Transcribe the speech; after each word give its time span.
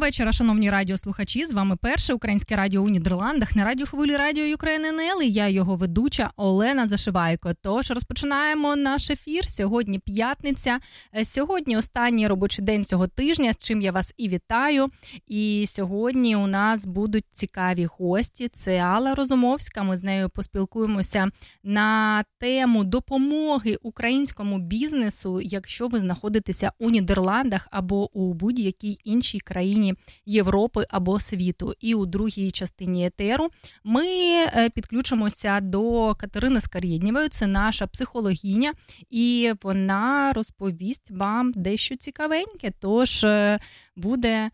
Вечора, 0.00 0.32
шановні 0.32 0.70
радіослухачі. 0.70 1.46
З 1.46 1.52
вами 1.52 1.76
перше 1.76 2.14
українське 2.14 2.56
радіо 2.56 2.82
у 2.82 2.88
Нідерландах 2.88 3.56
на 3.56 3.64
радіохвилі 3.64 4.16
Радіо 4.16 4.54
України 4.54 4.88
НЛ. 4.88 5.22
і 5.22 5.30
Я 5.30 5.48
його 5.48 5.76
ведуча 5.76 6.30
Олена 6.36 6.88
Зашивайко. 6.88 7.52
Тож 7.62 7.90
розпочинаємо 7.90 8.76
наш 8.76 9.10
ефір. 9.10 9.48
Сьогодні 9.48 9.98
п'ятниця. 9.98 10.78
Е, 11.16 11.24
сьогодні 11.24 11.76
останній 11.76 12.28
робочий 12.28 12.64
день 12.64 12.84
цього 12.84 13.06
тижня, 13.06 13.52
з 13.52 13.56
чим 13.56 13.80
я 13.80 13.92
вас 13.92 14.14
і 14.16 14.28
вітаю. 14.28 14.86
І 15.26 15.64
сьогодні 15.66 16.36
у 16.36 16.46
нас 16.46 16.86
будуть 16.86 17.24
цікаві 17.32 17.88
гості. 17.98 18.48
Це 18.48 18.78
Алла 18.78 19.14
Розумовська. 19.14 19.82
Ми 19.82 19.96
з 19.96 20.02
нею 20.02 20.28
поспілкуємося 20.28 21.28
на 21.64 22.24
тему 22.38 22.84
допомоги 22.84 23.76
українському 23.82 24.58
бізнесу, 24.58 25.40
якщо 25.40 25.88
ви 25.88 26.00
знаходитеся 26.00 26.72
у 26.78 26.90
Нідерландах 26.90 27.68
або 27.70 28.18
у 28.18 28.34
будь-якій 28.34 28.98
іншій 29.04 29.40
країні 29.40 29.89
Європи 30.26 30.86
або 30.90 31.20
світу. 31.20 31.74
І 31.80 31.94
у 31.94 32.06
другій 32.06 32.50
частині 32.50 33.06
етеру 33.06 33.48
ми 33.84 34.06
е, 34.06 34.70
підключимося 34.74 35.60
до 35.60 36.14
Катерини 36.14 36.60
Скарєднєвої, 36.60 37.28
це 37.28 37.46
наша 37.46 37.86
психологіня, 37.86 38.72
і 39.10 39.52
вона 39.62 40.32
розповість 40.32 41.10
вам 41.10 41.52
дещо 41.52 41.96
цікавеньке. 41.96 42.72
Тож 42.78 43.24
е, 43.24 43.58
буде 43.96 44.50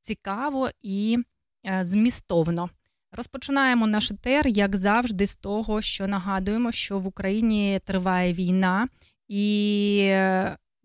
цікаво 0.00 0.70
і 0.82 1.18
е, 1.66 1.84
змістовно. 1.84 2.70
Розпочинаємо 3.12 3.86
наш 3.86 4.10
етер, 4.10 4.48
як 4.48 4.76
завжди, 4.76 5.26
з 5.26 5.36
того, 5.36 5.82
що 5.82 6.06
нагадуємо, 6.06 6.72
що 6.72 6.98
в 6.98 7.06
Україні 7.06 7.80
триває 7.84 8.32
війна, 8.32 8.88
і 9.28 10.14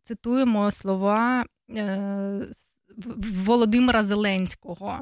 цитуємо 0.04 0.72
слова 0.72 1.46
Володимира 3.46 4.04
Зеленського. 4.04 5.00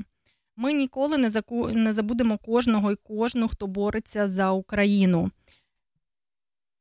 Ми 0.56 0.74
ніколи 0.74 1.18
не 1.18 1.30
заку... 1.30 1.70
не 1.70 1.94
забудемо 1.94 2.38
кожного 2.38 2.92
і 2.92 2.96
кожну, 2.96 3.48
хто 3.48 3.68
бореться 3.68 4.28
за 4.28 4.52
Україну, 4.52 5.32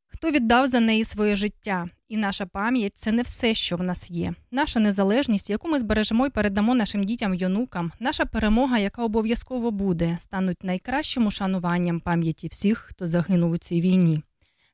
хто 0.07 0.31
віддав 0.31 0.69
за 0.69 0.81
неї 0.81 1.05
своє 1.05 1.37
життя. 1.37 1.89
І 2.09 2.17
наша 2.17 2.47
пам'ять 2.47 2.97
це 2.97 3.13
не 3.13 3.23
все, 3.23 3.55
що 3.55 3.77
в 3.77 3.83
нас 3.83 4.11
є. 4.11 4.35
Наша 4.51 4.81
незалежність, 4.81 5.51
яку 5.51 5.69
ми 5.69 5.79
збережемо 5.79 6.27
і 6.27 6.31
передамо 6.31 6.75
нашим 6.75 7.05
дітям 7.05 7.35
й 7.35 7.45
онукам, 7.45 7.93
наша 8.01 8.25
перемога, 8.25 8.79
яка 8.79 9.05
обов'язково 9.05 9.71
буде, 9.71 10.17
стануть 10.21 10.65
найкращим 10.65 11.27
ушануванням 11.27 12.01
пам'яті 12.01 12.49
всіх, 12.49 12.79
хто 12.79 13.09
загинув 13.09 13.51
у 13.51 13.59
цій 13.59 13.81
війні. 13.81 14.23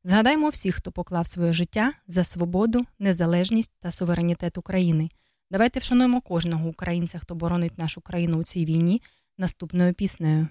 Згадаймо 0.04 0.48
всіх, 0.48 0.74
хто 0.74 0.92
поклав 0.92 1.26
своє 1.26 1.52
життя 1.52 1.92
за 2.06 2.24
свободу, 2.24 2.86
незалежність 2.98 3.72
та 3.80 3.90
суверенітет 3.90 4.58
України. 4.58 5.10
Давайте 5.50 5.80
вшануємо 5.80 6.20
кожного 6.20 6.68
українця, 6.68 7.18
хто 7.18 7.34
боронить 7.34 7.78
нашу 7.78 8.00
країну 8.00 8.38
у 8.38 8.42
цій 8.42 8.64
війні, 8.64 9.02
наступною 9.38 9.94
піснею. 9.94 10.48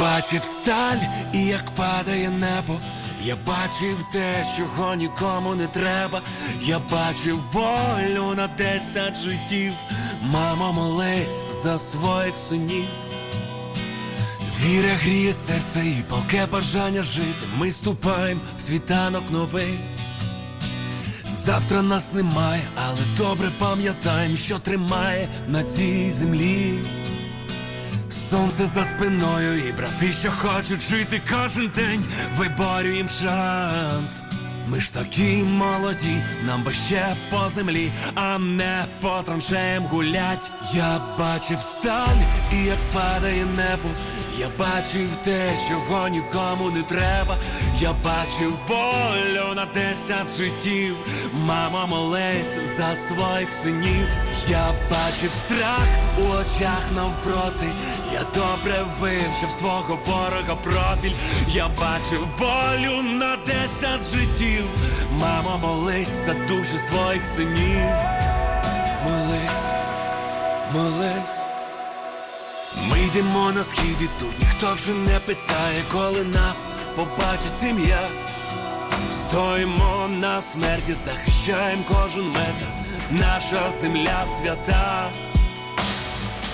Бачив 0.00 0.42
сталь 0.42 0.98
і 1.34 1.44
як 1.44 1.70
падає 1.70 2.30
небо. 2.30 2.80
Я 3.24 3.36
бачив 3.36 4.06
те, 4.12 4.46
чого 4.56 4.94
нікому 4.94 5.54
не 5.54 5.66
треба. 5.66 6.22
Я 6.62 6.78
бачив 6.78 7.52
болю 7.52 8.34
на 8.34 8.48
десять 8.58 9.16
життів. 9.16 9.72
Мамо, 10.22 10.72
молись 10.72 11.44
за 11.50 11.78
своїх 11.78 12.38
синів. 12.38 12.88
Віра 14.60 14.94
гріє 14.94 15.32
серце 15.32 15.86
і 15.86 16.04
палке 16.08 16.46
бажання 16.46 17.02
жити. 17.02 17.46
Ми 17.58 17.70
ступаємо 17.70 18.40
в 18.58 18.60
світанок 18.60 19.30
новий. 19.30 19.78
Завтра 21.28 21.82
нас 21.82 22.12
немає, 22.14 22.62
але 22.74 22.98
добре 23.16 23.50
пам'ятаємо, 23.58 24.36
що 24.36 24.58
тримає 24.58 25.28
на 25.48 25.62
цій 25.62 26.10
землі. 26.10 26.78
Сонце 28.10 28.66
за 28.66 28.84
спиною 28.84 29.68
і 29.68 29.72
брати, 29.72 30.12
що 30.12 30.30
хочуть 30.30 30.80
жити 30.80 31.20
кожен 31.30 31.70
день, 31.76 32.04
виборюєм 32.36 33.08
шанс. 33.08 34.22
Ми 34.68 34.80
ж 34.80 34.94
такі 34.94 35.42
молоді, 35.42 36.22
нам 36.46 36.62
би 36.62 36.72
ще 36.72 37.16
по 37.30 37.48
землі, 37.48 37.92
а 38.14 38.38
не 38.38 38.84
по 39.00 39.22
траншеям 39.24 39.84
гулять. 39.84 40.50
Я 40.74 41.00
бачив 41.18 41.60
сталь 41.60 42.18
і 42.52 42.64
як 42.64 42.78
падає 42.94 43.44
небо. 43.56 43.88
Я 44.38 44.48
бачив 44.58 45.08
те, 45.24 45.58
чого 45.68 46.08
нікому 46.08 46.70
не 46.70 46.82
треба. 46.82 47.36
Я 47.78 47.92
бачив 47.92 48.58
болю 48.68 49.54
на 49.54 49.64
десять 49.74 50.36
життів. 50.36 50.96
Мама 51.32 51.86
молись 51.86 52.58
за 52.76 52.96
своїх 52.96 53.52
синів. 53.52 54.08
Я 54.48 54.66
бачив 54.90 55.30
страх 55.34 55.88
у 56.18 56.22
очах 56.22 56.82
навпроти. 56.96 57.68
Я 58.12 58.20
добре 58.34 58.84
вивчив 59.00 59.50
свого 59.58 59.98
ворога 60.06 60.54
профіль. 60.62 61.16
Я 61.48 61.68
бачив 61.68 62.28
болю 62.38 63.02
на 63.02 63.36
десять 63.36 64.02
життів. 64.12 64.64
Мама 65.12 65.56
молись 65.56 66.26
за 66.26 66.32
душі 66.32 66.78
своїх 66.78 67.26
синів. 67.26 67.88
Молись, 69.04 69.64
молись. 70.74 71.47
Йдемо 73.08 73.52
на 73.52 73.64
схід 73.64 73.96
і 74.02 74.08
тут 74.20 74.38
ніхто 74.38 74.74
вже 74.74 74.92
не 74.92 75.20
питає, 75.20 75.84
коли 75.92 76.24
нас 76.24 76.68
побачить 76.96 77.56
сім'я. 77.60 78.08
Стоїмо 79.12 80.08
на 80.20 80.42
смерті, 80.42 80.94
захищаємо 80.94 81.82
кожен 81.88 82.24
метр, 82.24 82.66
наша 83.10 83.70
земля 83.70 84.26
свята. 84.26 85.10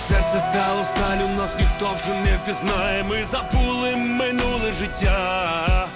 Серце 0.07 0.39
стало 0.39 0.85
сталю, 0.85 1.27
нас 1.37 1.59
ніхто 1.59 1.93
вже 1.95 2.19
не 2.19 2.37
впізнає, 2.37 3.03
ми 3.03 3.25
забули 3.25 3.95
минуле 3.95 4.73
життя. 4.79 5.87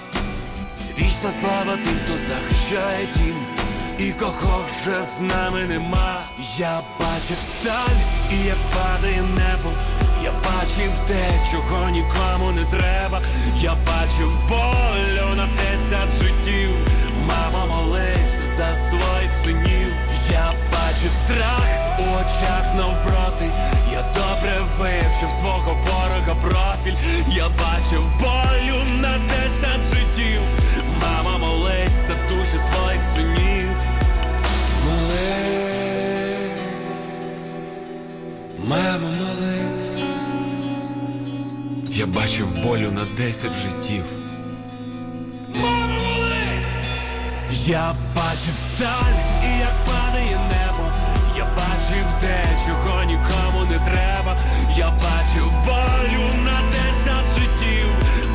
Вічна 0.98 1.32
слава 1.32 1.76
тим, 1.84 1.98
хто 2.04 2.18
захищає 2.18 3.08
дім, 3.16 3.36
і 3.98 4.12
кого 4.12 4.64
вже 4.68 5.04
з 5.04 5.20
нами 5.20 5.64
нема. 5.64 6.24
Я 6.56 6.80
бачив 7.00 7.36
сталь, 7.40 8.00
і 8.32 8.46
як 8.46 8.58
падає 8.74 9.22
небо. 9.22 9.72
Я 10.24 10.32
бачив 10.32 10.90
те, 11.06 11.30
чого 11.50 11.90
нікому 11.90 12.52
не 12.52 12.64
треба. 12.64 13.22
Я 13.60 13.74
бачив 13.86 14.38
болю 14.48 15.36
на 15.36 15.48
десять 15.56 16.22
життів. 16.22 16.70
Мама 17.26 17.66
молись 17.66 18.40
за 18.56 18.76
своїх 18.76 19.32
синів. 19.32 19.94
Я 20.30 20.52
бачив 20.72 21.14
страх 21.14 21.98
у 21.98 22.02
очах 22.02 22.74
навпроти. 22.76 23.50
Я 23.92 24.02
добре 24.02 24.60
вивчив 24.78 25.30
свого 25.40 25.76
ворога 25.84 26.34
профіль. 26.42 26.96
Я 27.28 27.48
бачив 27.48 28.04
болю 28.20 28.84
на 29.00 29.18
десять 29.18 29.82
життів. 29.82 30.40
Мама 31.02 31.38
молись 31.38 32.06
за 32.08 32.14
душі 32.28 32.58
своїх 32.72 33.04
синів. 33.14 33.68
Молись, 34.84 36.50
мама 38.58 39.08
молись. 39.08 39.69
Я 41.92 42.06
бачив 42.06 42.62
болю 42.62 42.90
на 42.92 43.04
десять 43.16 43.52
життів. 43.62 44.04
Я 47.66 47.92
бачив 48.16 48.54
сталь 48.56 49.18
і 49.44 49.58
як 49.58 49.74
падає 49.86 50.40
небо. 50.48 50.84
Я 51.36 51.44
бачив 51.44 52.06
те, 52.20 52.44
чого 52.66 53.04
нікому 53.04 53.64
не 53.70 53.78
треба. 53.78 54.36
Я 54.76 54.90
бачив 54.90 55.52
болю 55.66 56.34
на 56.44 56.60
десять 56.70 57.38
життів. 57.38 57.86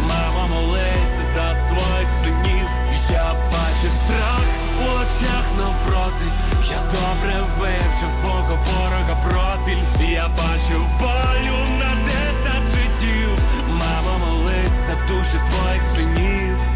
Мама 0.02 0.48
молись 0.56 1.20
за 1.34 1.56
своїх 1.56 2.12
синів. 2.24 2.70
Я 3.12 3.34
бачив 3.34 3.94
страх 4.06 4.42
у 4.80 4.84
очах 4.84 5.46
навпроти. 5.58 6.26
Я 6.70 6.78
добре 6.78 7.48
вивчив 7.60 8.12
свого 8.22 8.60
ворога 8.66 9.18
пропіль. 9.24 10.12
Я 10.14 10.28
бачив 10.28 10.86
болю 11.00 11.58
на 11.80 11.96
десять 12.06 12.66
життів 12.66 13.35
за 14.86 14.96
душі 15.08 15.38
своїх 15.38 15.84
синів. 15.84 16.75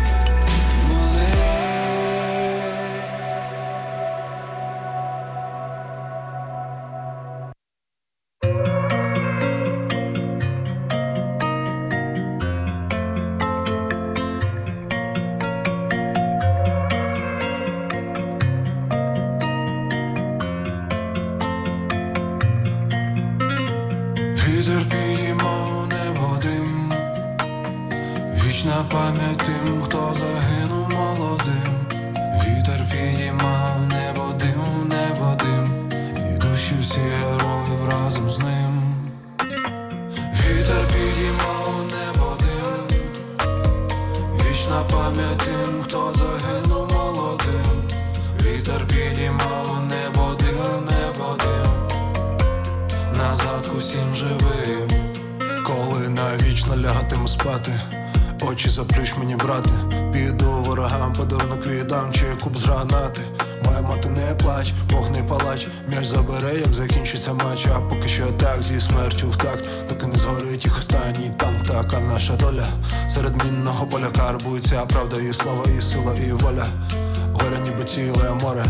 море, 78.50 78.66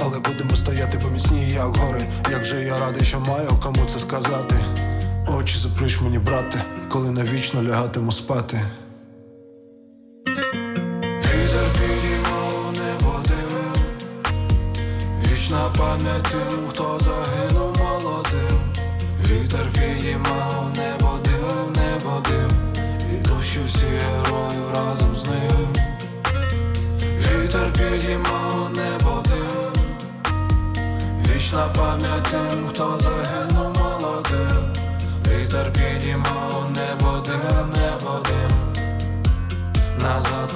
але 0.00 0.18
будемо 0.18 0.56
стояти 0.56 0.98
поміцні, 0.98 1.50
як 1.50 1.76
гори. 1.76 2.02
Як 2.30 2.44
же 2.44 2.64
я 2.64 2.78
радий, 2.78 3.04
що 3.04 3.20
маю 3.20 3.48
кому 3.62 3.84
це 3.86 3.98
сказати? 3.98 4.56
Очі 5.38 5.58
заплющ 5.58 6.00
мені, 6.00 6.18
брате, 6.18 6.64
коли 6.88 7.10
навічно 7.10 7.62
лягатиму 7.62 8.12
спати. 8.12 8.60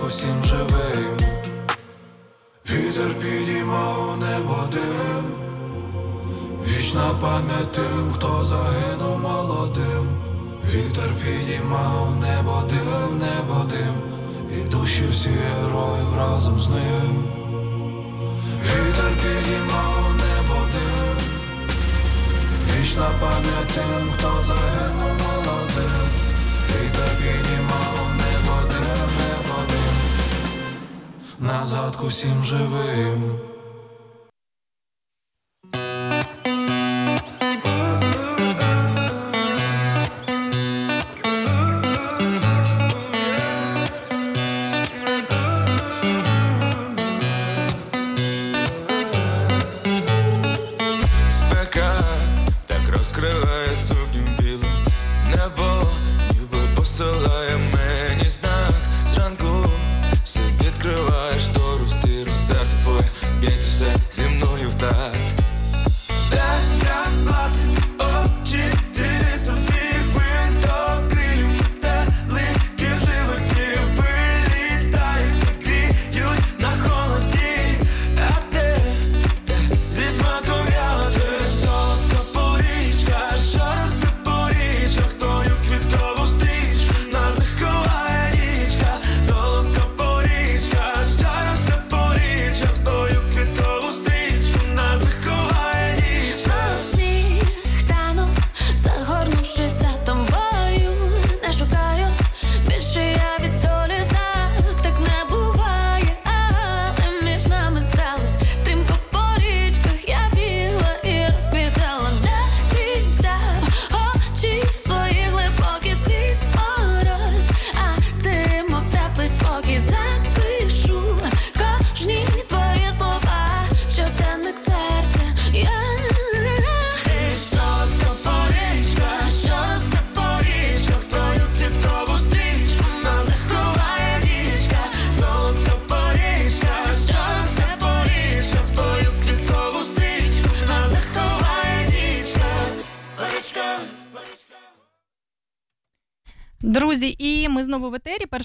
усім 0.06 0.44
живим, 0.44 1.16
вітер 2.70 3.14
підійма 3.14 3.94
у 3.98 4.16
небо 4.16 4.56
дим, 4.72 5.24
вічна 6.66 7.10
пам'ять 7.20 7.72
тим, 7.72 8.12
хто 8.14 8.44
загинув 8.44 9.20
молодим, 9.20 10.06
вітер 10.64 11.10
підійма 11.22 12.02
у 12.02 12.20
небо 12.20 12.62
дим, 12.68 13.18
небо 13.18 13.64
дим, 13.70 13.94
і 14.58 14.68
душі 14.68 15.04
всі 15.10 15.28
героїв 15.28 16.16
разом 16.18 16.60
з 16.60 16.68
ним, 16.68 17.24
вітер 18.62 19.12
підійма 19.22 19.84
у 19.98 20.12
небо 20.12 20.60
дим, 20.72 21.16
вічна 22.70 23.08
пам'ять 23.20 23.74
тим, 23.74 24.12
хто 24.18 24.44
загинув 24.44 25.12
молодим, 25.24 26.08
вітер 26.68 27.10
підійма 27.18 27.67
назад 31.48 31.96
к 31.96 32.04
усім 32.04 32.44
живим. 32.44 33.47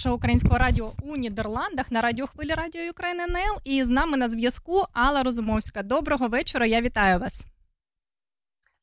першого 0.04 0.16
українського 0.16 0.58
радіо 0.58 0.94
у 1.04 1.16
Нідерландах 1.16 1.92
на 1.92 2.02
радіохвилі 2.02 2.54
Радіо 2.54 2.92
України 2.92 3.24
НЛ. 3.24 3.60
І 3.64 3.84
з 3.84 3.90
нами 3.90 4.18
на 4.18 4.30
зв'язку 4.30 4.84
Алла 4.94 5.24
Розумовська. 5.24 5.84
Доброго 5.84 6.28
вечора. 6.28 6.66
Я 6.66 6.82
вітаю 6.82 7.20
вас. 7.20 7.46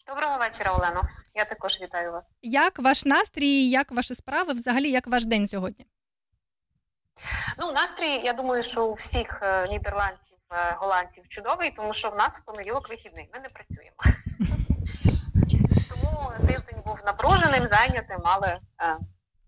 Доброго 0.06 0.38
вечора, 0.38 0.72
Олено. 0.72 1.02
Я 1.34 1.44
також 1.44 1.80
вітаю 1.80 2.12
вас. 2.12 2.24
Як 2.42 2.78
ваш 2.78 3.04
настрій, 3.04 3.68
як 3.68 3.92
ваші 3.92 4.14
справи? 4.14 4.52
Взагалі, 4.52 4.90
як 4.90 5.06
ваш 5.06 5.24
день 5.24 5.46
сьогодні? 5.46 5.86
Ну, 7.58 7.72
настрій, 7.72 8.20
я 8.24 8.32
думаю, 8.32 8.62
що 8.62 8.86
у 8.86 8.92
всіх 8.92 9.40
е, 9.42 9.68
нідерландців, 9.68 10.36
е, 10.52 10.76
голландців 10.78 11.28
чудовий, 11.28 11.70
тому 11.76 11.94
що 11.94 12.10
в 12.10 12.16
нас 12.16 12.40
в 12.40 12.44
понеділок 12.44 12.88
вихідний. 12.88 13.28
Ми 13.34 13.40
не 13.40 13.48
працюємо. 13.48 13.96
Тому 15.90 16.46
тиждень 16.46 16.82
був 16.86 17.00
напруженим, 17.06 17.66
зайнятим, 17.66 18.20
але 18.24 18.58
е, 18.82 18.96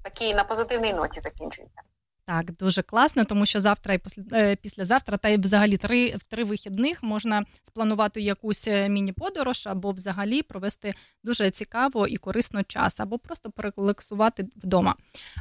такий 0.03 0.35
на 0.35 0.45
позитивній 0.45 0.93
ноті 0.93 1.21
закінчується. 1.21 1.81
Так, 2.25 2.53
дуже 2.53 2.83
класно, 2.83 3.25
тому 3.25 3.47
що 3.47 3.61
завтра 3.61 3.95
і 3.95 3.99
після, 3.99 4.23
е, 4.33 4.57
післязавтра, 4.57 5.17
та 5.17 5.29
й 5.29 5.37
взагалі 5.39 5.77
три 5.77 6.17
в 6.17 6.23
три 6.23 6.45
вихідних 6.45 7.03
можна 7.03 7.43
спланувати 7.63 8.21
якусь 8.21 8.69
е, 8.69 8.89
міні-подорож 8.89 9.67
або 9.67 9.91
взагалі 9.91 10.43
провести 10.43 10.95
дуже 11.25 11.51
цікаво 11.51 12.07
і 12.07 12.17
корисно 12.17 12.63
час, 12.63 13.01
або 13.01 13.19
просто 13.19 13.51
порелаксувати 13.51 14.47
вдома. 14.57 14.95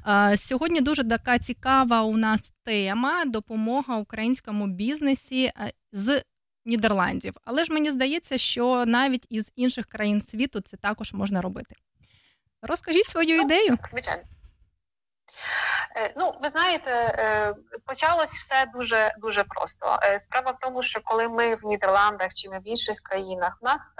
Е, 0.07 0.37
Сьогодні 0.37 0.81
дуже 0.81 1.03
така 1.03 1.39
цікава 1.39 2.01
у 2.01 2.17
нас 2.17 2.53
тема 2.63 3.25
допомога 3.25 3.97
українському 3.97 4.67
бізнесі 4.67 5.51
з 5.91 6.23
Нідерландів. 6.65 7.33
Але 7.45 7.63
ж 7.63 7.73
мені 7.73 7.91
здається, 7.91 8.37
що 8.37 8.85
навіть 8.85 9.25
із 9.29 9.51
інших 9.55 9.85
країн 9.85 10.21
світу 10.21 10.61
це 10.61 10.77
також 10.77 11.13
можна 11.13 11.41
робити. 11.41 11.75
Розкажіть 12.61 13.07
свою 13.07 13.37
Ну, 13.37 13.43
ідею. 13.43 13.77
Так, 13.77 13.87
звичайно. 13.87 14.23
Е, 15.95 16.13
Ну, 16.17 16.33
ви 16.41 16.49
знаєте, 16.49 16.91
е, 16.91 17.53
почалось 17.85 18.37
все 18.37 18.65
дуже 18.73 19.13
дуже 19.17 19.43
просто. 19.43 19.99
Е, 20.03 20.19
Справа 20.19 20.51
в 20.51 20.59
тому, 20.59 20.83
що 20.83 21.01
коли 21.03 21.27
ми 21.27 21.55
в 21.55 21.65
Нідерландах 21.65 22.33
чи 22.33 22.49
ми 22.49 22.59
в 22.59 22.67
інших 22.67 22.99
країнах, 23.03 23.57
у 23.61 23.65
нас 23.65 23.95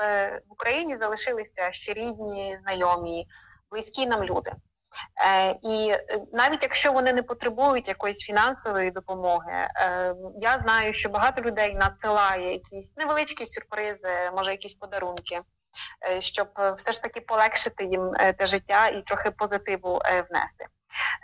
в 0.49 0.51
Україні 0.53 0.95
залишилися 0.95 1.71
ще 1.71 1.93
рідні, 1.93 2.57
знайомі, 2.59 3.27
близькі 3.71 4.05
нам 4.05 4.23
люди. 4.23 4.51
І 5.63 5.95
навіть 6.33 6.63
якщо 6.63 6.91
вони 6.91 7.13
не 7.13 7.23
потребують 7.23 7.87
якоїсь 7.87 8.19
фінансової 8.19 8.91
допомоги, 8.91 9.67
я 10.35 10.57
знаю, 10.57 10.93
що 10.93 11.09
багато 11.09 11.41
людей 11.41 11.73
надсилає 11.73 12.51
якісь 12.51 12.97
невеличкі 12.97 13.45
сюрпризи, 13.45 14.09
може 14.37 14.51
якісь 14.51 14.73
подарунки, 14.73 15.41
щоб 16.19 16.47
все 16.77 16.91
ж 16.91 17.01
таки 17.01 17.21
полегшити 17.21 17.85
їм 17.85 18.11
те 18.37 18.47
життя 18.47 18.87
і 18.87 19.01
трохи 19.01 19.31
позитиву 19.31 20.01
внести. 20.29 20.67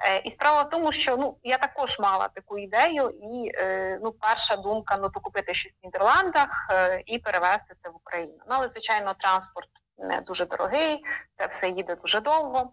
Е, 0.05 0.21
І 0.24 0.29
справа 0.29 0.62
в 0.62 0.69
тому, 0.69 0.91
що 0.91 1.17
ну 1.17 1.38
я 1.43 1.57
також 1.57 2.00
мала 2.00 2.27
таку 2.27 2.57
ідею, 2.57 3.09
і 3.09 3.51
е, 3.55 4.00
ну 4.03 4.12
перша 4.12 4.55
думка 4.55 4.97
ну 5.01 5.09
то 5.09 5.19
купити 5.19 5.53
щось 5.53 5.74
в 5.81 5.86
Нідерландах 5.86 6.67
е, 6.71 7.03
і 7.05 7.19
перевезти 7.19 7.74
це 7.77 7.89
в 7.89 7.95
Україну. 7.95 8.38
Ну 8.39 8.55
але 8.57 8.69
звичайно, 8.69 9.13
транспорт 9.13 9.69
не 9.97 10.21
дуже 10.21 10.45
дорогий, 10.45 11.03
це 11.33 11.47
все 11.47 11.69
їде 11.69 11.95
дуже 11.95 12.21
довго. 12.21 12.71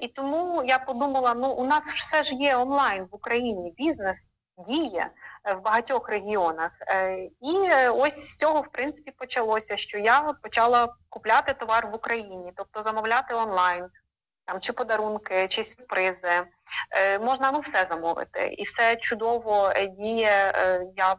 І 0.00 0.08
тому 0.08 0.62
я 0.64 0.78
подумала: 0.78 1.34
ну 1.34 1.52
у 1.52 1.66
нас 1.66 1.92
все 1.92 2.22
ж 2.22 2.34
є 2.34 2.56
онлайн 2.56 3.04
в 3.04 3.14
Україні, 3.14 3.74
бізнес 3.76 4.28
діє 4.58 5.10
в 5.56 5.60
багатьох 5.60 6.08
регіонах. 6.08 6.72
І 7.40 7.72
ось 7.90 8.16
з 8.16 8.36
цього 8.36 8.60
в 8.60 8.68
принципі 8.68 9.12
почалося, 9.18 9.76
що 9.76 9.98
я 9.98 10.20
почала 10.42 10.94
купляти 11.08 11.52
товар 11.52 11.86
в 11.86 11.96
Україні, 11.96 12.52
тобто 12.56 12.82
замовляти 12.82 13.34
онлайн. 13.34 13.86
Там 14.50 14.60
чи 14.60 14.72
подарунки, 14.72 15.48
чи 15.48 15.64
сюрпризи. 15.64 16.46
Е, 16.90 17.18
можна 17.18 17.52
ну 17.52 17.60
все 17.60 17.84
замовити, 17.84 18.54
і 18.58 18.64
все 18.64 18.96
чудово 18.96 19.72
е, 19.76 19.86
діє. 19.86 20.52
Е, 20.56 20.86
я 20.96 21.16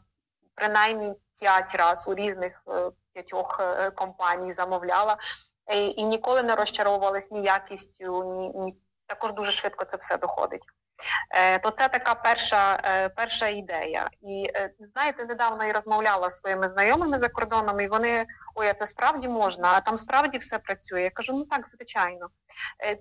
принаймні 0.56 1.14
п'ять 1.40 1.76
разів 1.76 2.14
у 2.14 2.16
різних 2.16 2.64
п'ятьох 3.14 3.62
компаній 3.96 4.52
замовляла 4.52 5.18
і 5.96 6.06
ніколи 6.06 6.44
не 6.44 6.56
розчаровувалась 6.56 7.32
ні 7.32 7.42
якістю, 7.42 8.24
ні, 8.24 8.66
ні 8.66 8.78
також 9.08 9.34
дуже 9.34 9.52
швидко 9.52 9.86
це 9.86 9.98
все 9.98 10.18
доходить. 10.18 10.64
Е, 11.32 11.60
то 11.60 11.72
це 11.72 11.88
така 11.88 12.16
перша, 12.16 12.82
е, 12.84 13.10
перша 13.10 13.48
ідея. 13.48 14.08
І 14.22 14.52
е, 14.56 14.74
знаєте, 14.80 15.26
недавно 15.26 15.66
я 15.66 15.74
розмовляла 15.74 16.30
зі 16.30 16.38
своїми 16.38 16.68
знайомими 16.68 17.20
за 17.20 17.30
кордоном, 17.30 17.80
і 17.80 17.88
вони 17.88 18.26
ой, 18.56 18.68
а 18.68 18.74
це 18.74 18.86
справді 18.86 19.28
можна, 19.28 19.72
а 19.76 19.82
там 19.82 19.98
справді 19.98 20.38
все 20.38 20.60
працює. 20.60 21.02
Я 21.02 21.10
кажу, 21.10 21.34
ну 21.34 21.46
так, 21.46 21.68
звичайно. 21.68 22.28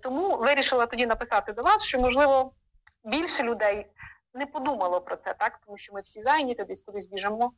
Тому 0.02 0.36
вирішила 0.36 0.86
тоді 0.86 1.06
написати 1.06 1.52
до 1.52 1.62
вас, 1.62 1.84
що 1.84 1.98
можливо 1.98 2.52
більше 3.04 3.42
людей 3.42 3.86
не 4.34 4.46
подумало 4.46 5.00
про 5.00 5.16
це, 5.16 5.34
так 5.34 5.58
тому 5.66 5.78
що 5.78 5.94
ми 5.94 6.00
всі 6.00 6.20
зайняті, 6.20 6.64
десь 6.64 6.82
кудись 6.82 7.06
біжимо. 7.06 7.52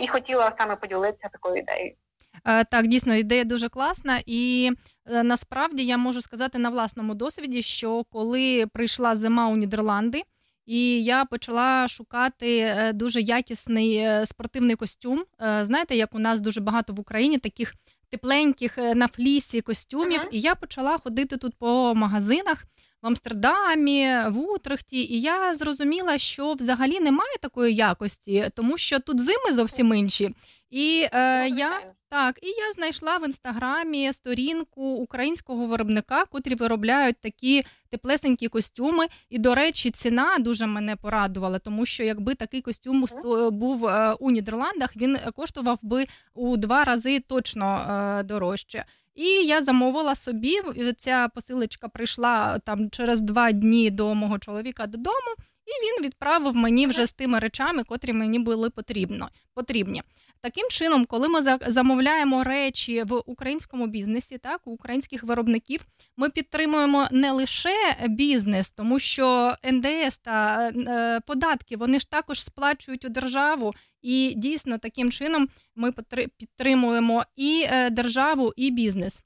І 0.00 0.08
хотіла 0.08 0.50
саме 0.50 0.76
поділитися 0.76 1.28
такою 1.28 1.56
ідеєю. 1.56 1.96
Е, 2.44 2.64
Так, 2.64 2.86
дійсно, 2.86 3.14
ідея 3.14 3.44
дуже 3.44 3.68
класна, 3.68 4.20
і 4.26 4.70
е, 5.06 5.22
насправді 5.22 5.84
я 5.84 5.96
можу 5.96 6.22
сказати 6.22 6.58
на 6.58 6.70
власному 6.70 7.14
досвіді, 7.14 7.62
що 7.62 8.04
коли 8.04 8.66
прийшла 8.66 9.16
зима 9.16 9.48
у 9.48 9.56
Нідерланди, 9.56 10.22
і 10.66 11.04
я 11.04 11.24
почала 11.24 11.88
шукати 11.88 12.58
е, 12.58 12.92
дуже 12.92 13.20
якісний 13.20 14.08
спортивний 14.26 14.76
костюм. 14.76 15.24
Знаєте, 15.62 15.96
як 15.96 16.14
у 16.14 16.18
нас 16.18 16.40
дуже 16.40 16.60
багато 16.60 16.92
в 16.92 17.00
Україні 17.00 17.38
таких 17.38 17.74
тепленьких 18.10 18.78
на 18.94 19.08
флісі 19.08 19.60
костюмів, 19.60 20.20
Мгм. 20.20 20.28
і 20.32 20.40
я 20.40 20.54
почала 20.54 20.98
ходити 20.98 21.36
тут 21.36 21.54
по 21.58 21.94
магазинах. 21.94 22.64
В 23.02 23.06
Амстердамі, 23.06 24.08
в 24.28 24.38
Утрехті, 24.38 25.02
і 25.14 25.20
я 25.20 25.54
зрозуміла, 25.54 26.18
що 26.18 26.52
взагалі 26.52 27.00
немає 27.00 27.36
такої 27.40 27.74
якості, 27.74 28.46
тому 28.54 28.78
що 28.78 28.98
тут 28.98 29.20
зими 29.20 29.52
зовсім 29.52 29.94
інші. 29.94 30.34
І 30.70 31.06
е, 31.12 31.48
Ну, 31.50 31.56
я. 31.56 31.80
Так, 32.12 32.38
і 32.42 32.46
я 32.46 32.72
знайшла 32.72 33.18
в 33.18 33.24
інстаграмі 33.24 34.12
сторінку 34.12 34.82
українського 34.82 35.66
виробника, 35.66 36.24
котрі 36.24 36.54
виробляють 36.54 37.16
такі 37.20 37.64
теплесенькі 37.90 38.48
костюми. 38.48 39.06
І, 39.30 39.38
до 39.38 39.54
речі, 39.54 39.90
ціна 39.90 40.38
дуже 40.38 40.66
мене 40.66 40.96
порадувала, 40.96 41.58
тому 41.58 41.86
що 41.86 42.04
якби 42.04 42.34
такий 42.34 42.60
костюм 42.60 43.06
був 43.50 43.86
е, 43.86 44.14
у 44.20 44.30
Нідерландах, 44.30 44.96
він 44.96 45.18
коштував 45.36 45.78
би 45.82 46.06
у 46.34 46.56
два 46.56 46.84
рази 46.84 47.20
точно 47.20 47.66
е, 47.66 48.22
дорожче. 48.22 48.84
І 49.14 49.24
я 49.24 49.62
замовила 49.62 50.14
собі. 50.14 50.56
Ця 50.96 51.28
посилочка 51.34 51.88
прийшла 51.88 52.58
там 52.58 52.90
через 52.90 53.20
два 53.20 53.52
дні 53.52 53.90
до 53.90 54.14
мого 54.14 54.38
чоловіка 54.38 54.86
додому, 54.86 55.34
і 55.66 55.70
він 55.86 56.06
відправив 56.06 56.56
мені 56.56 56.86
вже 56.86 57.06
з 57.06 57.12
тими 57.12 57.38
речами, 57.38 57.84
котрі 57.84 58.12
мені 58.12 58.38
були 58.38 58.70
потрібно, 58.70 59.28
потрібні. 59.54 60.02
Таким 60.42 60.68
чином, 60.68 61.04
коли 61.04 61.28
ми 61.28 61.40
замовляємо 61.66 62.44
речі 62.44 63.02
в 63.02 63.22
українському 63.26 63.86
бізнесі, 63.86 64.38
так 64.38 64.60
у 64.64 64.70
українських 64.70 65.22
виробників, 65.22 65.86
ми 66.16 66.30
підтримуємо 66.30 67.08
не 67.10 67.32
лише 67.32 67.96
бізнес, 68.08 68.70
тому 68.70 68.98
що 68.98 69.54
НДС 69.72 70.18
та 70.18 70.68
е, 70.68 71.20
податки 71.26 71.76
вони 71.76 72.00
ж 72.00 72.10
також 72.10 72.44
сплачують 72.44 73.04
у 73.04 73.08
державу, 73.08 73.72
і 74.02 74.32
дійсно 74.36 74.78
таким 74.78 75.12
чином 75.12 75.48
ми 75.76 75.92
підтримуємо 76.38 77.24
і 77.36 77.64
е, 77.68 77.90
державу, 77.90 78.52
і 78.56 78.70
бізнес. 78.70 79.20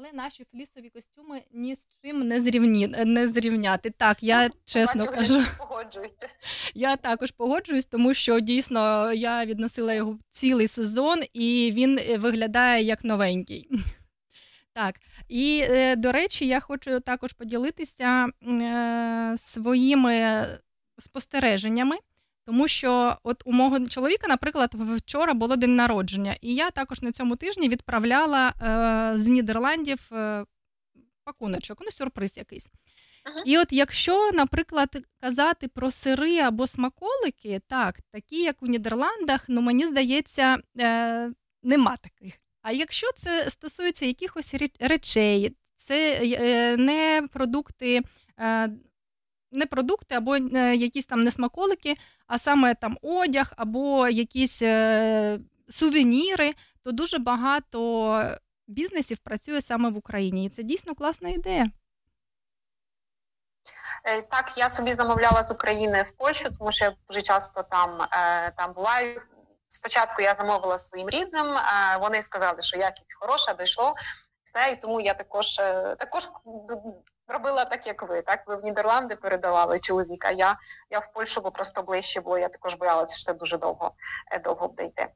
Але 0.00 0.12
наші 0.12 0.44
флісові 0.44 0.90
костюми 0.90 1.42
ні 1.52 1.74
з 1.74 1.88
чим 2.04 2.28
не 2.28 2.40
зрівні 2.40 2.88
не 2.88 3.28
зрівняти. 3.28 3.90
Так, 3.90 4.22
я 4.22 4.50
чесно 4.64 5.04
Бачу, 5.04 5.16
кажу. 5.16 5.38
погоджуються. 5.58 6.28
Я 6.74 6.96
також 6.96 7.30
погоджуюсь, 7.30 7.86
тому 7.86 8.14
що 8.14 8.40
дійсно 8.40 9.12
я 9.12 9.44
відносила 9.46 9.94
його 9.94 10.18
цілий 10.30 10.68
сезон, 10.68 11.22
і 11.32 11.72
він 11.74 11.98
е, 11.98 12.18
виглядає 12.18 12.84
як 12.84 13.04
новенький. 13.04 13.70
Так, 14.72 14.94
і 15.28 15.64
е, 15.64 15.96
до 15.96 16.12
речі, 16.12 16.46
я 16.46 16.60
хочу 16.60 17.00
також 17.00 17.32
поділитися 17.32 18.26
е, 18.42 19.34
своїми 19.38 20.46
спостереженнями, 20.98 21.96
тому 22.48 22.68
що 22.68 23.16
от 23.22 23.42
у 23.44 23.52
мого 23.52 23.86
чоловіка, 23.86 24.28
наприклад, 24.28 24.74
вчора 24.74 25.34
було 25.34 25.56
день 25.56 25.76
народження, 25.76 26.36
і 26.40 26.54
я 26.54 26.70
також 26.70 27.02
на 27.02 27.12
цьому 27.12 27.36
тижні 27.36 27.68
відправляла 27.68 28.48
е, 28.48 29.18
з 29.18 29.28
Нідерландів 29.28 30.08
е, 30.12 30.44
пакуночок, 31.24 31.78
ну 31.80 31.90
сюрприз 31.90 32.36
якийсь. 32.36 32.68
Ага. 33.24 33.42
І 33.46 33.58
от 33.58 33.72
якщо, 33.72 34.30
наприклад, 34.32 35.06
казати 35.20 35.68
про 35.68 35.90
сири 35.90 36.38
або 36.38 36.66
смаколики, 36.66 37.60
так, 37.66 38.00
такі, 38.12 38.42
як 38.42 38.62
у 38.62 38.66
Нідерландах, 38.66 39.44
ну 39.48 39.60
мені 39.60 39.86
здається, 39.86 40.58
е, 40.80 41.32
нема 41.62 41.96
таких. 41.96 42.34
А 42.62 42.72
якщо 42.72 43.12
це 43.16 43.50
стосується 43.50 44.06
якихось 44.06 44.54
речей, 44.80 45.56
це 45.76 46.20
е, 46.22 46.76
не 46.76 47.28
продукти, 47.32 48.02
е, 48.40 48.70
не 49.50 49.66
продукти 49.66 50.14
або 50.14 50.34
е, 50.36 50.76
якісь 50.76 51.06
там 51.06 51.20
не 51.20 51.30
смаколики, 51.30 51.96
а 52.26 52.38
саме 52.38 52.74
там 52.74 52.98
одяг 53.02 53.52
або 53.56 54.08
якісь 54.08 54.62
е, 54.62 55.38
сувеніри, 55.68 56.52
то 56.82 56.92
дуже 56.92 57.18
багато 57.18 58.38
бізнесів 58.66 59.18
працює 59.18 59.62
саме 59.62 59.90
в 59.90 59.96
Україні. 59.96 60.44
І 60.44 60.48
це 60.48 60.62
дійсно 60.62 60.94
класна 60.94 61.28
ідея. 61.28 61.66
Е, 64.04 64.22
Так, 64.22 64.52
я 64.56 64.70
собі 64.70 64.92
замовляла 64.92 65.42
з 65.42 65.52
України 65.52 66.02
в 66.02 66.10
Польщу, 66.10 66.48
тому 66.58 66.72
що 66.72 66.84
я 66.84 66.92
дуже 67.08 67.22
часто 67.22 67.62
там, 67.62 68.02
е, 68.02 68.50
там 68.56 68.72
буваю. 68.72 69.22
Спочатку 69.70 70.22
я 70.22 70.34
замовила 70.34 70.78
своїм 70.78 71.10
рідним, 71.10 71.46
вони 72.00 72.22
сказали, 72.22 72.62
що 72.62 72.78
якість 72.78 73.16
хороша, 73.20 73.54
дійшло 73.54 73.94
все, 74.44 74.72
і 74.72 74.76
тому 74.76 75.00
я 75.00 75.14
також, 75.14 75.56
також 75.98 76.28
робила 77.28 77.64
так, 77.64 77.86
як 77.86 78.08
ви. 78.08 78.22
Так, 78.22 78.42
ви 78.46 78.56
в 78.56 78.64
Нідерланди 78.64 79.16
передавали 79.16 79.80
чоловіка. 79.80 80.30
Я, 80.30 80.58
я 80.90 80.98
в 80.98 81.12
Польщу, 81.12 81.40
бо 81.40 81.50
просто 81.50 81.82
ближче 81.82 82.20
було. 82.20 82.38
Я 82.38 82.48
також 82.48 82.74
боялася, 82.74 83.16
що 83.16 83.24
це 83.24 83.38
дуже 83.38 83.58
довго, 83.58 83.92
е, 84.32 84.38
довго 84.38 84.68
буде 84.68 84.84
йти. 84.84 85.08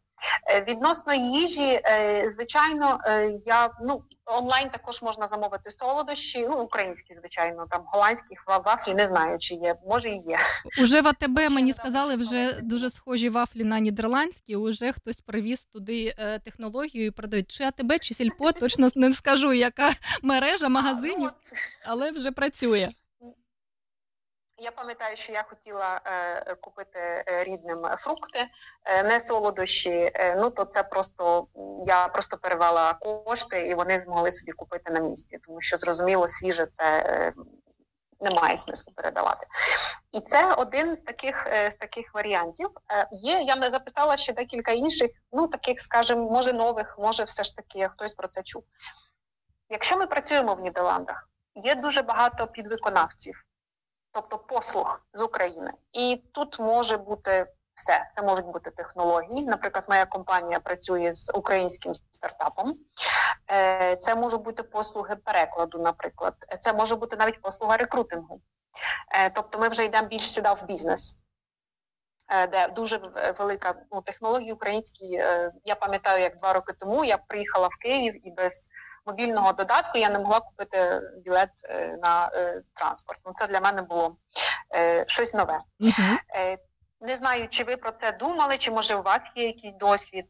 Е, 0.50 0.64
Відносно 0.68 1.14
їжі, 1.14 1.80
е, 1.84 2.24
звичайно, 2.28 2.98
е, 3.06 3.32
я 3.46 3.68
ну 3.84 4.02
онлайн 4.26 4.70
також 4.70 5.02
можна 5.02 5.26
замовити 5.26 5.70
солодощі, 5.70 6.46
ну 6.50 6.56
українські, 6.58 7.14
звичайно, 7.14 7.66
там 7.70 7.82
голландські 7.86 8.34
ва- 8.46 8.58
вафлі, 8.58 8.94
не 8.94 9.06
знаю, 9.06 9.38
чи 9.38 9.54
є, 9.54 9.74
може 9.86 10.08
і 10.08 10.16
є. 10.16 10.38
Уже 10.82 11.00
в 11.00 11.08
АТБ 11.08 11.38
мені 11.50 11.72
сказали, 11.72 12.16
вже 12.16 12.60
дуже 12.62 12.90
схожі 12.90 13.28
вафлі 13.28 13.64
на 13.64 13.80
нідерландські. 13.80 14.56
Уже 14.56 14.92
хтось 14.92 15.20
привіз 15.20 15.64
туди 15.64 16.14
технологію 16.44 17.06
і 17.06 17.10
продають. 17.10 17.50
Чи 17.50 17.64
АТБ, 17.64 17.98
чи 18.00 18.14
сільпо, 18.14 18.52
точно 18.52 18.88
не 18.94 19.12
скажу, 19.12 19.52
яка 19.52 19.90
мережа 20.22 20.68
Ну, 20.68 20.74
магазинів, 20.74 21.30
але 21.86 22.10
вже 22.10 22.30
працює. 22.30 22.88
Я 24.56 24.70
пам'ятаю, 24.70 25.16
що 25.16 25.32
я 25.32 25.42
хотіла 25.42 26.00
е, 26.04 26.54
купити 26.54 26.98
е, 26.98 27.44
рідним 27.44 27.82
фрукти, 27.98 28.38
е, 28.84 29.02
не 29.02 29.20
солодощі. 29.20 30.10
Е, 30.14 30.36
ну 30.36 30.50
то 30.50 30.64
це 30.64 30.82
просто 30.82 31.46
я 31.86 32.08
просто 32.08 32.36
перевела 32.36 32.94
кошти, 32.94 33.66
і 33.66 33.74
вони 33.74 33.98
змогли 33.98 34.30
собі 34.30 34.52
купити 34.52 34.92
на 34.92 35.00
місці, 35.00 35.38
тому 35.42 35.60
що 35.60 35.78
зрозуміло, 35.78 36.28
свіже 36.28 36.66
це 36.76 36.84
е, 36.84 37.32
немає 38.20 38.56
смислу 38.56 38.92
передавати. 38.96 39.46
І 40.12 40.20
це 40.20 40.54
один 40.54 40.96
з 40.96 41.02
таких 41.02 41.46
е, 41.46 41.70
з 41.70 41.76
таких 41.76 42.14
варіантів. 42.14 42.68
Е, 42.92 43.08
є 43.12 43.40
я 43.40 43.56
не 43.56 43.70
записала 43.70 44.16
ще 44.16 44.32
декілька 44.32 44.72
інших, 44.72 45.10
ну 45.32 45.48
таких, 45.48 45.80
скажімо, 45.80 46.30
може 46.30 46.52
нових, 46.52 46.96
може, 46.98 47.24
все 47.24 47.44
ж 47.44 47.56
таки 47.56 47.88
хтось 47.88 48.14
про 48.14 48.28
це 48.28 48.42
чув. 48.42 48.64
Якщо 49.70 49.96
ми 49.96 50.06
працюємо 50.06 50.54
в 50.54 50.60
Нідерландах, 50.60 51.28
є 51.54 51.74
дуже 51.74 52.02
багато 52.02 52.46
підвиконавців 52.46 53.44
тобто 54.12 54.38
послуг 54.38 55.00
з 55.12 55.22
України. 55.22 55.72
І 55.92 56.24
тут 56.32 56.58
може 56.60 56.96
бути 56.96 57.46
все. 57.74 58.06
Це 58.10 58.22
можуть 58.22 58.46
бути 58.46 58.70
технології. 58.70 59.44
Наприклад, 59.44 59.84
моя 59.88 60.06
компанія 60.06 60.60
працює 60.60 61.12
з 61.12 61.32
українським 61.34 61.94
стартапом. 62.10 62.74
Е, 63.50 63.96
Це 63.96 64.14
можуть 64.14 64.42
бути 64.42 64.62
послуги 64.62 65.16
перекладу, 65.16 65.78
наприклад. 65.78 66.34
Це 66.60 66.72
може 66.72 66.96
бути 66.96 67.16
навіть 67.16 67.40
послуга 67.42 67.76
рекрутингу. 67.76 68.40
Е, 69.14 69.30
Тобто, 69.30 69.58
ми 69.58 69.68
вже 69.68 69.84
йдемо 69.84 70.08
більш 70.08 70.32
сюди 70.32 70.48
в 70.48 70.64
бізнес. 70.64 71.14
е, 72.28 72.46
Де 72.46 72.68
дуже 72.68 72.96
велика 73.38 73.74
ну, 73.92 74.02
технології 74.02 74.52
українські. 74.52 75.06
Я 75.64 75.74
пам'ятаю, 75.80 76.22
як 76.22 76.36
два 76.38 76.52
роки 76.52 76.72
тому 76.78 77.04
я 77.04 77.16
приїхала 77.18 77.68
в 77.68 77.76
Київ 77.82 78.26
і 78.26 78.30
без 78.30 78.68
мобільного 79.06 79.52
додатку 79.52 79.98
я 79.98 80.10
не 80.10 80.18
могла 80.18 80.40
купити 80.40 81.02
білет 81.24 81.50
е, 81.64 81.98
на 82.02 82.30
е, 82.34 82.62
транспорт. 82.74 83.20
Ну 83.26 83.32
це 83.34 83.46
для 83.46 83.60
мене 83.60 83.82
було 83.82 84.16
е, 84.74 85.04
щось 85.08 85.34
нове. 85.34 85.58
Угу. 85.80 86.18
Не 87.00 87.14
знаю, 87.14 87.48
чи 87.50 87.64
ви 87.64 87.76
про 87.76 87.90
це 87.90 88.12
думали, 88.12 88.58
чи 88.58 88.70
може 88.70 88.94
у 88.94 89.02
вас 89.02 89.32
є 89.36 89.46
якийсь 89.46 89.76
досвід. 89.76 90.24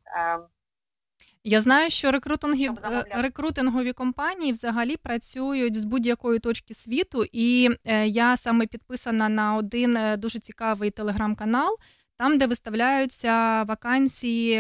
Я 1.44 1.60
знаю, 1.60 1.90
що 1.90 2.10
рекрутинги, 2.10 2.68
рекрутингові 3.10 3.92
компанії 3.92 4.52
взагалі 4.52 4.96
працюють 4.96 5.80
з 5.80 5.84
будь-якої 5.84 6.38
точки 6.38 6.74
світу, 6.74 7.24
і 7.32 7.68
я 8.04 8.36
саме 8.36 8.66
підписана 8.66 9.28
на 9.28 9.54
один 9.54 9.98
дуже 10.16 10.38
цікавий 10.38 10.90
телеграм-канал, 10.90 11.76
там, 12.16 12.38
де 12.38 12.46
виставляються 12.46 13.62
вакансії 13.62 14.58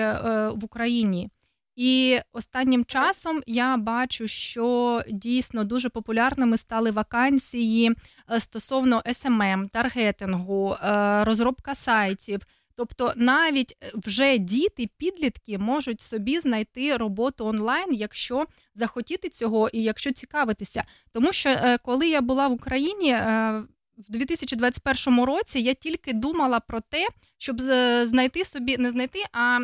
в 0.54 0.64
Україні. 0.64 1.30
І 1.76 2.18
останнім 2.32 2.84
часом 2.84 3.42
я 3.46 3.76
бачу, 3.76 4.28
що 4.28 5.02
дійсно 5.10 5.64
дуже 5.64 5.88
популярними 5.88 6.58
стали 6.58 6.90
вакансії 6.90 7.92
е, 8.30 8.40
стосовно 8.40 9.02
SMM, 9.06 9.68
таргетингу, 9.68 10.74
е, 10.74 11.24
розробка 11.24 11.74
сайтів. 11.74 12.40
Тобто 12.76 13.12
навіть 13.16 13.76
е, 13.82 13.90
вже 13.94 14.38
діти, 14.38 14.88
підлітки 14.96 15.58
можуть 15.58 16.00
собі 16.00 16.40
знайти 16.40 16.96
роботу 16.96 17.46
онлайн, 17.46 17.92
якщо 17.92 18.46
захотіти 18.74 19.28
цього 19.28 19.68
і 19.68 19.82
якщо 19.82 20.12
цікавитися. 20.12 20.84
Тому 21.12 21.32
що 21.32 21.76
коли 21.82 22.08
я 22.08 22.20
була 22.20 22.48
в 22.48 22.52
Україні 22.52 23.12
в 23.98 24.08
2021 24.08 25.24
році, 25.24 25.60
я 25.60 25.74
тільки 25.74 26.12
думала 26.12 26.60
про 26.60 26.80
те, 26.80 27.08
щоб 27.38 27.60
знайти 28.02 28.44
собі, 28.44 28.78
не 28.78 28.90
знайти, 28.90 29.18
а 29.32 29.58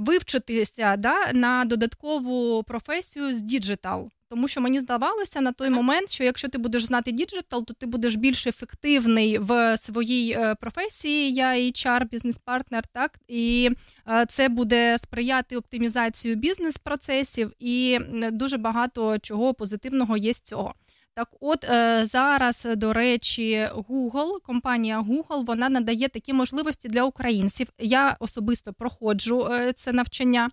вивчитися 0.00 0.96
да, 0.96 1.32
на 1.32 1.64
додаткову 1.64 2.62
професію 2.62 3.34
з 3.34 3.42
digital. 3.42 4.10
Тому 4.32 4.48
що 4.48 4.60
мені 4.60 4.80
здавалося 4.80 5.40
на 5.40 5.52
той 5.52 5.70
момент, 5.70 6.10
що 6.10 6.24
якщо 6.24 6.48
ти 6.48 6.58
будеш 6.58 6.84
знати 6.84 7.12
digital, 7.12 7.64
то 7.64 7.74
ти 7.74 7.86
будеш 7.86 8.16
більш 8.16 8.46
ефективний 8.46 9.38
в 9.38 9.76
своїй 9.76 10.32
е, 10.32 10.54
професії. 10.54 11.32
Я 11.32 11.52
HR, 11.52 12.08
бізнес-партнер, 12.08 12.86
так 12.86 13.18
і 13.28 13.70
е, 14.08 14.26
це 14.28 14.48
буде 14.48 14.98
сприяти 14.98 15.56
оптимізацію 15.56 16.36
бізнес-процесів, 16.36 17.52
і 17.58 17.98
дуже 18.32 18.56
багато 18.56 19.18
чого 19.18 19.54
позитивного 19.54 20.16
є 20.16 20.34
з 20.34 20.40
цього. 20.40 20.74
Так, 21.14 21.28
от 21.40 21.64
е, 21.64 22.06
зараз, 22.06 22.66
до 22.76 22.92
речі, 22.92 23.68
Google, 23.74 24.42
компанія 24.42 25.00
Google, 25.00 25.44
вона 25.44 25.68
надає 25.68 26.08
такі 26.08 26.32
можливості 26.32 26.88
для 26.88 27.04
українців. 27.04 27.68
Я 27.78 28.16
особисто 28.20 28.72
проходжу 28.72 29.48
е, 29.50 29.72
це 29.72 29.92
навчання, 29.92 30.50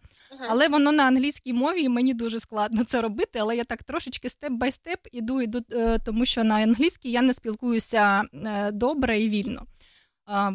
але 0.49 0.67
воно 0.67 0.91
на 0.91 1.03
англійській 1.03 1.53
мові, 1.53 1.81
і 1.81 1.89
мені 1.89 2.13
дуже 2.13 2.39
складно 2.39 2.83
це 2.83 3.01
робити. 3.01 3.39
Але 3.39 3.55
я 3.55 3.63
так 3.63 3.83
трошечки 3.83 4.29
степ 4.29 4.53
бай 4.53 4.71
степ 4.71 4.99
іду, 5.11 5.41
іду, 5.41 5.61
е, 5.71 5.99
тому 6.05 6.25
що 6.25 6.43
на 6.43 6.55
англійській 6.55 7.11
я 7.11 7.21
не 7.21 7.33
спілкуюся 7.33 8.23
е, 8.33 8.71
добре 8.71 9.19
і 9.19 9.29
вільно. 9.29 9.65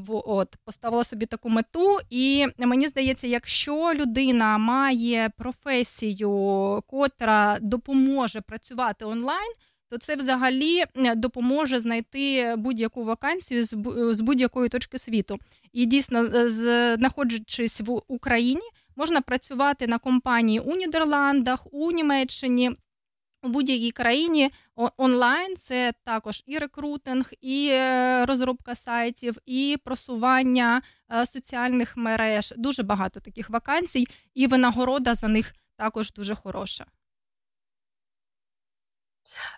От 0.09 0.57
поставила 0.65 1.05
собі 1.05 1.27
таку 1.27 1.49
мету, 1.49 1.99
і 2.11 2.47
мені 2.59 2.89
здається, 2.89 3.27
якщо 3.27 3.93
людина 3.95 4.59
має 4.59 5.31
професію, 5.39 6.83
котра 6.87 7.59
допоможе 7.61 8.41
працювати 8.41 9.05
онлайн, 9.05 9.53
то 9.95 9.99
це 9.99 10.17
взагалі 10.17 10.85
допоможе 11.17 11.81
знайти 11.81 12.55
будь-яку 12.57 13.05
вакансію 13.05 13.65
з 14.15 14.21
будь-якої 14.21 14.69
точки 14.69 14.99
світу. 14.99 15.39
І 15.73 15.87
дійсно, 15.87 16.25
е, 16.25 16.51
знаходячись 16.51 17.81
в 17.81 18.01
Україні, 18.09 18.69
можна 18.97 19.21
працювати 19.21 19.87
на 19.87 19.99
компанії 19.99 20.61
у 20.61 20.77
Нідерландах, 20.77 21.67
у 21.73 21.93
Німеччині. 21.93 22.71
У 23.43 23.49
будь-якій 23.49 23.91
країні 23.91 24.51
онлайн 24.97 25.57
це 25.57 25.93
також 26.05 26.43
і 26.47 26.59
рекрутинг, 26.59 27.33
і 27.41 27.69
е, 27.73 28.27
розробка 28.27 28.75
сайтів, 28.75 29.37
і 29.47 29.77
просування 29.85 30.83
е, 31.13 31.27
соціальних 31.27 31.97
мереж. 31.97 32.55
Дуже 32.57 32.83
багато 32.83 33.21
таких 33.21 33.51
вакансій, 33.51 34.07
і 34.35 34.47
винагорода 34.47 35.15
за 35.15 35.29
них 35.29 35.55
також 35.77 36.13
дуже 36.13 36.35
хороша. 36.35 36.85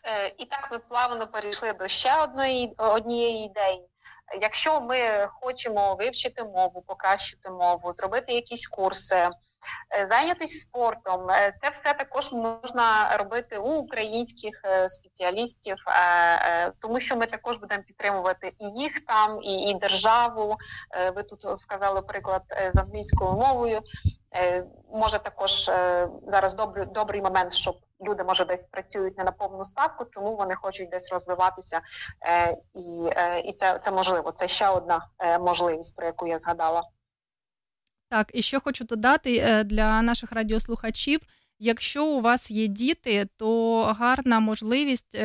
Е, 0.05 0.35
І 0.39 0.45
так 0.45 0.69
ми 0.73 0.79
плавно 0.79 1.27
перейшли 1.27 1.73
до 1.73 1.89
ще 1.89 2.23
одної 2.23 2.75
однієї 2.79 3.47
ідеї. 3.47 3.89
Якщо 4.41 4.81
ми 4.81 5.29
хочемо 5.41 5.95
вивчити 5.95 6.45
мову, 6.45 6.85
покращити 6.87 7.51
мову, 7.51 7.93
зробити 7.93 8.33
якісь 8.33 8.67
курси, 8.67 9.17
е, 9.17 10.07
зайнятися 10.07 10.59
спортом, 10.59 11.31
е, 11.31 11.55
це 11.61 11.71
все 11.71 11.93
також 11.93 12.33
можна 12.33 13.17
робити 13.17 13.59
у 13.59 13.73
українських 13.73 14.62
спеціалістів, 14.87 15.77
тому 16.79 17.01
що 17.01 17.17
ми 17.17 17.27
також 17.27 17.57
будемо 17.57 17.83
підтримувати 17.83 18.53
і 18.59 18.65
їх 18.65 19.01
там, 19.01 19.43
і, 19.43 19.55
і 19.55 19.75
державу. 19.75 20.57
Ви 21.15 21.23
тут 21.23 21.45
вказали 21.45 22.03
приклад 22.03 22.43
з 22.69 22.77
англійською 22.77 23.33
мовою. 23.33 23.83
Може 24.93 25.19
також 25.19 25.71
зараз 26.27 26.55
добрий, 26.55 26.87
добрий 26.87 27.23
момент, 27.23 27.53
щоб 27.53 27.77
люди 28.05 28.25
може 28.25 28.45
десь 28.45 28.67
працюють 28.67 29.19
не 29.19 29.25
на 29.25 29.33
повну 29.33 29.65
ставку, 29.65 30.05
тому 30.05 30.37
вони 30.37 30.55
хочуть 30.55 30.91
десь 30.91 31.13
розвиватися, 31.13 31.81
е, 32.27 32.51
і, 32.75 33.11
е, 33.17 33.41
і 33.41 33.53
це, 33.53 33.79
це 33.79 33.93
можливо. 33.93 34.33
Це 34.33 34.49
ще 34.49 34.69
одна 34.69 35.09
е, 35.19 35.39
можливість, 35.39 35.97
про 35.97 36.07
яку 36.07 36.27
я 36.27 36.39
згадала. 36.39 36.83
Так, 38.09 38.31
і 38.35 38.43
ще 38.43 38.61
хочу 38.61 38.85
додати 38.85 39.63
для 39.65 40.03
наших 40.03 40.33
радіослухачів. 40.33 41.21
Якщо 41.59 42.07
у 42.07 42.21
вас 42.21 42.51
є 42.51 42.67
діти, 42.67 43.29
то 43.37 43.83
гарна 43.83 44.41
можливість 44.41 45.19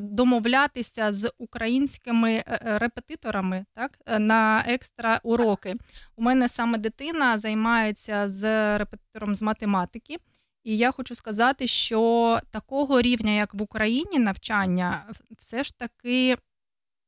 домовлятися 0.00 1.12
з 1.12 1.32
українськими 1.38 2.42
репетиторами 2.60 3.64
так, 3.74 3.98
на 4.18 4.64
екстра 4.68 5.20
уроки. 5.22 5.74
У 6.16 6.22
мене 6.22 6.48
саме 6.48 6.78
дитина 6.78 7.38
займається 7.38 8.28
з 8.28 8.78
репетитором 8.78 9.34
з 9.34 9.42
математики, 9.42 10.18
і 10.64 10.76
я 10.76 10.90
хочу 10.90 11.14
сказати, 11.14 11.66
що 11.66 12.38
такого 12.50 13.00
рівня, 13.00 13.32
як 13.32 13.54
в 13.54 13.62
Україні, 13.62 14.18
навчання, 14.18 15.04
все 15.38 15.64
ж 15.64 15.78
таки 15.78 16.36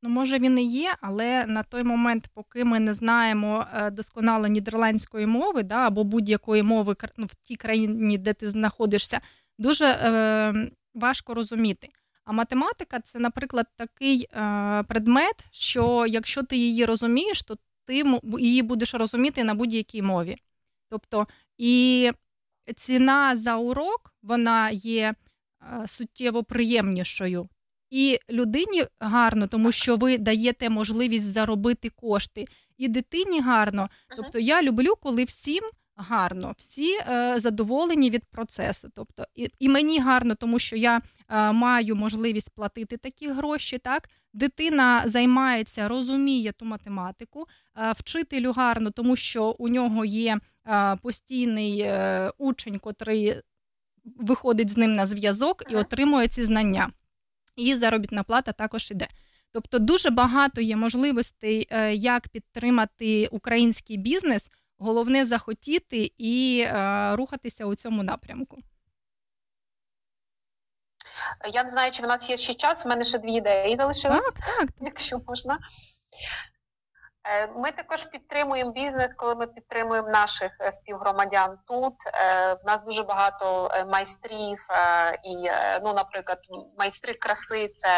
Ну, 0.03 0.09
може, 0.09 0.39
він 0.39 0.59
і 0.59 0.65
є, 0.65 0.95
але 1.01 1.45
на 1.45 1.63
той 1.63 1.83
момент, 1.83 2.29
поки 2.33 2.65
ми 2.65 2.79
не 2.79 2.93
знаємо 2.93 3.65
е, 3.73 3.91
досконало 3.91 4.47
нідерландської 4.47 5.25
мови, 5.25 5.63
да, 5.63 5.75
або 5.75 6.03
будь-якої 6.03 6.63
мови 6.63 6.95
ну, 7.17 7.25
в 7.25 7.35
тій 7.35 7.55
країні, 7.55 8.17
де 8.17 8.33
ти 8.33 8.49
знаходишся, 8.49 9.21
дуже 9.57 9.85
е, 9.85 10.69
важко 10.93 11.33
розуміти. 11.33 11.89
А 12.25 12.31
математика 12.31 12.99
це, 12.99 13.19
наприклад, 13.19 13.67
такий 13.75 14.27
е, 14.33 14.83
предмет, 14.83 15.45
що 15.51 16.05
якщо 16.07 16.43
ти 16.43 16.57
її 16.57 16.85
розумієш, 16.85 17.43
то 17.43 17.57
ти 17.85 18.03
її 18.39 18.61
будеш 18.61 18.93
розуміти 18.93 19.43
на 19.43 19.53
будь-якій 19.53 20.01
мові. 20.01 20.37
Тобто, 20.89 21.27
і 21.57 22.11
ціна 22.75 23.35
за 23.35 23.57
урок 23.57 24.13
вона 24.23 24.69
є 24.69 25.13
е, 25.61 25.87
суттєво 25.87 26.43
приємнішою. 26.43 27.49
І 27.89 28.19
людині 28.29 28.83
гарно, 28.99 29.47
тому 29.47 29.71
що 29.71 29.95
ви 29.95 30.17
даєте 30.17 30.69
можливість 30.69 31.31
заробити 31.31 31.89
кошти, 31.89 32.45
і 32.77 32.87
дитині 32.87 33.41
гарно. 33.41 33.89
Тобто 34.17 34.39
я 34.39 34.61
люблю, 34.61 34.93
коли 35.01 35.23
всім 35.23 35.63
гарно, 35.95 36.53
всі 36.57 36.93
е, 36.93 37.39
задоволені 37.39 38.09
від 38.09 38.25
процесу. 38.25 38.89
Тобто, 38.95 39.25
і, 39.35 39.49
і 39.59 39.69
мені 39.69 39.99
гарно, 39.99 40.35
тому 40.35 40.59
що 40.59 40.75
я 40.75 41.01
е, 41.29 41.51
маю 41.51 41.95
можливість 41.95 42.55
платити 42.55 42.97
такі 42.97 43.27
гроші. 43.31 43.77
Так, 43.77 44.09
дитина 44.37 45.03
займається, 45.05 45.87
розуміє 45.87 46.51
ту 46.51 46.65
математику, 46.65 47.47
е, 47.77 47.91
вчителю 47.91 48.51
гарно, 48.51 48.91
тому 48.91 49.15
що 49.15 49.55
у 49.59 49.67
нього 49.67 50.05
є 50.05 50.37
е, 50.67 50.95
постійний 50.95 51.79
е, 51.79 52.31
учень, 52.37 52.79
котрий 52.79 53.33
виходить 54.05 54.69
з 54.69 54.77
ним 54.77 54.95
на 54.95 55.05
зв'язок 55.05 55.63
і 55.69 55.75
отримує 55.75 56.27
ці 56.27 56.43
знання. 56.43 56.89
І 57.55 57.75
заробітна 57.75 58.23
плата 58.23 58.51
також 58.51 58.91
іде. 58.91 59.07
Тобто 59.51 59.79
дуже 59.79 60.09
багато 60.09 60.61
є 60.61 60.75
можливостей, 60.75 61.67
як 61.93 62.27
підтримати 62.27 63.27
український 63.31 63.97
бізнес. 63.97 64.49
Головне 64.79 65.25
захотіти 65.25 66.11
і 66.17 66.63
е, 66.65 67.15
рухатися 67.15 67.65
у 67.65 67.75
цьому 67.75 68.03
напрямку. 68.03 68.57
Я 71.53 71.63
не 71.63 71.69
знаю, 71.69 71.91
чи 71.91 72.03
в 72.03 72.07
нас 72.07 72.29
є 72.29 72.37
ще 72.37 72.53
час. 72.53 72.85
У 72.85 72.89
мене 72.89 73.03
ще 73.03 73.17
дві 73.17 73.33
ідеї 73.33 73.75
залишились, 73.75 74.33
так, 74.33 74.45
так. 74.57 74.69
якщо 74.81 75.21
можна. 75.27 75.59
Е, 77.29 77.47
ми 77.55 77.71
також 77.71 78.03
підтримуємо 78.03 78.71
бізнес, 78.71 79.13
коли 79.13 79.35
ми 79.35 79.47
підтримуємо 79.47 80.09
наших 80.09 80.51
е, 80.61 80.71
співгромадян 80.71 81.57
тут. 81.67 81.93
Е, 82.05 82.53
в 82.53 82.65
нас 82.65 82.81
дуже 82.81 83.03
багато 83.03 83.69
майстрів 83.93 84.67
і, 85.23 85.49
ну, 85.83 85.93
наприклад, 85.93 86.39
майстри 86.79 87.13
краси 87.13 87.67
це 87.67 87.89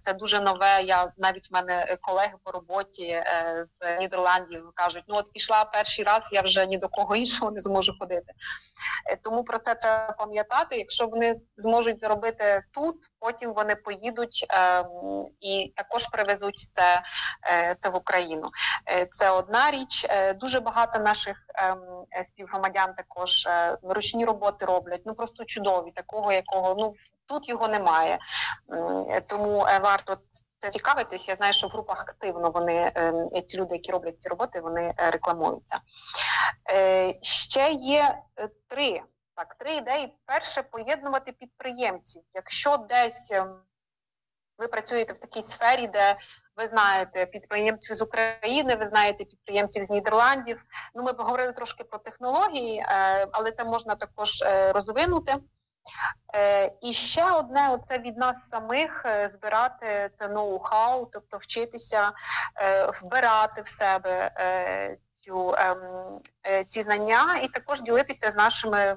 це 0.00 0.12
дуже 0.12 0.40
нове. 0.40 0.82
Я 0.82 1.12
навіть 1.18 1.50
в 1.50 1.54
мене 1.54 1.96
колеги 2.00 2.34
по 2.44 2.50
роботі 2.50 3.22
з 3.60 3.98
Нідерландів 4.00 4.70
кажуть: 4.74 5.04
ну 5.08 5.16
от 5.16 5.32
пішла 5.32 5.64
перший 5.64 6.04
раз, 6.04 6.30
я 6.32 6.42
вже 6.42 6.66
ні 6.66 6.78
до 6.78 6.88
кого 6.88 7.16
іншого 7.16 7.50
не 7.50 7.60
зможу 7.60 7.92
ходити. 8.00 8.32
Тому 9.22 9.44
про 9.44 9.58
це 9.58 9.74
треба 9.74 10.14
пам'ятати. 10.18 10.76
Якщо 10.76 11.06
вони 11.06 11.40
зможуть 11.56 11.98
заробити 11.98 12.62
тут, 12.74 12.96
потім 13.18 13.54
вони 13.54 13.74
поїдуть 13.74 14.46
ем, 14.50 14.86
і 15.40 15.72
також 15.76 16.06
привезуть 16.06 16.58
це, 16.70 17.02
це 17.76 17.88
в 17.88 17.96
Україну. 17.96 18.50
Е, 18.86 19.06
це 19.10 19.30
одна 19.30 19.70
річ. 19.70 20.06
Е, 20.08 20.34
дуже 20.34 20.60
багато 20.60 20.98
наших 20.98 21.36
ем, 21.54 21.78
співгромадян 22.22 22.94
також 22.94 23.46
е, 23.46 23.78
ручні 23.82 24.24
роботи 24.24 24.64
роблять. 24.64 25.02
Ну 25.06 25.14
просто 25.14 25.44
чудові, 25.44 25.90
такого 25.94 26.32
якого 26.32 26.74
ну 26.78 26.94
тут 27.26 27.48
його 27.48 27.68
немає. 27.68 28.18
Тому 29.26 29.58
варто 29.58 30.16
це 30.58 30.68
цікавитись. 30.68 31.28
Я 31.28 31.34
знаю, 31.34 31.52
що 31.52 31.66
в 31.66 31.70
групах 31.70 32.00
активно 32.00 32.50
вони 32.50 32.92
ем, 32.94 33.26
ці 33.44 33.58
люди, 33.58 33.74
які 33.74 33.92
роблять 33.92 34.20
ці 34.20 34.28
роботи, 34.28 34.60
вони 34.60 34.94
рекламуються. 34.96 35.80
Ще 37.22 37.72
є 37.72 38.18
три. 38.68 39.02
Так, 39.34 39.54
три 39.54 39.76
ідеї. 39.76 40.14
Перше 40.26 40.62
поєднувати 40.62 41.32
підприємців. 41.32 42.22
Якщо 42.32 42.76
десь 42.76 43.30
ем, 43.30 43.56
ви 44.58 44.68
працюєте 44.68 45.12
в 45.12 45.18
такій 45.18 45.42
сфері, 45.42 45.86
де 45.86 46.16
ви 46.58 46.66
знаєте 46.66 47.26
підприємців 47.26 47.96
з 47.96 48.02
України, 48.02 48.74
ви 48.74 48.84
знаєте 48.84 49.24
підприємців 49.24 49.82
з 49.82 49.90
Нідерландів. 49.90 50.64
Ну, 50.94 51.02
ми 51.02 51.12
поговорили 51.12 51.52
трошки 51.52 51.84
про 51.84 51.98
технології, 51.98 52.78
е, 52.78 53.26
але 53.32 53.52
це 53.52 53.64
можна 53.64 53.94
також 53.94 54.42
е, 54.42 54.72
розвинути. 54.72 55.34
Е, 56.34 56.72
і 56.80 56.92
ще 56.92 57.32
одне, 57.32 57.68
оце 57.70 57.98
від 57.98 58.16
нас 58.16 58.48
самих 58.48 59.06
збирати 59.24 60.10
це 60.12 60.28
ноу-хау, 60.28 61.08
тобто 61.12 61.36
вчитися 61.36 62.12
вбирати 63.02 63.62
в 63.62 63.68
себе 63.68 64.30
цю, 65.24 65.54
ем, 65.58 66.20
ці 66.66 66.80
знання, 66.80 67.38
і 67.42 67.48
також 67.48 67.82
ділитися 67.82 68.30
з 68.30 68.36
нашими 68.36 68.96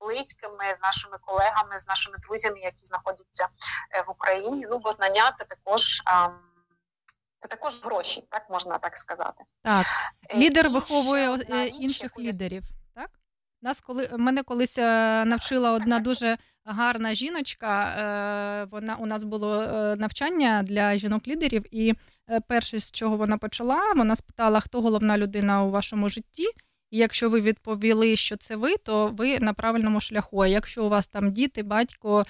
близькими, 0.00 0.74
з 0.78 0.82
нашими 0.82 1.16
колегами, 1.20 1.78
з 1.78 1.88
нашими 1.88 2.16
друзями, 2.18 2.60
які 2.60 2.84
знаходяться 2.84 3.48
в 4.06 4.10
Україні. 4.10 4.66
Ну, 4.70 4.78
бо 4.78 4.90
знання 4.90 5.32
це 5.34 5.44
також. 5.44 6.02
Це 7.44 7.48
також 7.48 7.82
гроші, 7.84 8.24
так 8.28 8.46
можна 8.50 8.78
так 8.78 8.96
сказати. 8.96 9.44
Так, 9.62 9.86
е, 10.30 10.38
лідер 10.38 10.70
виховує 10.70 11.38
е, 11.50 11.66
інших 11.66 12.18
лідерів. 12.18 12.62
Так, 12.94 13.10
нас 13.62 13.80
коли 13.80 14.08
мене 14.18 14.42
колись 14.42 14.78
е, 14.78 15.24
навчила 15.24 15.72
одна 15.72 15.98
дуже 15.98 16.36
гарна 16.64 17.14
жіночка. 17.14 18.68
Вона 18.70 18.96
у 19.00 19.06
нас 19.06 19.24
було 19.24 19.66
навчання 19.96 20.62
для 20.62 20.96
жінок-лідерів, 20.96 21.64
і 21.70 21.94
перше, 22.48 22.78
з 22.78 22.90
чого 22.90 23.16
вона 23.16 23.38
почала, 23.38 23.92
вона 23.96 24.16
спитала, 24.16 24.60
хто 24.60 24.80
головна 24.80 25.18
людина 25.18 25.62
у 25.64 25.70
вашому 25.70 26.08
житті. 26.08 26.46
І 26.90 26.98
якщо 26.98 27.30
ви 27.30 27.40
відповіли, 27.40 28.16
що 28.16 28.36
це 28.36 28.56
ви, 28.56 28.76
то 28.76 29.06
ви 29.06 29.40
на 29.40 29.54
правильному 29.54 30.00
шляху. 30.00 30.40
А 30.40 30.46
якщо 30.46 30.84
у 30.84 30.88
вас 30.88 31.08
там 31.08 31.32
діти, 31.32 31.62
батько, 31.62 32.24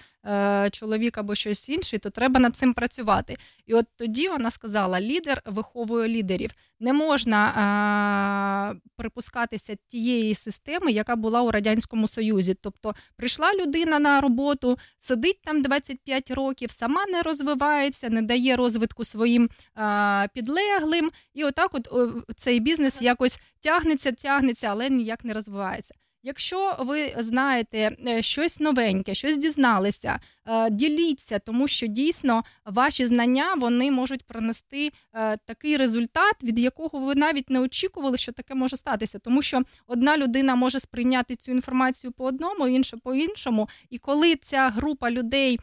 чоловік 0.70 1.18
або 1.18 1.34
щось 1.34 1.68
інше, 1.68 1.98
то 1.98 2.10
треба 2.10 2.40
над 2.40 2.56
цим 2.56 2.74
працювати. 2.74 3.37
І 3.66 3.74
от 3.74 3.87
тоді 3.96 4.28
вона 4.28 4.50
сказала: 4.50 5.00
лідер 5.00 5.42
виховує 5.46 6.08
лідерів. 6.08 6.50
Не 6.80 6.92
можна 6.92 7.37
а, 7.37 8.72
е, 8.74 8.80
припускатися 8.96 9.76
тієї 9.88 10.34
системи, 10.34 10.92
яка 10.92 11.16
була 11.16 11.42
у 11.42 11.50
радянському 11.50 12.08
союзі. 12.08 12.54
Тобто 12.54 12.94
прийшла 13.16 13.54
людина 13.54 13.98
на 13.98 14.20
роботу, 14.20 14.78
сидить 14.98 15.40
там 15.42 15.62
25 15.62 16.30
років, 16.30 16.70
сама 16.70 17.06
не 17.06 17.22
розвивається, 17.22 18.08
не 18.08 18.22
дає 18.22 18.56
розвитку 18.56 19.04
своїм 19.04 19.50
а, 19.74 20.26
підлеглим, 20.34 21.10
і 21.34 21.44
отак, 21.44 21.70
от 21.74 21.88
цей 22.37 22.60
бізнес 22.60 23.02
якось 23.02 23.38
тягнеться, 23.60 24.12
тягнеться, 24.12 24.66
але 24.66 24.90
ніяк 24.90 25.24
не 25.24 25.32
розвивається. 25.32 25.94
Якщо 26.26 26.76
ви 26.78 27.14
знаєте 27.18 27.96
е, 28.06 28.22
щось 28.22 28.60
новеньке, 28.60 29.14
щось 29.14 29.38
дізналися, 29.38 30.20
Е, 30.48 30.70
діліться, 30.70 31.38
тому 31.38 31.68
що 31.68 31.87
дійсно 31.87 32.44
ваші 32.64 33.06
знання 33.06 33.54
вони 33.54 33.90
можуть 33.90 34.22
принести 34.22 34.92
е, 35.14 35.37
такий 35.37 35.76
результат, 35.76 36.34
від 36.42 36.58
якого 36.58 36.98
ви 36.98 37.14
навіть 37.14 37.50
не 37.50 37.60
очікували, 37.60 38.18
що 38.18 38.32
таке 38.32 38.54
може 38.54 38.76
статися. 38.76 39.18
Тому 39.18 39.42
що 39.42 39.62
одна 39.87 40.18
людина 40.18 40.54
може 40.54 40.80
сприйняти 40.80 41.37
цю 41.37 41.52
інформацію 41.52 42.12
по 42.12 42.24
одному, 42.24 42.68
інша 42.68 42.96
по 42.96 43.14
іншому. 43.14 43.68
І 43.90 43.98
коли 43.98 44.37
ця 44.37 44.68
група 44.68 45.10
людей 45.10 45.60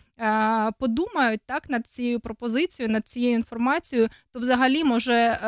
подумають 0.79 1.41
так 1.45 1.69
над 1.69 1.87
цією 1.87 2.19
пропозицією, 2.19 2.93
над 2.93 3.07
цією 3.07 3.35
інформацією, 3.35 4.09
то 4.31 4.39
взагалі 4.39 4.83
може 4.83 5.39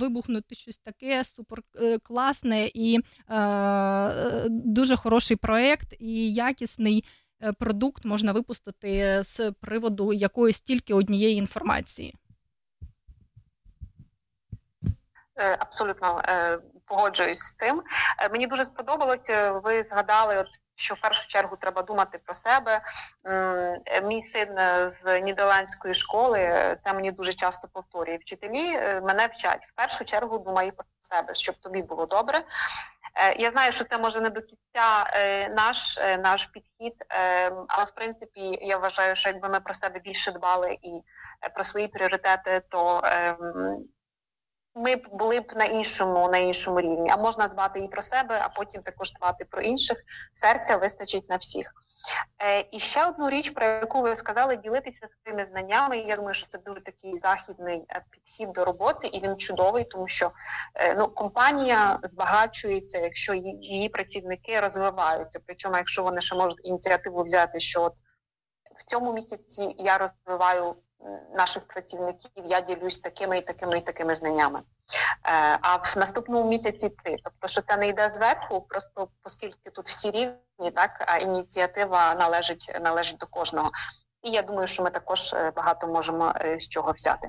вибухнути 0.00 0.54
щось 0.54 0.78
таке 0.78 1.24
суперкласне 1.24 2.70
і 2.74 2.98
дуже 4.48 4.96
хороший 4.96 5.36
проект 5.36 5.94
і 5.98 6.34
якісний. 6.34 7.04
Е, 7.44 7.52
продукт 7.52 8.04
можна 8.04 8.32
випустити 8.32 9.22
з 9.22 9.52
приводу 9.52 10.12
якоїсь 10.12 10.60
тільки 10.60 10.94
однієї 10.94 11.36
інформації. 11.36 12.14
Е, 15.36 15.56
абсолютно 15.60 16.22
е, 16.28 16.58
погоджуюсь 16.84 17.38
з 17.38 17.56
цим. 17.56 17.82
Мені 18.30 18.46
дуже 18.46 18.64
сподобалося. 18.64 19.52
Ви 19.52 19.82
згадали, 19.82 20.44
що 20.82 20.94
в 20.94 21.00
першу 21.00 21.28
чергу 21.28 21.56
треба 21.56 21.82
думати 21.82 22.18
про 22.24 22.34
себе. 22.34 22.80
Мій 24.02 24.20
син 24.20 24.48
з 24.84 25.20
нідерландської 25.20 25.94
школи 25.94 26.76
це 26.80 26.92
мені 26.92 27.12
дуже 27.12 27.32
часто 27.32 27.68
повторює. 27.72 28.16
Вчителі 28.16 28.78
мене 29.02 29.26
вчать 29.26 29.64
в 29.64 29.72
першу 29.74 30.04
чергу 30.04 30.38
думай 30.38 30.70
про 30.70 30.84
себе, 31.00 31.34
щоб 31.34 31.54
тобі 31.60 31.82
було 31.82 32.06
добре. 32.06 32.44
Е, 33.14 33.36
я 33.38 33.50
знаю, 33.50 33.72
що 33.72 33.84
це 33.84 33.98
може 33.98 34.20
не 34.20 34.30
до 34.30 34.40
кінця 34.40 35.10
е, 35.14 35.48
наш 35.48 35.98
е, 35.98 36.18
наш 36.18 36.46
підхід, 36.46 36.94
але 37.68 37.84
в 37.84 37.90
принципі 37.90 38.58
я 38.62 38.78
вважаю, 38.78 39.14
що 39.14 39.28
якби 39.28 39.48
ми 39.48 39.60
про 39.60 39.74
себе 39.74 40.00
більше 40.04 40.32
дбали 40.32 40.78
і 40.82 41.02
про 41.54 41.64
свої 41.64 41.88
пріоритети, 41.88 42.62
то 42.68 43.00
ем, 43.04 43.84
ми 44.74 44.96
б 44.96 45.08
були 45.12 45.40
б 45.40 45.52
на 45.56 45.64
іншому 45.64 46.28
на 46.28 46.38
іншому 46.38 46.80
рівні. 46.80 47.10
А 47.10 47.16
можна 47.16 47.48
дбати 47.48 47.80
і 47.80 47.88
про 47.88 48.02
себе, 48.02 48.40
а 48.42 48.48
потім 48.48 48.82
також 48.82 49.12
дбати 49.12 49.44
про 49.44 49.62
інших. 49.62 50.02
Серця 50.32 50.76
вистачить 50.76 51.30
на 51.30 51.36
всіх. 51.36 51.72
Е, 52.42 52.64
І 52.70 52.78
ще 52.78 53.06
одну 53.06 53.30
річ, 53.30 53.50
про 53.50 53.66
яку 53.66 54.02
ви 54.02 54.16
сказали, 54.16 54.56
ділитися 54.56 55.06
своїми 55.06 55.44
знаннями. 55.44 55.98
Я 55.98 56.16
думаю, 56.16 56.34
що 56.34 56.46
це 56.46 56.58
дуже 56.58 56.80
такий 56.80 57.14
західний 57.14 57.84
е, 57.88 58.04
підхід 58.10 58.52
до 58.52 58.64
роботи, 58.64 59.06
і 59.06 59.20
він 59.20 59.36
чудовий, 59.36 59.84
тому 59.84 60.08
що 60.08 60.32
е, 60.74 60.94
ну 60.94 61.08
компанія 61.08 61.98
збагачується, 62.02 62.98
якщо 62.98 63.34
її 63.34 63.88
працівники 63.88 64.60
розвиваються. 64.60 65.40
Причому, 65.46 65.76
якщо 65.76 66.02
вони 66.02 66.20
ще 66.20 66.34
можуть 66.34 66.60
ініціативу 66.64 67.22
взяти, 67.22 67.60
що 67.60 67.82
от 67.82 67.94
в 68.78 68.84
цьому 68.84 69.12
місяці 69.12 69.74
я 69.78 69.98
розвиваю 69.98 70.76
наших 71.34 71.66
працівників, 71.66 72.30
я 72.44 72.60
ділюсь 72.60 73.00
такими 73.00 73.38
і 73.38 73.42
такими 73.42 73.78
і 73.78 73.80
такими 73.80 74.14
знаннями. 74.14 74.58
Е, 74.58 75.58
а 75.62 75.76
в 75.76 75.94
наступному 75.98 76.50
місяці 76.50 76.88
ти. 77.04 77.16
Тобто, 77.24 77.48
що 77.48 77.62
це 77.62 77.76
не 77.76 77.88
йде 77.88 78.08
зверху, 78.08 78.60
просто 78.60 79.08
оскільки 79.24 79.70
тут 79.70 79.86
всі 79.86 80.10
рівні, 80.10 80.70
так 80.74 81.04
а 81.06 81.16
ініціатива 81.16 82.14
належить 82.14 82.78
належить 82.84 83.18
до 83.18 83.26
кожного. 83.26 83.70
І 84.22 84.30
я 84.30 84.42
думаю, 84.42 84.66
що 84.66 84.82
ми 84.82 84.90
також 84.90 85.32
е, 85.32 85.52
багато 85.56 85.86
можемо 85.86 86.32
е, 86.36 86.58
з 86.58 86.68
чого 86.68 86.92
взяти. 86.92 87.28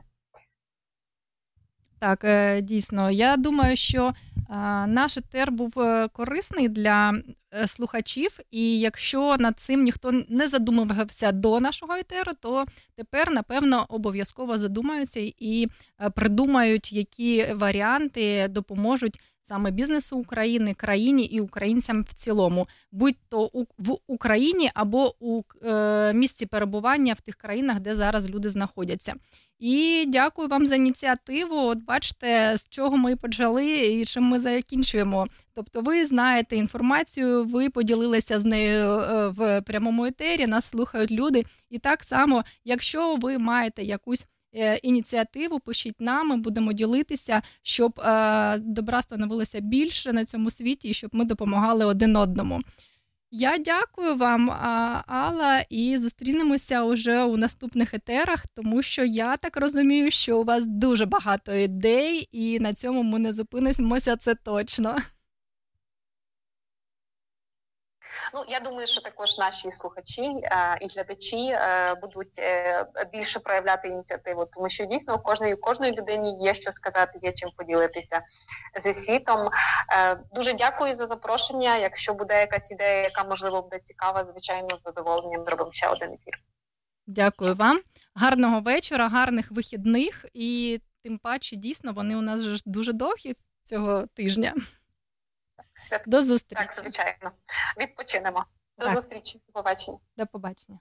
Так, 1.99 2.25
дійсно. 2.63 3.12
Я 3.12 3.38
думаю, 3.38 3.75
що 3.75 4.13
наш 4.87 5.17
етер 5.17 5.51
був 5.51 5.79
е, 5.79 6.07
корисний 6.07 6.69
для 6.69 7.13
е, 7.53 7.67
слухачів, 7.67 8.39
і 8.51 8.79
якщо 8.79 9.35
над 9.39 9.59
цим 9.59 9.83
ніхто 9.83 10.11
не 10.29 10.47
задумувався 10.47 11.31
до 11.31 11.59
нашого 11.59 11.93
етеру, 11.93 12.31
то 12.41 12.65
тепер, 12.95 13.31
напевно, 13.31 13.85
обов'язково 13.89 14.57
задумаються 14.57 15.19
і 15.39 15.67
е, 16.01 16.09
придумають, 16.09 16.93
які 16.93 17.45
варіанти 17.53 18.47
допоможуть 18.49 19.19
саме 19.43 19.71
бізнесу 19.71 20.17
України, 20.17 20.73
країні 20.73 21.25
і 21.25 21.39
українцям 21.39 22.03
в 22.03 22.13
цілому, 22.13 22.67
будь 22.91 23.15
то 23.29 23.49
в 23.77 23.97
Україні 24.08 24.71
або 24.73 25.15
у 25.19 25.41
е, 25.65 26.13
місці 26.13 26.45
перебування 26.45 27.13
в 27.13 27.21
тих 27.21 27.36
країнах, 27.36 27.79
де 27.79 27.95
зараз 27.95 28.29
люди 28.29 28.49
знаходяться. 28.49 29.13
І 29.60 30.06
дякую 30.08 30.47
вам 30.47 30.65
за 30.65 30.75
ініціативу. 30.75 31.56
От 31.56 31.84
бачите, 31.86 32.58
з 32.58 32.67
чого 32.69 32.97
ми 32.97 33.15
почали 33.15 33.65
і 33.67 34.06
чим 34.06 34.23
ми 34.23 34.39
закінчуємо. 34.39 35.27
Тобто, 35.56 35.82
ви 35.82 36.06
знаєте 36.06 36.56
інформацію, 36.56 37.45
ви 37.45 37.69
поділилися 37.69 38.39
з 38.39 38.45
нею 38.45 38.86
е, 38.86 39.27
в 39.27 39.62
прямому 39.62 40.06
етері, 40.06 40.47
нас 40.47 40.65
слухають 40.65 41.12
люди. 41.12 41.45
І 41.69 41.79
так 41.79 42.03
само, 42.03 42.43
якщо 42.65 43.15
ви 43.15 43.38
маєте 43.38 43.84
якусь 43.84 44.27
ініціативу, 44.83 45.59
пишіть 45.59 46.01
нам, 46.01 46.27
ми 46.27 46.37
будемо 46.37 46.73
ділитися, 46.73 47.41
щоб 47.61 47.99
е, 47.99 48.57
добра 48.57 49.01
становилося 49.01 49.59
більше 49.59 50.13
на 50.13 50.25
цьому 50.25 50.51
світі, 50.51 50.89
і 50.89 50.93
щоб 50.93 51.09
ми 51.13 51.25
допомагали 51.25 51.85
один 51.85 52.15
одному. 52.15 52.61
Я 53.35 53.57
дякую 53.57 54.15
вам, 54.15 54.51
Алла, 55.07 55.65
і 55.69 55.97
зустрінемося 55.97 56.83
уже 56.83 57.23
у 57.23 57.37
наступних 57.37 57.93
етерах, 57.93 58.47
тому 58.55 58.81
що 58.81 59.03
я 59.03 59.37
так 59.37 59.57
розумію, 59.57 60.11
що 60.11 60.39
у 60.39 60.43
вас 60.43 60.65
дуже 60.65 61.05
багато 61.05 61.53
ідей, 61.55 62.29
і 62.31 62.59
на 62.59 62.73
цьому 62.73 63.03
ми 63.03 63.19
не 63.19 63.33
зупинимося, 63.33 64.15
це 64.15 64.35
точно. 64.35 64.95
Ну 68.34 68.43
я 68.47 68.60
думаю, 68.60 68.88
що 68.88 69.02
також 69.02 69.38
наші 69.38 69.71
слухачі 69.71 70.21
е, 70.21 70.78
і 70.82 70.88
глядачі 70.95 71.45
е, 71.47 71.95
будуть 72.02 72.36
е, 72.39 72.86
більше 73.13 73.39
проявляти 73.39 73.88
ініціативу, 73.88 74.45
тому 74.54 74.69
що 74.69 74.86
дійсно 74.86 75.15
у 75.15 75.19
кожної 75.19 75.54
у 75.54 75.58
кожної 75.58 75.91
людині 75.91 76.38
є 76.41 76.54
що 76.54 76.71
сказати, 76.71 77.19
є 77.21 77.32
чим 77.32 77.49
поділитися 77.58 78.21
зі 78.80 78.93
світом. 78.93 79.49
Дуже 80.36 80.54
дякую 80.54 80.93
за 80.93 81.06
запрошення. 81.06 81.78
Якщо 81.78 82.13
буде 82.13 82.39
якась 82.39 82.71
ідея, 82.71 83.02
яка 83.02 83.23
можливо 83.23 83.62
буде 83.62 83.80
цікава, 83.80 84.23
звичайно, 84.23 84.78
з 84.78 84.82
задоволенням 84.82 85.45
зробимо 85.45 85.71
ще 85.71 85.88
один 85.88 86.13
ефір. 86.13 86.34
Дякую 87.08 87.56
вам. 87.56 87.80
Гарного 88.15 88.62
вечора, 88.62 89.10
гарних 89.10 89.52
вихідних, 89.52 90.26
і 90.34 90.82
тим 91.04 91.17
паче, 91.17 91.56
дійсно, 91.56 91.93
вони 91.93 92.15
у 92.15 92.21
нас 92.21 92.63
дуже 92.65 92.93
довгі 92.93 93.36
цього 93.63 94.08
тижня. 94.13 94.54
Свят... 95.73 96.03
До 96.05 96.21
зустрічі. 96.21 96.63
Так, 96.63 96.73
звичайно. 96.73 97.31
Відпочинемо. 97.77 98.45
До 98.77 98.86
Так. 98.86 98.95
зустрічі. 98.95 99.41
До 99.47 99.53
побачення. 99.53 99.99
До 100.17 100.27
побачення. 100.27 100.79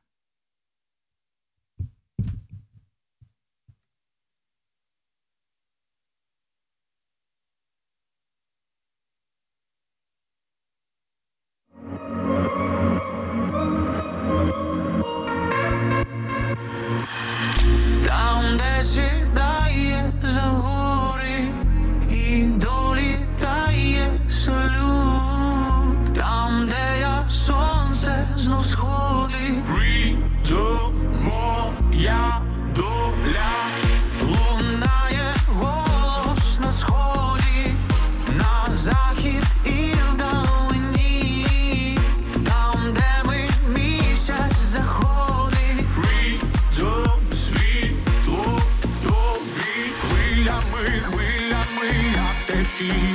Як 52.82 53.11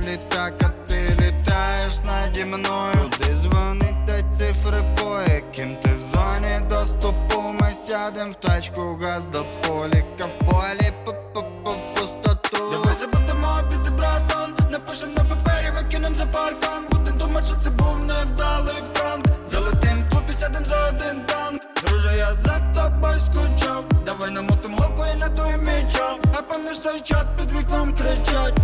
провтикав 0.00 0.08
літак, 0.08 0.74
ти 0.88 1.16
літаєш 1.20 2.00
наді 2.04 2.44
мною. 2.44 3.10
Куди 3.18 3.34
дзвонить 3.34 4.06
та 4.06 4.22
цифри, 4.30 4.84
по 5.00 5.20
яким 5.32 5.76
ти 5.76 5.88
в 5.88 6.00
зоні 6.00 6.68
доступу? 6.70 7.42
Ми 7.60 7.72
сядем 7.72 8.30
в 8.30 8.34
тачку, 8.34 8.98
газ 9.02 9.26
до 9.26 9.44
поліка. 9.44 10.24
В 10.24 10.46
полі 10.46 10.92
по 11.34 11.74
пустоту. 11.94 12.86
Забудемо 13.00 13.48
обіди, 13.60 13.90
братан 13.90 14.54
Напишем 14.70 15.14
на 15.14 15.24
папері, 15.24 15.70
викинем 15.76 16.16
за 16.16 16.26
паркан. 16.26 16.86
Будем 16.90 17.18
думать, 17.18 17.46
що 17.46 17.56
це 17.56 17.70
був 17.70 17.98
невдалий 17.98 18.82
пранк. 18.94 19.24
Залетим 19.46 20.04
в 20.28 20.34
сядем 20.34 20.66
за 20.66 20.88
один 20.88 21.24
танк. 21.26 21.62
Друже, 21.82 22.16
я 22.16 22.34
за 22.34 22.58
тобою 22.74 23.20
скучав. 23.20 23.84
Давай 24.06 24.30
намотим 24.30 24.74
голку 24.74 25.04
і 25.14 25.18
надуєм 25.18 25.60
мічо 25.60 26.18
А 26.38 26.42
пам'ятаєш 26.42 26.78
той 26.78 27.00
чат 27.00 27.26
під 27.36 27.52
вікном 27.52 27.94
кричать 27.94 28.54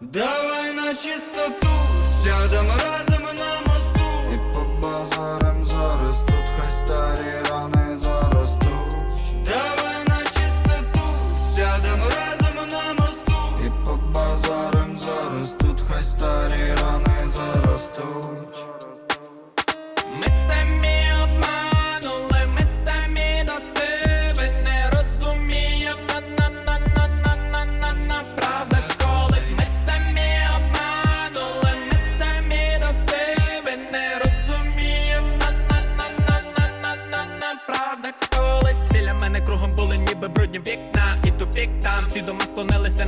Давай 0.00 0.72
на 0.72 0.94
чистоту 0.94 1.68
Сядем 2.22 2.66
разом 2.82 3.22
на 3.22 3.71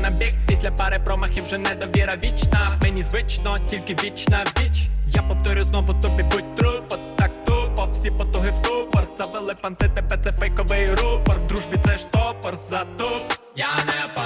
на 0.05 0.11
бік. 0.11 0.35
Після 0.47 0.71
пари 0.71 0.99
промахів 1.05 1.45
вже 1.45 1.59
недовіра 1.59 2.17
вічна. 2.25 2.79
Мені 2.83 3.03
звично, 3.03 3.59
тільки 3.67 3.97
вічна 4.05 4.45
віч. 4.59 4.89
Я 5.07 5.23
повторю 5.23 5.65
знову 5.65 5.95
тобі 5.95 6.23
будь 6.23 6.55
трупо 6.55 6.97
так 7.19 7.31
тупо, 7.45 7.89
всі 7.93 8.11
потуги 8.11 8.51
в 8.51 8.55
ступор. 8.55 9.03
Завели 9.19 9.55
панти, 9.55 9.89
тебе 9.89 10.19
це 10.25 10.33
фейковий 10.33 10.91
рупор. 10.91 11.47
Дружбі 11.49 11.77
це 11.85 11.99
штопор, 11.99 12.55
затуп 12.71 13.33
Я 13.57 13.67
не 13.87 14.15
пан, 14.15 14.24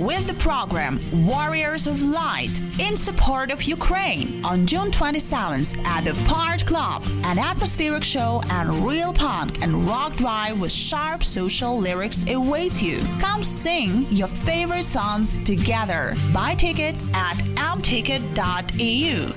with 0.00 0.26
the 0.26 0.34
program 0.34 0.98
Warriors 1.12 1.86
of 1.86 2.02
Light 2.02 2.60
in 2.80 2.96
support 2.96 3.50
of 3.50 3.62
Ukraine 3.62 4.42
on 4.44 4.66
June 4.66 4.90
27th 4.90 5.76
at 5.84 6.04
the 6.04 6.14
Part 6.26 6.64
Club, 6.64 7.04
an 7.24 7.38
atmospheric 7.38 8.02
show 8.02 8.42
and 8.50 8.70
real 8.86 9.12
punk 9.12 9.62
and 9.62 9.86
rock 9.86 10.14
drive 10.14 10.58
with 10.58 10.72
sharp 10.72 11.22
social 11.22 11.78
lyrics 11.78 12.24
awaits 12.28 12.80
you. 12.80 13.00
Come 13.20 13.44
sing 13.44 14.06
your 14.10 14.28
favorite 14.28 14.84
songs 14.84 15.38
together. 15.44 16.14
Buy 16.32 16.54
tickets 16.54 17.04
at 17.12 17.36
amticket.eu. 17.56 19.32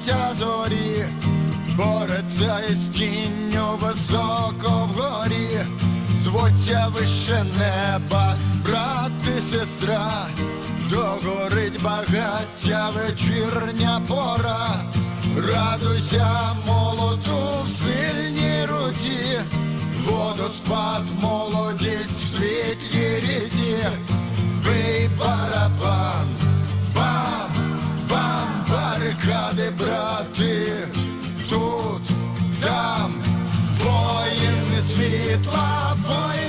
сонця 0.00 0.34
зорі, 0.38 1.04
бореться 1.76 2.60
із 2.70 2.78
тінню 2.78 3.78
високо 3.80 4.88
вгорі, 4.92 5.60
звуться 6.18 6.92
вище 6.94 7.44
неба, 7.58 8.34
брат 8.66 9.12
і 9.36 9.40
сестра, 9.40 10.26
догорить 10.90 11.82
багаття 11.82 12.90
вечірня 12.90 14.02
пора, 14.08 14.76
радуйся 15.36 16.56
молоту 16.66 17.64
в 17.64 17.68
сильній 17.68 18.66
руці, 18.66 19.40
водоспад, 20.06 21.02
молодість 21.22 22.20
в 22.20 22.36
світлій 22.36 23.20
ріці, 23.20 23.86
бий 24.64 25.10
барабан. 25.18 26.19
Барикади, 29.60 29.70
брати, 29.78 30.72
тут, 31.50 32.02
там, 32.62 33.14
воїни 33.78 34.80
світла, 34.88 35.96
воїни 36.04 36.39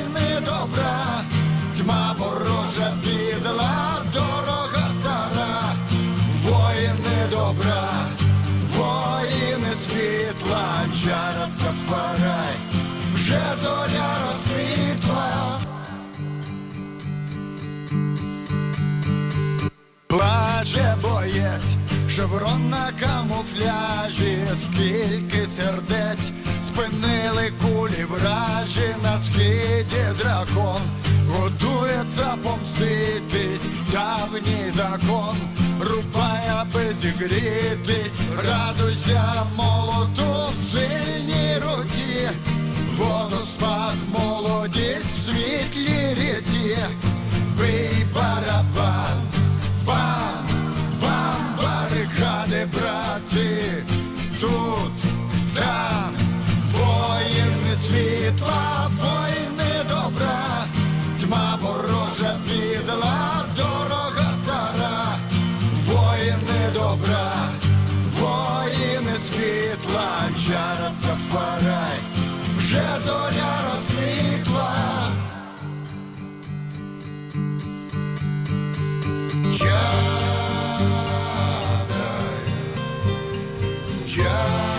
шеврон 22.16 22.70
на 22.70 22.92
камуфляжі, 23.00 24.38
скільки 24.64 25.48
сердець 25.58 26.32
спинили 26.64 27.52
кулі 27.62 28.06
вражі 28.10 28.96
на 29.04 29.18
схиді 29.18 30.04
дракон, 30.20 30.82
готується 31.30 32.38
помститись, 32.44 33.66
давній 33.92 34.72
закон, 34.76 35.36
рубає, 35.80 36.54
аби 36.58 36.84
зігрітись, 37.02 38.20
радуйся 38.48 39.46
молоту 39.56 40.52
в 40.54 40.72
сильній 40.72 41.56
руці, 41.56 42.30
водоспад, 42.98 43.96
молодість 44.20 45.12
в 45.12 45.26
світлій 45.26 46.16
ріці, 46.16 46.78
бий 47.58 48.06
барабан. 48.16 49.32
Бам, 49.86 50.41
брати 52.66 53.84
тут, 54.40 54.94
там 55.56 56.14
воїни 56.72 57.74
світла, 57.86 58.92
воїни 58.98 59.84
добра, 59.90 60.66
тьма 61.22 61.60
ворожа 61.62 62.36
бідла, 62.46 63.46
дорога 63.56 64.32
стара, 64.44 65.18
воїни 65.86 66.74
добра, 66.74 67.34
воїни 68.20 69.16
світла, 69.32 70.12
чара 70.48 70.90
стафарай, 70.90 72.00
вже 72.58 72.86
зоря 73.06 73.62
роз. 73.72 73.81
just 84.12 84.71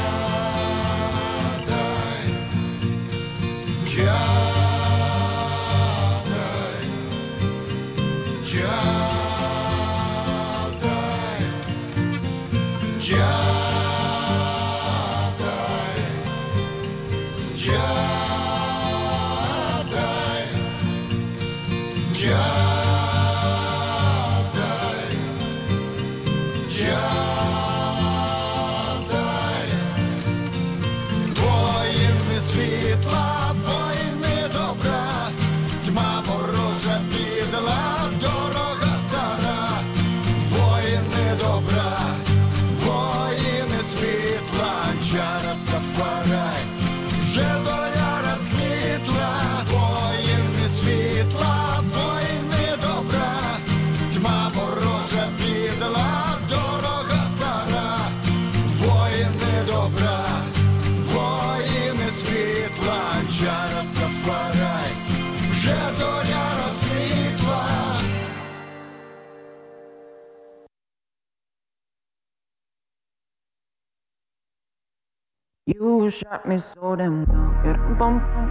You 75.82 76.12
shot 76.12 76.46
me 76.46 76.62
so 76.74 76.94
damn 76.94 77.26
well. 77.26 77.74
Bum 77.98 78.22
bum. 78.22 78.50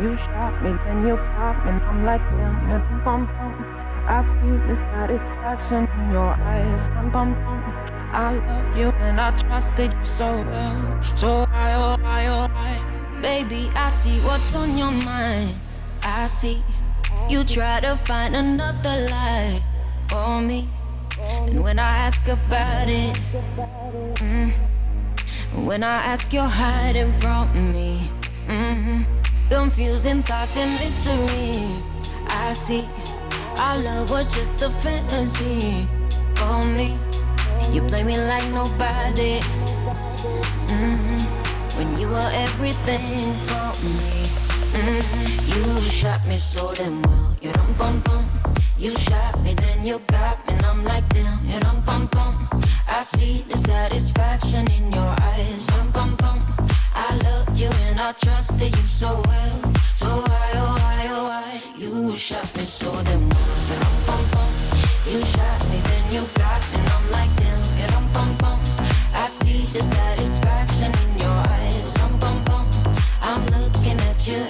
You 0.00 0.16
shot 0.16 0.62
me, 0.62 0.70
then 0.86 1.06
you 1.06 1.14
me, 1.14 1.68
and 1.68 1.82
I'm 1.84 2.06
like 2.06 2.24
damn. 2.32 2.56
Yeah, 2.70 3.02
bum 3.04 3.26
bum. 3.26 3.52
I 4.08 4.24
see 4.40 4.56
the 4.64 4.76
satisfaction 4.88 5.84
in 6.00 6.10
your 6.10 6.32
eyes. 6.32 6.80
Dum 6.94 7.12
bum 7.12 7.34
bum. 7.44 7.60
I 8.16 8.32
love 8.32 8.76
you 8.78 8.88
and 8.96 9.20
I 9.20 9.28
trusted 9.42 9.92
you 9.92 10.06
so 10.06 10.40
well. 10.40 11.04
So 11.16 11.46
I, 11.52 11.74
oh 11.74 12.00
I, 12.02 12.26
oh 12.28 12.48
I. 12.48 13.20
Baby, 13.20 13.68
I 13.74 13.90
see 13.90 14.16
what's 14.24 14.56
on 14.56 14.78
your 14.78 14.90
mind. 15.04 15.54
I 16.02 16.28
see 16.28 16.62
you 17.28 17.44
try 17.44 17.80
to 17.80 17.94
find 17.94 18.34
another 18.34 19.06
lie 19.12 19.62
for 20.08 20.40
me. 20.40 20.66
And 21.20 21.62
when 21.62 21.78
I 21.78 22.08
ask 22.08 22.26
about 22.26 22.88
it, 22.88 23.20
mm, 24.16 24.69
when 25.54 25.82
I 25.82 26.02
ask, 26.12 26.32
you're 26.32 26.44
hiding 26.44 27.12
from 27.14 27.72
me. 27.72 28.10
mm 28.48 29.04
Confusing 29.48 30.22
thoughts 30.22 30.56
and 30.56 30.70
mystery. 30.78 31.66
I 32.28 32.52
see 32.52 32.86
our 33.58 33.78
love 33.78 34.10
was 34.10 34.32
just 34.34 34.62
a 34.62 34.70
fantasy 34.70 35.86
for 36.36 36.62
me. 36.76 36.96
You 37.72 37.82
play 37.82 38.04
me 38.04 38.16
like 38.16 38.46
nobody. 38.50 39.40
mm 40.70 41.20
When 41.76 41.98
you 41.98 42.08
were 42.08 42.30
everything 42.32 43.34
for 43.48 43.70
me. 43.84 44.12
mm 44.78 45.02
You 45.50 45.82
shot 45.90 46.24
me 46.26 46.36
so 46.36 46.72
damn 46.74 47.02
well. 47.02 47.36
You 47.42 47.52
dum 47.52 47.74
bum 47.76 48.00
bum. 48.00 48.49
You 48.80 48.94
shot 48.94 49.38
me, 49.42 49.52
then 49.52 49.84
you 49.84 49.98
got 50.06 50.38
me, 50.48 50.54
and 50.54 50.64
I'm 50.64 50.82
like 50.84 51.06
damn. 51.10 51.44
You 51.44 51.60
dum 51.60 51.82
bum 51.84 52.06
bum. 52.06 52.48
I 52.88 53.02
see 53.02 53.44
the 53.46 53.54
satisfaction 53.54 54.70
in 54.70 54.90
your 54.90 55.14
eyes. 55.20 55.66
Dum 55.66 55.90
bum 55.90 56.16
bum. 56.16 56.40
I 56.94 57.14
loved 57.22 57.58
you 57.58 57.68
and 57.84 58.00
I 58.00 58.12
trusted 58.12 58.74
you 58.74 58.86
so 58.86 59.20
well. 59.26 59.74
So 59.94 60.08
why, 60.08 60.50
oh 60.54 60.76
why, 60.80 61.06
oh 61.10 61.24
why? 61.28 61.62
You 61.76 62.16
shot 62.16 62.56
me 62.56 62.62
so 62.62 62.90
damn 63.04 63.28
well. 63.28 63.52
You 63.68 63.76
dum 63.82 63.96
bum 64.06 64.24
bum. 64.32 64.50
You 65.12 65.20
shot 65.26 65.60
me, 65.68 65.78
then 65.84 66.04
you 66.14 66.24
got 66.40 66.62
me, 66.72 66.78
and 66.80 66.88
I'm 66.88 67.10
like 67.10 67.36
damn. 67.36 67.60
You 67.78 67.86
dum 67.88 68.08
bum 68.14 68.34
bum. 68.38 68.60
I 69.12 69.26
see 69.26 69.66
the 69.76 69.82
satisfaction 69.82 70.90
in 71.04 71.18
your 71.18 71.38
eyes. 71.52 71.92
Dum 71.92 72.18
bum 72.18 72.42
bum. 72.44 72.66
I'm 73.20 73.44
looking 73.48 74.00
at 74.08 74.26
you 74.26 74.40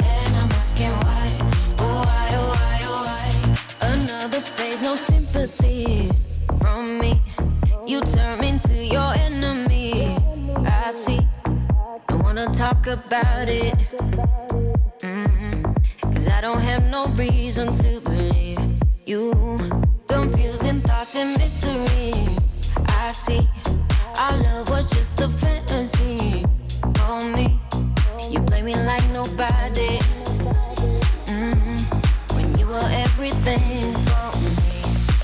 Phase, 4.41 4.83
no 4.83 4.95
sympathy 4.97 6.11
from 6.61 6.99
me. 6.99 7.21
You 7.87 8.01
turn 8.01 8.43
into 8.43 8.75
your 8.75 9.13
enemy. 9.15 10.17
I 10.65 10.91
see. 10.91 11.21
Don't 12.09 12.23
wanna 12.23 12.47
talk 12.47 12.87
about 12.87 13.51
it. 13.51 13.75
Mm-mm. 15.01 15.75
Cause 16.13 16.29
I 16.29 16.41
don't 16.41 16.61
have 16.61 16.85
no 16.85 17.05
reason 17.17 17.73
to 17.73 18.01
believe 18.01 18.59
you. 19.07 19.57
Confusing 20.09 20.81
thoughts 20.81 21.17
and 21.17 21.37
mystery. 21.39 22.13
I 22.89 23.11
see. 23.13 23.47
Our 24.19 24.37
love 24.43 24.71
was 24.71 24.91
just 24.91 25.21
a 25.21 25.29
fantasy. 25.29 26.45
For 26.97 27.21
me. 27.37 27.59
You 28.31 28.41
play 28.41 28.63
me 28.63 28.75
like 28.75 29.07
nobody. 29.13 29.99
Mm-mm. 31.27 31.81
When 32.35 32.59
you 32.59 32.67
were 32.67 32.89
everything. 32.91 34.00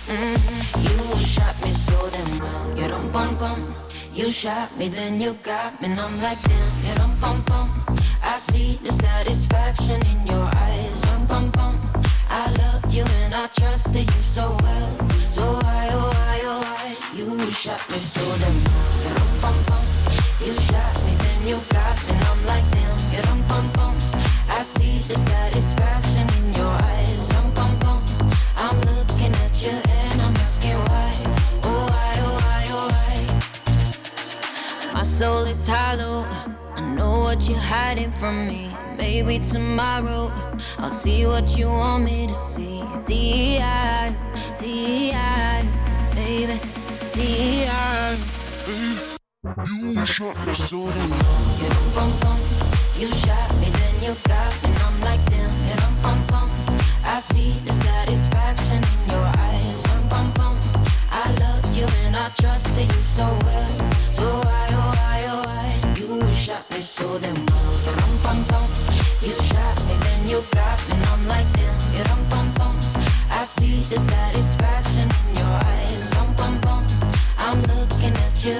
You 0.09 1.19
shot 1.19 1.61
me 1.65 1.71
so 1.73 2.09
damn 2.11 2.39
well. 2.39 2.79
You 2.79 2.87
don't 2.87 3.11
bum 3.13 3.37
bum. 3.39 3.75
You 4.13 4.31
shot 4.31 4.77
me, 4.79 4.89
then 4.89 5.21
you 5.21 5.35
got 5.43 5.83
me, 5.83 5.89
and 5.89 5.99
I'm 5.99 6.23
like 6.23 6.41
damn. 6.43 6.87
You 6.87 6.95
don't 6.95 7.21
bum 7.21 7.43
bum. 7.43 7.99
I 8.23 8.37
see 8.37 8.79
the 8.85 8.93
satisfaction 8.93 10.01
in 10.07 10.27
your 10.29 10.49
eyes. 10.55 11.01
Dum 11.03 11.27
bum 11.27 11.51
bum. 11.51 11.81
I 12.31 12.53
loved 12.53 12.95
you 12.95 13.03
and 13.03 13.35
I 13.35 13.49
trusted 13.49 14.09
you 14.15 14.23
so 14.23 14.57
well. 14.63 15.09
So 15.29 15.43
why, 15.63 15.89
oh 15.91 16.11
why, 16.15 16.41
oh 16.45 16.61
why? 16.61 16.97
You 17.13 17.51
shot 17.51 17.83
me 17.91 17.99
so 17.99 18.23
damn 18.39 18.55
well. 18.63 18.95
You 19.03 19.13
dum 19.19 19.33
bum 19.43 19.57
bum. 19.67 19.85
You 20.39 20.53
shot 20.55 20.95
me, 21.05 21.15
then 21.19 21.47
you 21.49 21.59
got 21.71 21.97
me, 22.07 22.15
and 22.15 22.25
I'm 22.27 22.47
like 22.47 22.71
damn. 22.71 22.99
You 23.13 23.23
dum 23.23 23.43
bum 23.49 23.71
bum. 23.73 23.97
I 24.51 24.63
see 24.63 24.99
the 24.99 25.19
satisfaction 25.19 26.29
in 26.39 26.46
soul 35.17 35.45
is 35.45 35.67
hollow. 35.67 36.27
I 36.75 36.95
know 36.95 37.21
what 37.21 37.49
you're 37.49 37.57
hiding 37.57 38.11
from 38.11 38.47
me. 38.47 38.69
Maybe 38.99 39.39
tomorrow 39.39 40.31
I'll 40.77 40.91
see 40.91 41.25
what 41.25 41.57
you 41.57 41.69
want 41.69 42.05
me 42.05 42.27
to 42.27 42.35
see. 42.35 42.83
D.I. 43.07 44.15
D.I. 44.59 45.65
Baby. 46.15 46.61
D.I. 47.15 48.19
You 49.95 50.05
shot 50.05 50.37
me 50.47 50.53
so 50.53 50.85
damn 50.91 51.11
You 51.63 51.73
bum 51.95 52.13
bum. 52.21 52.39
You 52.99 53.09
shot 53.09 53.51
me, 53.61 53.69
then 53.81 53.95
you 54.05 54.13
got 54.29 54.53
me, 54.63 54.69
and 54.69 54.79
I'm 54.85 55.01
like 55.01 55.25
damn. 55.31 55.53
You 55.69 55.77
dum 55.81 55.97
bum 56.03 56.21
bum. 56.27 56.51
I 57.05 57.21
see 57.21 57.53
the 57.65 57.73
satisfaction 57.73 58.85
in 58.93 59.11
your 59.13 59.27
eyes. 59.49 59.83
Dum 59.85 60.09
bum 60.11 60.31
bum. 60.35 60.59
I 61.11 61.25
loved 61.41 61.75
you 61.75 61.87
and 62.05 62.15
I 62.15 62.29
trusted 62.39 62.95
you 62.95 63.03
so 63.03 63.25
well. 63.47 63.73
So 64.13 64.27
why, 64.45 64.69
oh 64.73 64.96
shot 66.47 66.71
me 66.71 66.79
so 66.79 67.19
damn 67.19 67.35
well. 67.35 67.75
You 67.85 67.93
dum 67.99 68.15
bum 68.23 68.39
bum. 68.49 68.71
You 69.21 69.35
shot 69.49 69.79
me, 69.89 69.95
then 70.05 70.29
you 70.29 70.41
got 70.53 70.79
me, 70.89 70.95
and 70.95 71.07
I'm 71.07 71.27
like 71.27 71.49
damn. 71.55 71.75
You 71.93 72.05
dum 72.05 72.23
bum 72.31 72.53
bum. 72.55 72.77
I 73.33 73.43
see 73.43 73.81
the 73.91 73.99
satisfaction 73.99 75.09
in 75.27 75.37
your 75.39 75.55
eyes. 75.75 76.11
Dum 76.13 76.33
bum 76.37 76.61
bum. 76.61 76.87
I'm 77.39 77.61
looking 77.63 78.15
at 78.27 78.45
you 78.45 78.59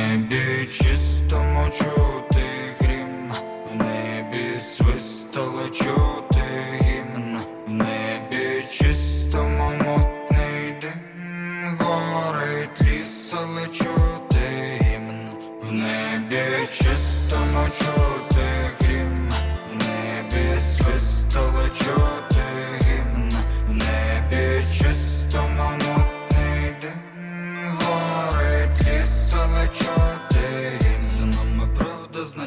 небі 0.00 0.68
чистому 0.72 1.70
чути 1.70 2.46
грім, 2.80 3.32
в 3.72 3.76
небі 3.76 4.60
свистало 4.60 5.68
чути 5.68 6.42
гімн, 6.82 7.38
в 7.66 7.70
небі 7.70 8.64
чистому 8.70 9.70
мутний 9.70 10.76
дим, 10.80 11.78
горить 11.78 12.82
ліс, 12.82 13.34
але 13.36 13.66
чути 13.66 14.78
гімн, 14.82 15.28
в 15.62 15.72
небі 15.72 16.68
чистому 16.72 17.66
чути. 17.78 18.29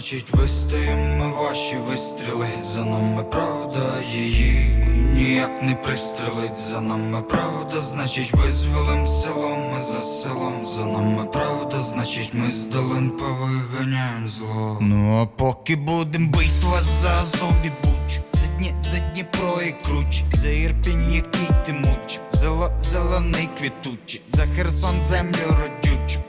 Значить 0.03 0.33
вистоїмо 0.33 1.33
ваші 1.43 1.75
вистріли, 1.75 2.47
за 2.61 2.85
нами 2.85 3.23
правда 3.23 3.79
її 4.13 4.69
ніяк 5.13 5.61
не 5.61 5.75
пристрелить. 5.75 6.57
За 6.57 6.81
нами 6.81 7.21
правда, 7.21 7.81
значить 7.81 8.33
визволим 8.33 9.07
селом, 9.07 9.71
ми 9.73 9.81
за 9.81 10.03
селом, 10.03 10.65
за 10.65 10.85
нами 10.85 11.25
правда, 11.33 11.81
значить 11.81 12.33
ми 12.33 12.51
з 12.51 12.65
долин 12.65 13.09
повиганяєм 13.09 14.27
зло. 14.27 14.77
Ну 14.81 15.21
а 15.21 15.25
поки 15.25 15.75
будем 15.75 16.27
битва 16.27 16.81
за 16.81 17.09
Азов 17.09 17.53
і 17.65 17.69
Буч, 17.69 18.19
за 18.33 18.47
Дні, 18.47 18.73
за 18.81 18.99
Дніпро 18.99 19.61
і 19.67 19.71
Круч, 19.85 20.23
за 20.33 20.49
Ірпінь, 20.49 21.13
який 21.13 21.49
ти 21.65 21.73
муч, 21.73 22.19
за, 22.31 22.79
зелений 22.81 23.49
квітучий, 23.59 24.21
за 24.27 24.45
Херсон 24.45 24.99
землю 25.01 25.47
родючу, 25.49 26.19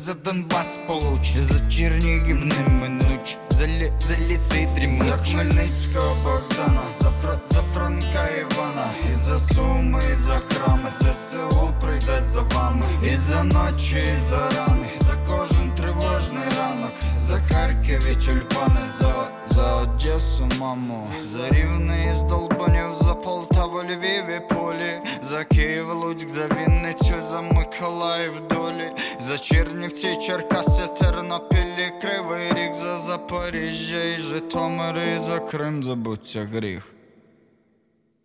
за, 0.00 0.14
Донбас 0.14 0.78
получ, 0.86 1.36
за 1.36 1.70
Чернігів 1.70 2.44
неминуч, 2.44 3.36
за, 3.50 3.66
лі, 3.66 3.92
за 3.98 4.16
ліси 4.16 4.68
дрімуч. 4.76 5.06
За 5.06 5.16
Хмельницького 5.16 6.16
Богдана, 6.24 6.82
за, 7.00 7.10
Фра, 7.10 7.38
за 7.50 7.62
Франка 7.62 8.28
Івана, 8.40 8.90
і 9.12 9.14
за 9.14 9.38
Суми, 9.38 10.00
і 10.12 10.14
за 10.14 10.40
храми, 10.48 10.90
ЗСУ 11.00 11.74
прийде 11.80 12.20
за 12.20 12.40
вами, 12.40 12.86
і 13.12 13.16
за 13.16 13.44
ночі, 13.44 13.96
і 13.96 14.30
за 14.30 14.50
рани, 14.50 14.88
за 15.00 15.14
кожен 15.28 15.74
тривожний 15.74 16.48
ранок, 16.58 16.92
за 17.20 17.40
Харків 17.40 18.06
і 18.12 18.14
тюльпани, 18.14 18.80
за, 18.98 19.28
за 19.50 19.76
Одесу, 19.76 20.48
маму, 20.58 21.08
за 21.32 21.48
Рівне 21.48 22.10
із 22.12 22.22
Долбанів, 22.22 22.94
за 22.94 23.14
Полтаву, 23.14 23.78
Львів 23.82 24.36
і 24.36 24.40
Полі, 24.54 25.00
за 25.22 25.44
Київ, 25.44 25.92
Луцьк, 25.92 26.28
за 26.28 26.46
Вінницю, 26.46 27.14
за 27.20 27.40
Миколаїв, 27.42 28.32
долі, 28.50 28.90
за 29.20 29.38
Чернівці, 29.38 30.16
Черкаси, 30.16 30.86
Тернопіль, 30.98 31.90
Кривий 32.00 32.52
Ріг, 32.52 32.72
за 32.72 32.98
Запоріжжя 32.98 34.04
і 34.04 34.18
Житомир, 34.18 34.98
і 35.16 35.18
за 35.18 35.38
Крим 35.38 35.82
забуться 35.82 36.48
гріх. 36.52 36.94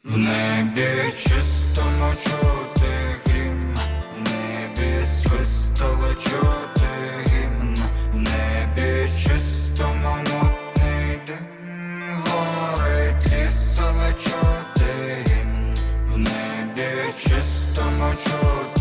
В 0.03 0.17
небі 0.17 1.13
чистому 1.17 2.13
чути 2.23 2.91
грім, 3.25 3.75
в 4.17 4.21
небі 4.21 5.07
свистало 5.07 6.13
чути 6.13 6.87
гімн, 7.27 7.77
в 8.13 8.15
небі 8.15 9.09
чистому 9.17 10.15
чистому 17.17 18.13
чути 18.23 18.74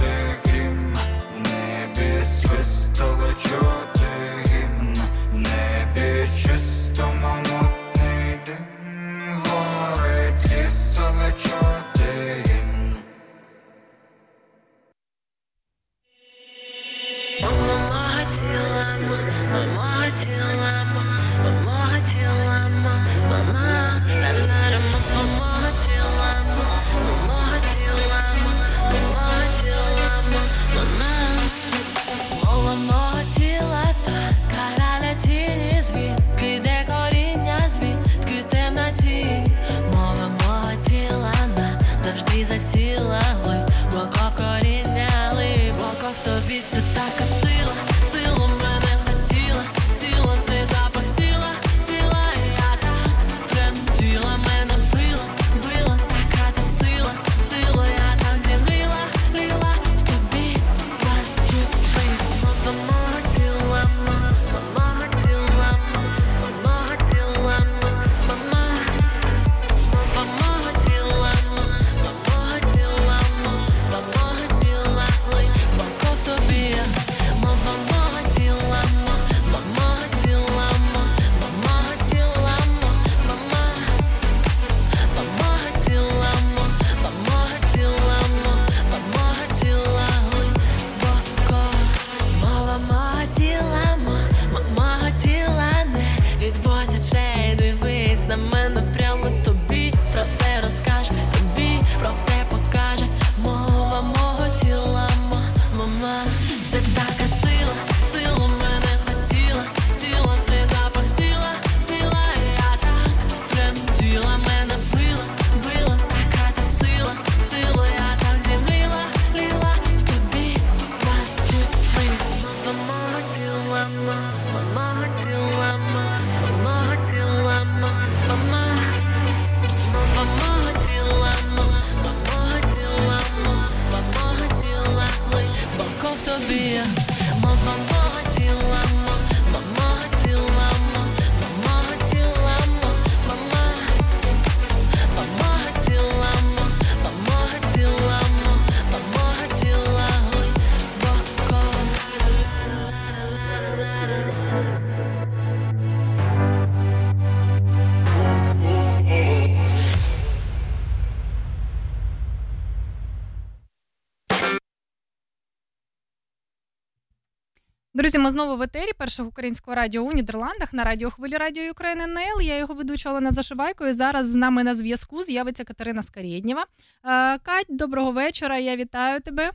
Друзі, 168.13 168.19
ми 168.19 168.32
знову 168.32 168.57
в 168.57 168.61
етері 168.61 168.93
першого 168.93 169.30
українського 169.30 169.75
радіо 169.75 170.01
у 170.01 170.11
Нідерландах 170.11 170.73
на 170.73 170.84
радіохвилі 170.84 171.38
Радіо 171.38 171.71
України 171.71 172.03
НЛ. 172.03 172.41
Я 172.41 172.57
його 172.57 172.73
ведуча 172.73 173.09
Олена 173.09 173.32
Зашивайко. 173.32 173.88
І 173.88 173.93
зараз 173.93 174.27
з 174.27 174.36
нами 174.36 174.63
на 174.63 174.75
зв'язку 174.75 175.23
з'явиться 175.23 175.63
Катерина 175.63 176.03
Скарєднєва. 176.03 176.61
Е, 176.61 177.39
Кать, 177.39 177.65
доброго 177.69 178.11
вечора. 178.11 178.57
Я 178.57 178.75
вітаю 178.75 179.19
тебе. 179.19 179.51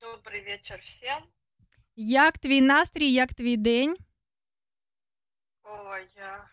Добрый 0.00 0.44
вечер 0.44 0.80
всем. 0.82 1.22
Як 1.96 2.38
твій 2.38 2.60
настрій, 2.60 3.12
як 3.12 3.34
твій 3.34 3.56
день? 3.56 3.96
Ой, 5.64 6.06
я 6.16 6.34
м, 6.34 6.44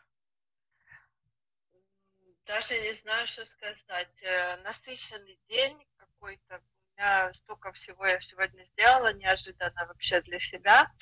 даже 2.48 2.82
не 2.82 2.94
знаю, 2.94 3.28
что 3.28 3.46
сказать. 3.46 4.24
Э, 4.24 4.64
Насыщенный 4.66 5.38
день 5.50 5.78
какой-то. 5.98 6.60
Меня 7.01 7.33
столько 7.33 7.73
всего 7.73 8.07
я 8.07 8.21
сегодня 8.21 8.63
сделала, 8.63 9.15
неожиданно 9.15 9.87
вообще 9.87 10.21
для 10.21 10.39
себя. 10.39 10.93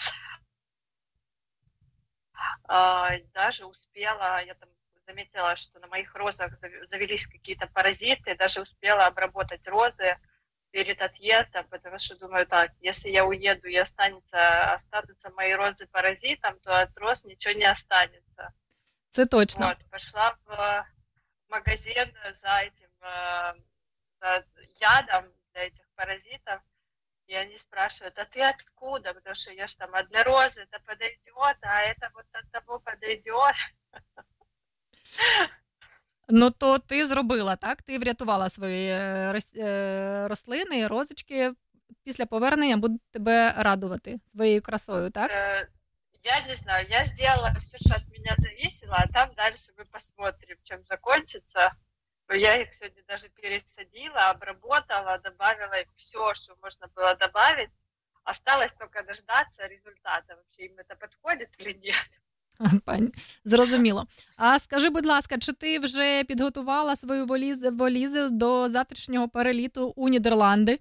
А, 2.69 3.11
Даже 3.35 3.67
успела, 3.67 4.41
я 4.45 4.55
там 4.55 4.69
заметила, 5.09 5.57
что 5.57 5.81
на 5.81 5.89
моих 5.89 6.15
розах 6.15 6.55
завелись 6.55 7.27
какие-то 7.27 7.67
паразиты, 7.67 8.37
даже 8.37 8.61
успела 8.61 9.07
обработать 9.07 9.67
розы 9.67 10.17
перед 10.71 11.03
отъездом, 11.03 11.67
потому 11.67 11.99
что 11.99 12.17
думаю, 12.17 12.47
так, 12.47 12.71
если 12.79 13.09
я 13.09 13.25
уеду 13.25 13.67
и 13.67 13.75
останется, 13.75 14.73
останутся 14.73 15.31
мои 15.31 15.53
розы 15.53 15.89
паразитом, 15.89 16.61
то 16.61 16.81
от 16.81 16.97
роз 16.97 17.25
ничего 17.25 17.55
не 17.55 17.65
останется. 17.65 18.53
Це 19.09 19.27
точно. 19.27 19.67
Вот, 19.67 19.91
пошла 19.91 20.37
в 20.47 20.87
магазин 21.49 22.13
за 22.41 22.61
этим 22.61 22.91
э, 23.01 23.55
за 24.21 24.45
ядом 24.81 25.33
для 25.53 25.67
этих 25.67 25.88
паразитов, 25.98 26.60
и 27.28 27.36
они 27.36 27.58
спрашивают, 27.58 28.20
а 28.20 28.26
ты 28.26 28.41
откуда? 28.41 29.14
Потому 29.14 29.36
что 29.36 29.52
я 29.54 29.68
ж 29.68 29.76
там, 29.76 29.89
а 29.94 30.04
для 30.04 30.24
розы 30.24 30.62
это 30.62 30.80
подойдет, 30.86 31.58
а 31.62 31.82
это 31.82 32.10
вот 32.14 32.26
от 32.34 32.52
того 32.52 32.80
подойдет. 32.80 33.56
Ну 36.30 36.50
то 36.52 36.80
ти 36.80 37.06
зробила, 37.06 37.56
так? 37.56 37.82
Ти 37.82 38.00
врятувала 38.00 38.50
свої 38.50 38.89
е, 38.89 39.32
рос- 39.34 39.60
е, 39.64 40.28
рослини, 40.28 40.88
розочки 40.88 41.54
після 42.04 42.26
повернення 42.26 42.78
будуть 42.78 43.02
тебе 43.12 43.54
радувати 43.58 44.20
своєю 44.26 44.62
красою, 44.62 45.10
так? 45.10 45.32
Э, 45.32 45.68
Я 46.24 46.48
не 46.48 46.56
знаю, 46.56 46.88
я 46.89 47.06
сделала 47.06 47.54
все, 47.60 47.78
что 47.78 47.96
от 47.96 48.18
меня 48.18 48.36
зависело, 48.38 48.94
а 48.98 49.08
там 49.08 49.30
дальше 49.36 49.74
мы 49.78 49.86
посмотрим, 49.86 50.58
чем 50.64 50.80
закончится. 50.86 51.72
Я 52.31 52.57
их 52.57 52.74
сегодня 52.74 53.03
даже 53.09 53.29
пересадила, 53.29 54.31
обработала, 54.31 55.18
добавила 55.18 55.76
все, 55.97 56.35
что 56.35 56.57
можно 56.62 56.87
было 56.95 57.14
добавить. 57.14 57.70
Осталось 58.24 58.74
только 58.74 59.03
дождаться 59.03 59.66
результата, 59.66 60.37
вообще 60.37 60.66
им 60.66 60.79
это 60.79 60.95
подходит 60.97 61.49
или 61.59 61.72
нет. 61.72 62.07
Пані, 62.85 63.12
зрозуміло. 63.45 64.07
А 64.37 64.59
скажи, 64.59 64.91
будь 64.91 65.07
ласка, 65.07 65.39
чи 65.39 65.53
ти 65.53 65.79
вже 65.79 66.24
підготувала 66.24 66.97
свою 66.97 67.26
волізу 67.72 68.29
до 68.31 68.68
завтрашнього 68.68 69.29
переліту 69.29 69.93
у 69.97 70.09
Нідерланди? 70.09 70.79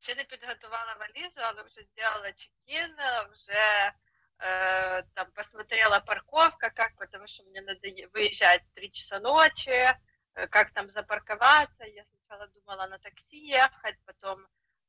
Ще 0.00 0.14
не 0.14 0.24
підготувала 0.24 0.96
валізу, 1.00 1.40
але 1.40 1.62
вже 1.62 1.80
зробила 1.96 2.32
чекін, 2.32 2.94
вже 3.32 3.92
э, 4.38 5.02
там 5.14 5.30
посмотрела 5.32 6.00
парковка, 6.00 6.70
как, 6.70 6.96
потому 6.96 7.26
что 7.26 7.44
мне 7.44 7.60
надо 7.62 7.80
выезжать 8.12 8.62
в 8.64 8.74
3 8.74 8.92
часа 8.92 9.20
ночи, 9.20 9.70
э, 9.70 10.46
как 10.48 10.72
там 10.72 10.90
запарковаться. 10.90 11.84
Я 11.84 12.04
сначала 12.04 12.48
думала 12.48 12.86
на 12.86 12.98
такси 12.98 13.48
ехать, 13.48 13.96
потом 14.04 14.46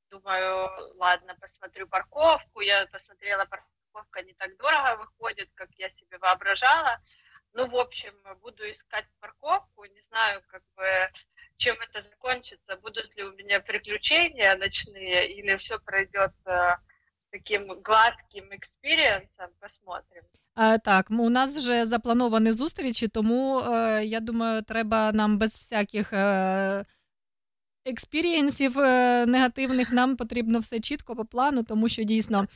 думаю, 0.10 0.70
ладно, 0.96 1.36
посмотрю 1.40 1.88
парковку. 1.88 2.62
Я 2.62 2.88
посмотрела, 2.88 3.46
парковка 3.46 4.22
не 4.24 4.34
так 4.34 4.56
дорого 4.58 4.98
выходит, 4.98 5.50
как 5.56 5.70
я 5.76 5.90
себе 5.90 6.18
воображала. 6.18 7.02
Ну, 7.54 7.68
в 7.68 7.76
общем, 7.76 8.14
буду 8.42 8.70
искать 8.70 9.08
парковку, 9.20 9.86
не 9.86 10.02
знаю, 10.10 10.44
как 10.48 10.62
бы, 10.76 10.86
чем 11.56 11.76
это 11.82 12.02
закончится, 12.02 12.78
будут 12.78 13.16
ли 13.16 13.24
у 13.24 13.34
меня 13.34 13.60
приключения 13.60 14.56
ночные, 14.56 15.34
или 15.34 15.58
все 15.58 15.80
пройдет 15.80 16.34
э, 16.46 16.76
таким 17.38 17.68
гладким 17.84 18.46
экспириенсом, 18.52 19.50
посмотрим. 19.60 20.24
Так, 20.84 21.08
у 21.12 21.30
нас 21.30 21.56
вже 21.56 21.86
заплановані 21.86 22.52
зустрічі, 22.52 23.08
тому 23.08 23.60
е, 23.60 24.06
я 24.06 24.20
думаю, 24.20 24.62
треба 24.62 25.12
нам 25.12 25.38
без 25.38 25.52
всяких 25.52 26.14
е, 26.14 26.86
experience 27.86 28.64
ів 28.64 28.80
е, 28.80 29.26
негативних. 29.26 29.92
Нам 29.92 30.16
потрібно 30.16 30.60
все 30.60 30.80
чітко 30.80 31.16
по 31.16 31.26
плану, 31.26 31.64
тому 31.64 31.90
що 31.90 32.04
дійсно 32.04 32.48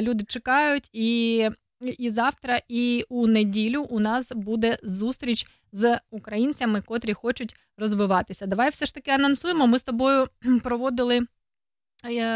люди 0.00 0.24
чекають, 0.24 0.90
і, 0.92 1.48
і 1.80 2.10
завтра, 2.10 2.60
і 2.68 3.04
у 3.08 3.26
неділю 3.26 3.82
у 3.82 4.00
нас 4.00 4.32
буде 4.32 4.78
зустріч 4.82 5.46
з 5.72 5.98
українцями, 6.10 6.80
котрі 6.80 7.12
хочуть 7.12 7.56
розвиватися. 7.76 8.46
Давай 8.46 8.70
все 8.70 8.86
ж 8.86 8.94
таки 8.94 9.10
анонсуємо. 9.10 9.66
Ми 9.66 9.78
з 9.78 9.82
тобою 9.82 10.26
проводили 10.62 11.26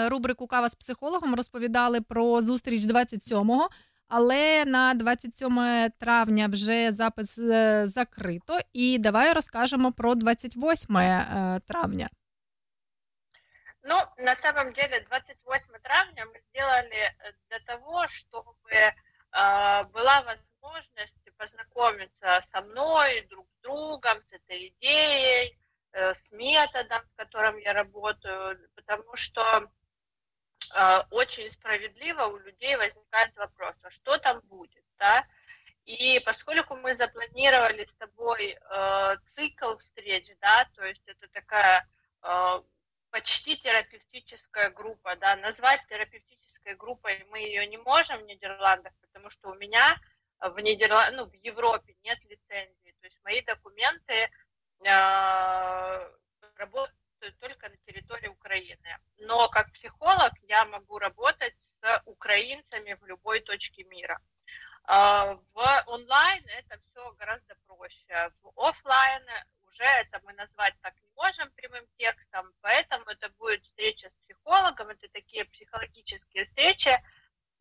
рубрику 0.09 0.47
Кава 0.47 0.70
з 0.70 0.76
психологом, 0.76 1.36
розповідали 1.36 2.01
про 2.01 2.41
зустріч 2.41 2.84
27-го. 2.86 3.70
Але 4.07 4.65
на 4.65 4.93
27 4.93 5.89
травня 5.99 6.47
вже 6.47 6.91
запис 6.91 7.39
е, 7.39 7.88
закрито. 7.88 8.59
І 8.74 8.97
давай 8.97 9.34
розкажемо 9.34 9.91
про 9.91 10.15
28 10.15 10.97
е, 10.97 11.59
травня. 11.67 12.09
Ну, 13.84 13.95
на 14.17 14.36
самом 14.36 14.74
деле, 14.74 14.99
28 14.99 15.74
травня 15.84 16.26
мы 16.26 16.41
сделали 16.49 16.93
э, 16.93 17.34
для 17.49 17.59
того, 17.59 18.07
чтобы 18.07 18.61
э, 18.72 18.93
была 19.86 20.22
возможность 20.22 21.15
познакомиться 21.38 22.41
со 22.41 22.61
мной, 22.61 23.26
друг 23.30 23.47
с 23.47 23.61
другом, 23.63 24.22
с 24.28 24.34
этой 24.34 24.67
идеей, 24.70 25.49
э, 25.49 25.62
С 25.95 26.30
методом, 26.32 27.03
в 27.07 27.16
котором 27.16 27.57
я 27.59 27.72
работаю, 27.72 28.59
потому 28.74 29.14
что 29.14 29.70
э, 30.74 30.99
очень 31.11 31.49
справедливо 31.51 32.24
у 32.24 32.38
людей 32.38 32.76
возникает 32.76 33.34
вопрос, 33.36 33.74
а 33.82 33.90
что 33.90 34.18
там 34.18 34.40
будет, 34.40 34.84
да? 34.99 35.26
И 35.84 36.20
поскольку 36.24 36.76
мы 36.76 36.95
запланировали 36.95 37.84
с 37.84 37.92
тобой 37.95 38.57
э, 38.59 39.16
цикл 39.34 39.76
встреч, 39.76 40.30
да, 40.40 40.68
то 40.74 40.84
есть 40.84 41.03
это 41.07 41.28
такая 41.28 41.88
э, 42.22 42.62
почти 43.11 43.57
терапевтическая 43.57 44.70
группа, 44.70 45.14
да, 45.16 45.36
назвать 45.36 45.86
терапевтической 45.88 46.74
группой 46.74 47.24
мы 47.30 47.38
ее 47.40 47.66
не 47.66 47.76
можем 47.76 48.20
в 48.20 48.26
Нидерландах, 48.26 48.92
потому 49.03 49.30
что 49.30 49.51
у 49.51 49.55
меня 49.55 50.01
в 50.40 50.59
Нидерландах, 50.59 51.14
ну, 51.14 51.26
в 51.26 51.34
Европе 51.34 51.95
нет 52.03 52.18
лицензии, 52.24 52.95
то 53.01 53.07
есть 53.07 53.18
мои 53.22 53.42
документы 53.42 54.30
э, 54.83 56.11
работают 56.57 57.39
только 57.41 57.68
на 57.68 57.77
территории 57.87 58.29
Украины. 58.29 58.99
Но 59.18 59.49
как 59.49 59.72
психолог 59.72 60.33
я 60.43 60.64
могу 60.66 60.99
работать 60.99 61.55
с 61.61 62.03
украинцами 62.07 62.95
в 62.95 63.07
любой 63.07 63.41
точке 63.41 63.85
мира. 63.85 64.20
А, 64.87 65.39
В 65.55 65.83
онлайн 65.87 66.45
это 66.49 66.79
все 66.79 67.12
гораздо 67.12 67.55
проще. 67.66 68.31
В 68.43 68.53
офлайн 68.61 69.22
уже 69.66 69.85
это 69.85 70.20
мы 70.25 70.33
назвать 70.35 70.75
так 70.83 70.95
не 71.01 71.11
можем 71.16 71.51
прямым 71.53 71.87
текстом, 71.99 72.53
поэтому 72.61 73.05
это 73.07 73.29
будет 73.31 73.64
встреча 73.64 74.09
с 74.11 74.14
психологом, 74.25 74.89
это 74.89 75.09
такие 75.09 75.45
психологические 75.47 76.45
встречи 76.45 76.93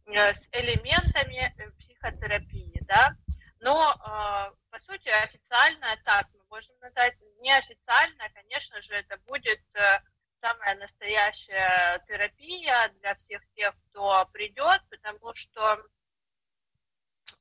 э, 0.06 0.34
с 0.34 0.48
элементами 0.52 1.54
э, 1.58 1.72
психотерапии, 1.80 2.78
да. 2.82 3.16
Но 3.62 3.94
э, 3.94 4.56
по 4.70 4.80
сути 4.80 5.08
официально 5.08 5.98
так 6.04 6.28
мы 6.34 6.43
можем 6.54 6.76
назвать, 6.82 7.16
неофициально, 7.40 8.30
конечно 8.36 8.80
же, 8.82 8.94
это 8.94 9.18
будет 9.26 9.62
э, 9.74 10.00
самая 10.40 10.76
настоящая 10.76 12.00
терапия 12.08 12.90
для 13.00 13.16
всех 13.16 13.42
тех, 13.56 13.74
кто 13.90 14.24
придет, 14.32 14.82
потому 14.90 15.34
что 15.34 15.84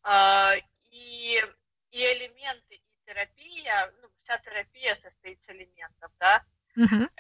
а, 0.03 0.55
и, 0.91 1.43
и 1.91 1.99
элементы, 2.15 2.77
и 2.77 2.83
терапия, 3.05 3.93
ну, 4.01 4.09
вся 4.23 4.39
терапия 4.39 4.95
состоит 4.97 5.39
из 5.41 5.49
элементов, 5.49 6.11
да, 6.19 6.45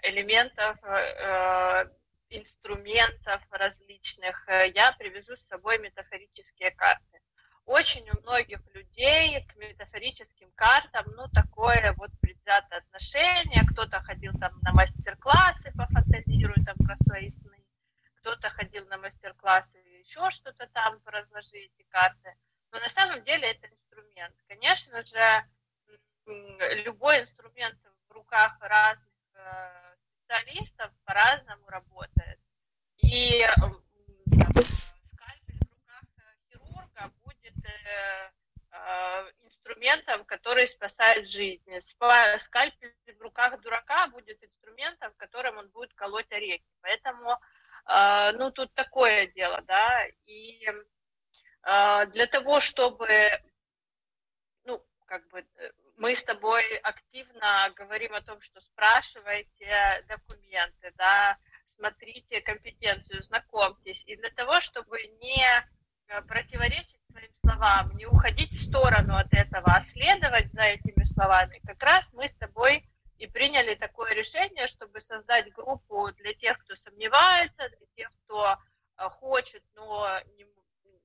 элементов, 0.02 0.78
э, 0.84 1.90
инструментов 2.30 3.42
различных. 3.50 4.48
Э, 4.48 4.70
Я 4.70 4.92
привезу 4.92 5.36
с 5.36 5.46
собой 5.46 5.78
метафорические 5.78 6.70
карты. 6.70 7.11
Очень 7.64 8.08
у 8.10 8.20
многих 8.20 8.60
людей 8.74 9.44
к 9.46 9.56
метафорическим 9.56 10.50
картам, 10.52 11.06
ну, 11.16 11.28
такое 11.28 11.94
вот 11.96 12.10
предвзятое 12.20 12.80
отношение. 12.80 13.62
Кто-то 13.70 14.00
ходил 14.00 14.32
там 14.40 14.58
на 14.62 14.72
мастер-классы 14.72 15.72
по 15.76 15.86
фантазирую 15.86 16.64
там 16.64 16.76
про 16.84 16.96
свои 16.96 17.30
сны, 17.30 17.64
кто-то 18.16 18.50
ходил 18.50 18.86
на 18.88 18.98
мастер-классы 18.98 19.78
еще 20.02 20.30
что-то 20.30 20.66
там 20.68 21.00
по 21.00 21.10
эти 21.52 21.82
карты. 21.88 22.34
Но 22.70 22.78
на 22.80 22.88
самом 22.88 23.22
деле 23.24 23.50
это 23.50 23.68
инструмент. 23.68 24.34
Конечно 24.48 25.04
же, 25.04 25.44
любой 26.84 27.22
инструмент 27.22 27.78
в 28.08 28.12
руках 28.12 28.56
разных 28.60 29.08
э, 29.34 29.94
специалистов 29.98 30.90
по-разному 31.04 31.68
работает. 31.68 32.38
И 32.98 33.42
м, 33.58 33.82
там, 34.38 34.64
скальпель 35.12 35.58
в 35.58 35.72
руках 35.72 36.02
э, 36.16 36.22
хирурга 36.48 37.12
будет 37.24 37.61
э, 37.61 37.61
э, 37.61 37.61
инструментом, 39.62 40.24
который 40.24 40.66
спасает 40.66 41.28
жизни. 41.28 41.80
Скальпель 42.38 42.94
в 43.18 43.20
руках 43.20 43.60
дурака 43.60 44.08
будет 44.08 44.42
инструментом, 44.42 45.12
которым 45.16 45.58
он 45.58 45.70
будет 45.70 45.92
колоть 45.94 46.30
орехи. 46.32 46.64
Поэтому, 46.80 47.38
э, 47.86 48.32
ну, 48.32 48.50
тут 48.50 48.72
такое 48.74 49.26
дело, 49.28 49.60
да, 49.62 50.06
и 50.26 50.66
э, 50.66 52.06
для 52.06 52.26
того, 52.26 52.60
чтобы, 52.60 53.30
ну, 54.64 54.84
как 55.06 55.26
бы, 55.28 55.40
э, 55.40 55.70
мы 55.96 56.14
с 56.16 56.24
тобой 56.24 56.62
активно 56.78 57.72
говорим 57.76 58.14
о 58.14 58.22
том, 58.22 58.40
что 58.40 58.60
спрашивайте 58.60 60.04
документы, 60.08 60.92
да, 60.96 61.38
смотрите 61.76 62.40
компетенцию, 62.40 63.22
знакомьтесь. 63.22 64.02
И 64.06 64.16
для 64.16 64.30
того, 64.30 64.60
чтобы 64.60 65.02
не 65.20 65.44
э, 66.08 66.22
противоречить 66.22 67.01
своим 67.12 67.30
словам, 67.44 67.96
не 67.96 68.06
уходить 68.06 68.52
в 68.52 68.62
сторону 68.62 69.16
от 69.16 69.32
этого, 69.32 69.74
а 69.74 69.80
следовать 69.80 70.52
за 70.52 70.62
этими 70.62 71.04
словами, 71.04 71.60
как 71.66 71.82
раз 71.82 72.10
мы 72.12 72.26
с 72.26 72.34
тобой 72.34 72.84
и 73.18 73.26
приняли 73.26 73.74
такое 73.74 74.12
решение, 74.14 74.66
чтобы 74.66 75.00
создать 75.00 75.52
группу 75.52 76.10
для 76.12 76.34
тех, 76.34 76.58
кто 76.58 76.74
сомневается, 76.76 77.68
для 77.68 77.86
тех, 77.96 78.10
кто 78.24 78.56
э, 78.98 79.08
хочет, 79.10 79.62
но 79.74 80.20
не, 80.36 80.46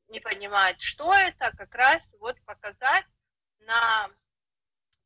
не 0.08 0.20
понимает, 0.20 0.82
что 0.82 1.14
это, 1.14 1.51
как 1.55 1.76
раз 1.76 2.14
вот 2.20 2.41
показать 2.45 3.05
на 3.60 4.10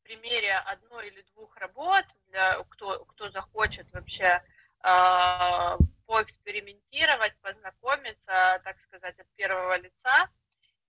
примере 0.03 0.55
одной 0.55 1.07
или 1.07 1.21
двух 1.33 1.55
работ, 1.57 2.05
для, 2.27 2.63
кто, 2.69 3.03
кто 3.05 3.29
захочет 3.29 3.91
вообще 3.91 4.41
э, 4.83 5.77
поэкспериментировать, 6.05 7.37
познакомиться, 7.41 8.61
так 8.63 8.79
сказать, 8.79 9.19
от 9.19 9.27
первого 9.35 9.77
лица. 9.77 10.29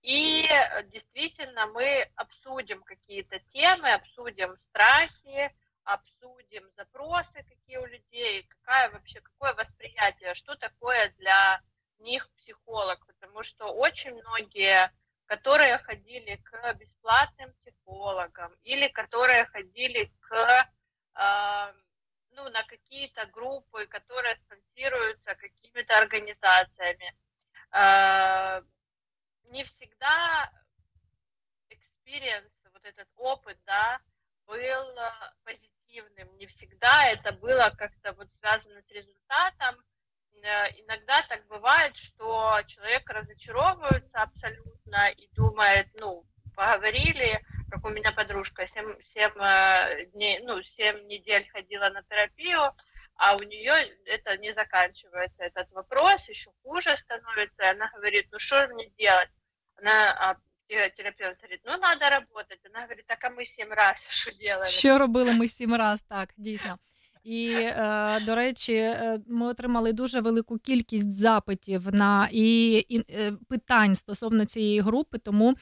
И 0.03 0.45
действительно 0.91 1.65
мы 1.67 2.09
обсудим 2.15 2.83
какие-то 2.83 3.39
темы, 3.39 3.89
обсудим 3.93 4.57
страхи, 4.57 5.49
обсудим 5.85 6.69
запросы, 6.75 7.43
какие 7.43 7.77
у 7.77 7.85
людей, 7.85 8.43
какая 8.43 8.89
вообще, 8.91 9.21
какое 9.21 9.53
восприятие, 9.53 10.33
что 10.35 10.55
такое 10.55 11.09
для 11.17 11.61
них 11.99 12.29
психолог, 12.35 13.05
потому 13.07 13.43
что 13.43 13.67
очень 13.67 14.13
многие, 14.13 14.91
которые 15.25 15.77
ходили 15.77 16.35
к 16.35 16.73
бесплатным 16.73 17.53
психологам 17.53 18.53
или 18.63 18.89
которые 18.89 19.45
ходили 19.45 20.11
к, 20.19 20.69
э, 21.15 21.73
ну, 22.31 22.49
на 22.49 22.63
какие-то 22.63 23.25
группы, 23.27 23.87
которые 23.87 24.35
спонсируются 24.37 25.35
какими-то 25.35 25.97
организациями, 25.97 27.15
э, 27.71 28.61
не 29.49 29.63
всегда 29.63 30.51
experience, 31.69 32.51
вот 32.71 32.83
этот 32.85 33.07
опыт, 33.15 33.57
да, 33.65 33.99
был 34.45 34.57
э, 34.57 35.11
позитивным, 35.43 36.35
не 36.37 36.47
всегда 36.47 37.07
это 37.07 37.31
было 37.33 37.73
как-то 37.77 38.13
вот 38.13 38.31
связано 38.33 38.81
с 38.81 38.91
результатом. 38.91 39.75
Э, 40.43 40.69
Иногда 40.81 41.21
так 41.23 41.45
бывает, 41.47 41.95
что 41.95 42.59
человек 42.67 43.09
разочаровывается 43.09 44.21
абсолютно 44.21 45.09
и 45.11 45.27
думает, 45.33 45.87
ну, 45.95 46.25
поговорили, 46.55 47.41
как 47.69 47.85
у 47.85 47.89
меня 47.89 48.11
подружка, 48.11 48.67
7, 48.67 48.93
7 49.01 50.11
дней, 50.11 50.39
ну, 50.43 50.61
7 50.61 51.07
недель 51.07 51.49
ходила 51.49 51.89
на 51.89 52.03
терапию, 52.03 52.75
а 53.16 53.36
у 53.36 53.42
нее 53.42 53.74
это 54.06 54.36
не 54.38 54.52
заканчивается, 54.52 55.44
этот 55.44 55.72
вопрос, 55.72 56.28
еще 56.28 56.50
хуже 56.62 56.96
становится, 56.96 57.62
и 57.62 57.66
она 57.66 57.90
говорит, 57.94 58.28
ну 58.32 58.38
что 58.38 58.68
мне 58.68 58.90
делать? 58.98 59.28
Она, 59.76 60.10
а 60.20 60.34
те- 60.68 60.90
терапевт 60.96 61.40
говорит, 61.40 61.60
ну 61.66 61.76
надо 61.78 62.10
работать, 62.10 62.60
она 62.70 62.82
говорит, 62.84 63.06
так 63.06 63.24
а 63.24 63.30
мы 63.30 63.44
семь 63.44 63.72
раз 63.72 63.96
что 64.08 64.30
делали? 64.32 64.66
Що 64.68 64.98
робили 64.98 65.32
ми 65.32 65.48
сім 65.48 65.74
раз, 65.74 66.02
так, 66.02 66.28
дійсно. 66.36 66.78
І, 67.24 67.50
е, 67.52 68.20
до 68.26 68.34
речі, 68.34 68.74
е, 68.74 69.20
ми 69.26 69.46
отримали 69.46 69.92
дуже 69.92 70.20
велику 70.20 70.58
кількість 70.58 71.12
запитів 71.12 71.94
на 71.94 72.28
і, 72.32 72.72
і 72.88 73.04
е, 73.10 73.32
питань 73.48 73.94
стосовно 73.94 74.44
цієї 74.44 74.80
групи. 74.80 75.18
Тому, 75.18 75.50
е, 75.50 75.54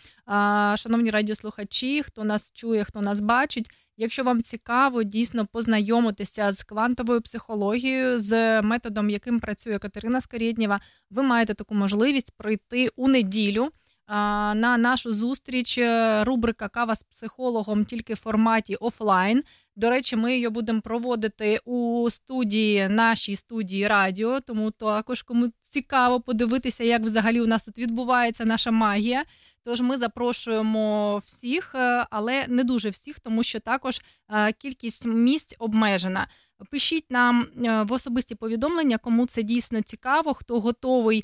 шановні 0.77 1.11
радіослухачі, 1.11 2.03
хто 2.03 2.25
нас 2.25 2.53
чує, 2.53 2.85
хто 2.85 3.01
нас 3.01 3.21
бачить, 3.21 3.71
якщо 3.98 4.24
вам 4.24 4.42
цікаво 4.42 5.04
дійсно 5.04 5.46
познайомитися 5.46 6.52
з 6.52 6.64
квантовою 6.64 7.22
психологією, 7.22 8.20
з 8.20 8.62
методом, 8.62 9.10
яким 9.10 9.40
працює 9.40 9.80
Катерина 9.80 10.22
Скорєднєва, 10.22 10.80
ви 11.10 11.24
маєте 11.24 11.54
таку 11.54 11.76
можливість 11.76 12.38
прийти 12.38 12.90
у 12.96 13.08
неділю. 13.08 13.70
На 14.08 14.78
нашу 14.78 15.14
зустріч 15.14 15.78
е, 15.78 16.24
рубрика 16.24 16.68
Кава 16.68 16.96
з 16.96 17.04
психологом 17.04 17.86
тільки 17.86 18.14
в 18.14 18.18
форматі 18.18 18.76
офлайн. 18.76 19.42
До 19.82 19.90
речі, 19.90 20.16
ми 20.16 20.34
її 20.34 20.50
будемо 20.50 20.82
проводити 20.82 21.60
у 21.66 22.08
студії, 22.10 22.90
нашій 22.90 23.36
студії 23.36 23.88
радіо. 23.88 24.40
Тому 24.40 24.72
також 24.72 25.22
кому 25.22 25.48
цікаво 25.62 26.22
подивитися, 26.22 26.84
як 26.84 27.02
взагалі 27.02 27.42
у 27.42 27.48
нас 27.48 27.66
тут 27.66 27.78
відбувається 27.78 28.46
наша 28.46 28.72
магія. 28.72 29.24
Тож 29.64 29.82
ми 29.82 29.98
запрошуємо 29.98 31.18
всіх, 31.26 31.76
е, 31.76 32.06
але 32.12 32.46
не 32.48 32.64
дуже 32.64 32.90
всіх, 32.90 33.20
тому 33.20 33.44
що 33.44 33.60
також 33.60 34.02
е, 34.30 34.54
кількість 34.54 35.06
місць 35.06 35.56
обмежена. 35.60 36.28
Пишіть 36.72 37.12
нам 37.12 37.48
е, 37.66 37.84
в 37.84 37.92
особисті 37.92 38.36
повідомлення, 38.36 38.98
кому 38.98 39.26
це 39.26 39.44
дійсно 39.44 39.82
цікаво, 39.82 40.34
хто 40.34 40.60
готовий 40.60 41.24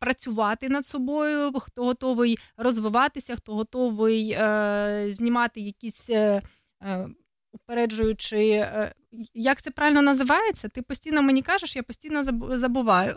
працювати 0.00 0.68
над 0.68 0.86
собою, 0.86 1.52
хто 1.60 1.84
готовий 1.84 2.38
розвиватися, 2.56 3.36
хто 3.36 3.54
готовий 3.54 4.38
знімати 5.10 5.60
якісь. 5.60 6.10
Упереджуючи, 7.56 8.50
е, 8.50 8.94
як 9.34 9.62
це 9.62 9.70
правильно 9.70 10.02
називається? 10.02 10.68
Ти 10.68 10.82
постійно 10.82 11.22
мені 11.22 11.42
кажеш, 11.42 11.76
я 11.76 11.82
постійно 11.82 12.22
забуваю. 12.58 13.16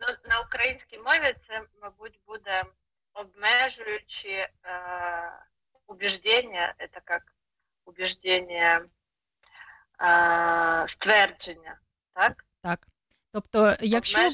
Ну, 0.00 0.06
на 0.30 0.40
українській 0.40 0.98
мові 0.98 1.34
це, 1.46 1.62
мабуть, 1.82 2.20
буде 2.26 2.64
обмежуючі 3.12 4.28
е, 4.28 4.50
убіждення, 5.86 6.74
це 6.78 7.00
як 7.10 7.22
убіждення, 7.84 8.84
е, 10.02 10.88
ствердження, 10.88 11.80
так? 12.14 12.44
Так. 12.62 12.86
Тобто, 13.32 13.74
якщо, 13.80 14.30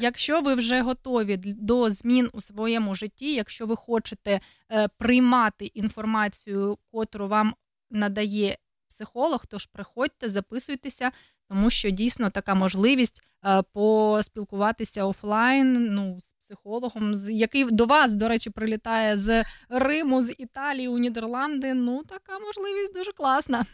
якщо 0.00 0.40
ви 0.40 0.54
вже 0.54 0.80
готові 0.80 1.36
до 1.36 1.90
змін 1.90 2.30
у 2.32 2.40
своєму 2.40 2.94
житті, 2.94 3.34
якщо 3.34 3.66
ви 3.66 3.76
хочете 3.76 4.40
е, 4.72 4.88
приймати 4.88 5.64
інформацію, 5.64 6.78
котру 6.92 7.28
вам 7.28 7.54
надає 7.91 8.57
психолог, 8.89 9.45
тож 9.45 9.65
приходьте, 9.65 10.29
записуйтеся, 10.29 11.11
тому 11.49 11.69
що 11.69 11.89
дійсно 11.89 12.29
така 12.29 12.55
можливість 12.55 13.21
е, 13.45 13.61
поспілкуватися 13.73 15.05
офлайн, 15.05 15.73
ну, 15.73 16.19
з 16.19 16.33
психологом, 16.33 17.15
з 17.15 17.29
який 17.29 17.63
до 17.63 17.85
вас, 17.85 18.13
до 18.13 18.27
речі, 18.27 18.49
прилітає 18.49 19.17
з 19.17 19.43
Риму, 19.69 20.21
з 20.21 20.35
Італії 20.37 20.87
у 20.87 20.97
Нідерланди. 20.97 21.73
Ну, 21.73 22.03
така 22.03 22.39
можливість 22.39 22.93
дуже 22.93 23.11
класна. 23.11 23.65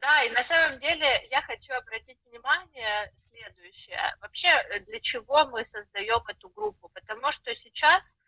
Да, 0.00 0.22
и 0.24 0.30
на 0.30 0.42
самом 0.42 0.78
деле 0.80 1.06
я 1.30 1.40
хочу 1.42 1.72
обратить 1.72 2.18
внимание 2.30 3.12
следующее. 3.30 4.16
Вообще, 4.20 4.48
э, 4.48 4.80
для 4.80 5.00
чего 5.00 5.44
мы 5.46 5.64
создаем 5.64 6.22
эту 6.28 6.48
группу? 6.50 6.88
Потому 6.88 7.32
что 7.32 7.54
сейчас 7.54 8.00
э, 8.00 8.19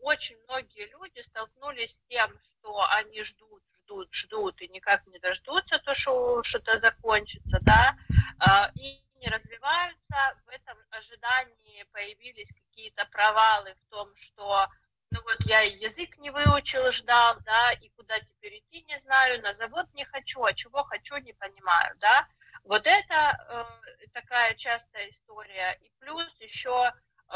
очень 0.00 0.36
многие 0.48 0.86
люди 0.90 1.20
столкнулись 1.22 1.92
с 1.92 2.08
тем, 2.08 2.38
что 2.40 2.82
они 2.90 3.22
ждут, 3.22 3.62
ждут, 3.84 4.12
ждут 4.12 4.60
и 4.62 4.68
никак 4.68 5.06
не 5.06 5.18
дождутся, 5.18 5.78
то, 5.78 5.94
что 5.94 6.42
что-то 6.42 6.80
закончится, 6.80 7.58
да, 7.62 7.96
э, 8.40 8.72
и 8.74 9.04
не 9.20 9.28
развиваются. 9.28 10.40
В 10.46 10.48
этом 10.48 10.78
ожидании 10.90 11.84
появились 11.92 12.48
какие-то 12.48 13.06
провалы 13.06 13.74
в 13.74 13.90
том, 13.90 14.14
что 14.16 14.66
ну 15.10 15.22
вот 15.22 15.40
я 15.46 15.60
язык 15.60 16.16
не 16.18 16.30
выучил, 16.30 16.90
ждал, 16.90 17.36
да, 17.44 17.72
и 17.72 17.88
куда 17.90 18.18
теперь 18.20 18.58
идти 18.58 18.82
не 18.88 18.98
знаю, 18.98 19.42
на 19.42 19.54
завод 19.54 19.86
не 19.94 20.04
хочу, 20.04 20.42
а 20.42 20.54
чего 20.54 20.82
хочу 20.84 21.16
не 21.18 21.32
понимаю, 21.34 21.94
да. 21.98 22.26
Вот 22.64 22.86
это 22.86 23.70
э, 24.02 24.06
такая 24.12 24.54
частая 24.54 25.10
история. 25.10 25.78
И 25.82 25.90
плюс 26.00 26.26
еще 26.40 26.92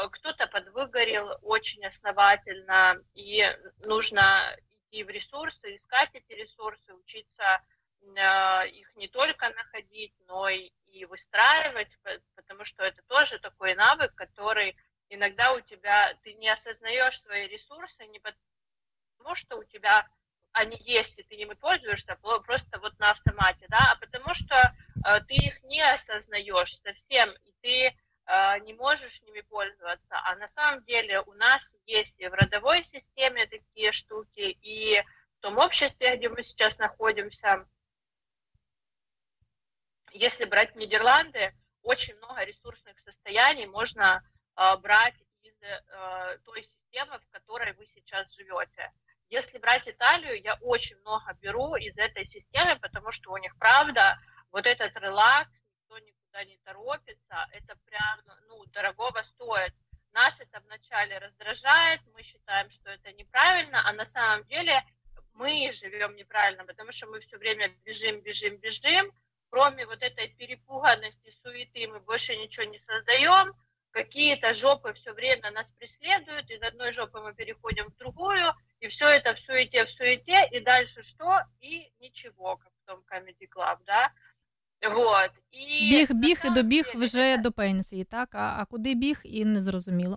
кто-то 0.07 0.47
подвыгорел 0.47 1.37
очень 1.41 1.85
основательно, 1.85 3.03
и 3.15 3.43
нужно 3.79 4.55
идти 4.91 5.03
в 5.03 5.09
ресурсы, 5.09 5.75
искать 5.75 6.09
эти 6.13 6.31
ресурсы, 6.33 6.93
учиться 6.93 7.43
э, 8.01 8.67
их 8.69 8.95
не 8.95 9.07
только 9.07 9.49
находить, 9.49 10.13
но 10.27 10.47
и, 10.47 10.71
выстраивать, 11.05 11.89
по- 12.01 12.21
потому 12.35 12.63
что 12.63 12.83
это 12.83 13.01
тоже 13.07 13.39
такой 13.39 13.75
навык, 13.75 14.15
который 14.15 14.75
иногда 15.09 15.53
у 15.53 15.61
тебя, 15.61 16.13
ты 16.23 16.33
не 16.33 16.49
осознаешь 16.49 17.21
свои 17.21 17.47
ресурсы 17.47 18.05
не 18.07 18.19
потому, 18.19 19.35
что 19.35 19.57
у 19.57 19.63
тебя 19.63 20.07
они 20.51 20.77
есть, 20.85 21.19
и 21.19 21.23
ты 21.23 21.35
ими 21.35 21.53
пользуешься 21.53 22.15
просто 22.15 22.79
вот 22.79 22.97
на 22.99 23.11
автомате, 23.11 23.65
да, 23.69 23.91
а 23.91 23.95
потому 23.97 24.33
что 24.33 24.55
э, 24.55 25.19
ты 25.27 25.35
их 25.35 25.63
не 25.63 25.81
осознаешь 25.81 26.79
совсем, 26.81 27.29
и 27.45 27.53
ты 27.61 27.85
э, 27.87 27.93
не 28.61 28.73
можешь 28.73 29.21
ними 29.23 29.41
пользоваться. 29.41 30.21
А 30.23 30.35
на 30.35 30.47
самом 30.47 30.83
деле 30.83 31.21
у 31.21 31.33
нас 31.33 31.75
есть 31.85 32.19
и 32.19 32.27
в 32.27 32.33
родовой 32.33 32.83
системе 32.83 33.47
такие 33.47 33.91
штуки, 33.91 34.57
и 34.61 35.01
в 35.37 35.41
том 35.41 35.57
обществе, 35.57 36.15
где 36.17 36.29
мы 36.29 36.43
сейчас 36.43 36.77
находимся, 36.77 37.65
если 40.11 40.45
брать 40.45 40.75
Нидерланды, 40.75 41.53
очень 41.81 42.15
много 42.17 42.43
ресурсных 42.43 42.99
состояний 42.99 43.65
можно 43.65 44.21
э, 44.55 44.77
брать 44.77 45.15
из 45.41 45.55
э, 45.61 46.37
той 46.43 46.63
системы, 46.63 47.19
в 47.19 47.29
которой 47.31 47.73
вы 47.73 47.85
сейчас 47.85 48.33
живете. 48.35 48.91
Если 49.29 49.59
брать 49.59 49.87
Италию, 49.87 50.41
я 50.41 50.55
очень 50.61 50.97
много 51.01 51.33
беру 51.41 51.75
из 51.75 51.97
этой 51.97 52.25
системы, 52.25 52.77
потому 52.79 53.11
что 53.11 53.31
у 53.31 53.37
них, 53.37 53.55
правда, 53.57 54.17
вот 54.51 54.65
этот 54.65 54.95
релакс, 54.97 55.49
никто 55.89 56.18
никуда 56.29 56.43
не 56.43 56.57
торопится, 56.57 57.47
это 57.51 57.75
прям, 57.85 58.21
ну, 58.47 58.65
дорогого 58.67 59.21
стоит. 59.23 59.73
Нас 60.13 60.39
это 60.39 60.59
вначале 60.61 61.17
раздражает, 61.17 62.01
мы 62.13 62.23
считаем, 62.23 62.69
что 62.69 62.89
это 62.89 63.11
неправильно, 63.13 63.81
а 63.85 63.93
на 63.93 64.05
самом 64.05 64.45
деле 64.45 64.83
мы 65.33 65.71
живем 65.71 66.15
неправильно, 66.15 66.65
потому 66.65 66.91
что 66.91 67.07
мы 67.07 67.19
все 67.19 67.37
время 67.37 67.69
бежим, 67.85 68.21
бежим, 68.21 68.57
бежим. 68.57 69.11
Кроме 69.49 69.85
вот 69.85 70.01
этой 70.03 70.27
перепуганности, 70.29 71.31
суеты 71.41 71.87
мы 71.87 71.99
больше 71.99 72.35
ничего 72.35 72.65
не 72.65 72.77
создаем. 72.77 73.53
Какие-то 73.91 74.53
жопы 74.53 74.93
все 74.93 75.13
время 75.13 75.49
нас 75.51 75.69
преследуют, 75.79 76.49
из 76.51 76.61
одной 76.61 76.91
жопы 76.91 77.19
мы 77.21 77.33
переходим 77.33 77.87
в 77.87 77.97
другую, 77.97 78.53
и 78.81 78.87
все 78.87 79.07
это 79.07 79.33
в 79.33 79.39
суете, 79.39 79.85
в 79.85 79.89
суете, 79.89 80.47
и 80.51 80.59
дальше 80.59 81.01
что? 81.01 81.39
И 81.59 81.91
ничего, 81.99 82.57
как 82.57 82.71
в 82.71 82.85
том 82.85 83.03
Comedy 83.11 83.49
Club, 83.49 83.79
да? 83.85 84.13
Вот. 84.90 85.30
І 85.50 85.90
Біг, 85.90 86.10
на 86.10 86.20
біг 86.20 86.30
і 86.32 86.36
самом 86.36 86.54
добіг 86.54 86.84
деле 86.84 87.04
вже 87.04 87.20
это- 87.36 87.42
до 87.42 87.52
пенсії, 87.52 88.04
так? 88.04 88.34
А, 88.34 88.56
а 88.58 88.64
куди 88.64 88.94
біг 88.94 89.20
і 89.24 89.44
не 89.44 89.60
зрозуміло. 89.60 90.16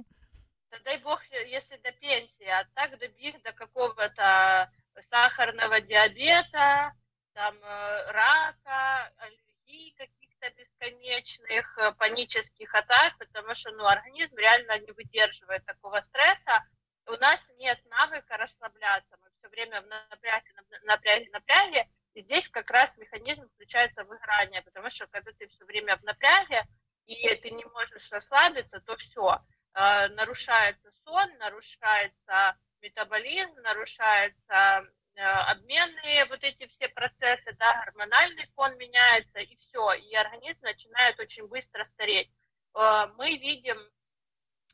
Да 0.71 0.77
дай 0.85 0.97
бог, 0.97 1.21
если 1.53 1.77
до 1.85 1.91
пенсии, 2.01 2.47
а 2.47 2.63
так 2.73 2.99
добег 2.99 3.33
до 3.45 3.51
какого-то 3.53 4.67
сахарного 5.01 5.79
диабета, 5.79 6.91
там 7.33 7.55
э, 7.55 8.11
рака, 8.11 9.11
аллергий 9.17 9.93
каких-то 9.97 10.49
бесконечных, 10.57 11.77
э, 11.77 11.91
панических 11.97 12.75
атак, 12.75 13.17
потому 13.19 13.53
что 13.53 13.71
ну, 13.71 13.85
организм 13.85 14.35
реально 14.37 14.79
не 14.79 14.91
выдерживает 14.91 15.65
такого 15.65 16.01
стресса. 16.01 16.63
У 17.05 17.11
нас 17.17 17.49
нет 17.59 17.79
навыка 17.85 18.37
расслабляться, 18.37 19.17
мы 19.21 19.29
все 19.39 19.49
время 19.49 19.81
в 19.81 19.87
напряге, 19.87 20.51
нап- 20.57 20.83
напряге, 20.85 21.29
напряге, 21.31 21.85
и 22.14 22.20
здесь 22.20 22.48
как 22.48 22.70
раз 22.70 22.96
механизм 22.96 23.48
включается 23.48 24.04
выгорание, 24.04 24.62
потому 24.62 24.90
что 24.90 25.06
когда 25.06 25.32
ты 25.32 25.48
все 25.48 25.64
время 25.64 25.96
в 25.96 26.02
напряге, 26.02 26.66
и 27.06 27.34
ты 27.36 27.50
не 27.50 27.64
можешь 27.64 28.10
расслабиться, 28.10 28.80
то 28.80 28.96
все, 28.96 29.40
э, 29.74 30.08
нарушается 30.08 30.90
сон, 31.04 31.30
нарушается 31.38 32.56
метаболизм, 32.80 33.54
нарушается 33.62 34.86
э, 35.14 35.22
обменные 35.22 36.26
вот 36.26 36.42
эти 36.44 36.66
все 36.66 36.88
процессы, 36.88 37.52
да, 37.58 37.82
гормональный 37.86 38.46
фон 38.54 38.76
меняется, 38.76 39.40
и 39.40 39.56
все, 39.56 39.92
и 39.94 40.14
организм 40.14 40.60
начинает 40.62 41.18
очень 41.18 41.46
быстро 41.48 41.84
стареть. 41.84 42.30
Э, 42.74 43.06
мы 43.16 43.36
видим 43.38 43.78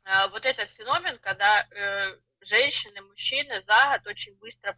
э, 0.03 0.27
вот 0.29 0.45
этот 0.45 0.69
феномен, 0.71 1.19
когда 1.19 1.65
э, 1.71 2.19
женщины, 2.41 3.01
мужчины 3.01 3.61
за 3.61 3.97
год 3.97 4.07
очень 4.07 4.35
быстро 4.37 4.73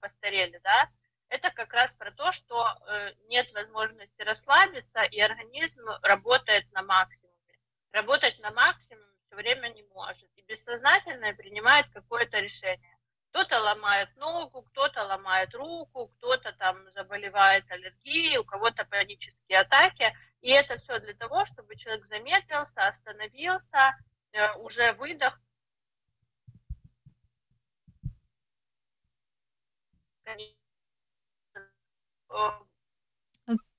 постарели, 0.00 0.58
да, 0.62 0.90
это 1.30 1.50
как 1.52 1.72
раз 1.72 1.92
про 1.92 2.10
то, 2.10 2.32
что 2.32 2.66
э, 2.66 3.12
нет 3.28 3.50
возможности 3.52 4.20
расслабиться, 4.22 5.04
и 5.04 5.20
организм 5.20 5.86
работает 6.02 6.70
на 6.72 6.82
максимуме. 6.82 7.30
Работать 7.92 8.38
на 8.40 8.50
максимуме 8.50 9.06
все 9.26 9.36
время 9.36 9.68
не 9.68 9.84
может. 9.94 10.28
И 10.36 10.42
бессознательно 10.42 11.32
принимает 11.34 11.86
какое-то 11.94 12.40
решение. 12.40 12.80
Кто-то 13.30 13.60
ломает 13.60 14.14
ногу, 14.16 14.62
кто-то 14.62 15.04
ломает 15.04 15.54
руку, 15.54 16.08
кто-то 16.18 16.52
там 16.54 16.90
заболевает 16.94 17.64
аллергией, 17.70 18.38
у 18.38 18.44
кого-то 18.44 18.84
панические 18.84 19.60
атаки. 19.60 20.12
И 20.40 20.50
это 20.50 20.78
все 20.78 20.98
для 20.98 21.14
того, 21.14 21.44
чтобы 21.44 21.76
человек 21.76 22.06
замедлился, 22.06 22.88
остановился, 22.88 23.96
э, 24.32 24.52
уже 24.54 24.92
выдох. 24.94 25.40
Э, 30.24 30.34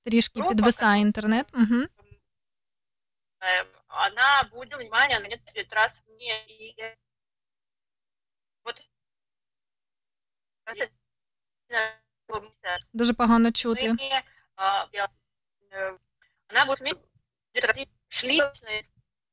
Трішки 0.03 0.39
Група, 0.39 0.55
підвисає 0.55 1.01
інтернет. 1.01 1.47
Угу. 1.53 1.83
э, 3.39 3.65
она 3.87 4.43
будет 4.51 4.73
внимание 4.73 5.19
на 5.19 5.27
несколько 5.27 5.75
раз 5.75 6.01
вне 6.07 6.45
и 6.47 6.75
вот 8.63 8.81
это, 10.65 10.89
э, 11.69 12.77
Дуже 12.93 13.13
погано 13.13 13.51
чути. 13.51 13.93
мы, 13.93 14.23
а, 14.55 14.87
я, 14.91 15.09
э, 15.71 15.97
она 16.47 16.65
будет 16.65 16.77
сменить 16.77 16.99
где-то 17.53 17.73
шли 18.09 18.41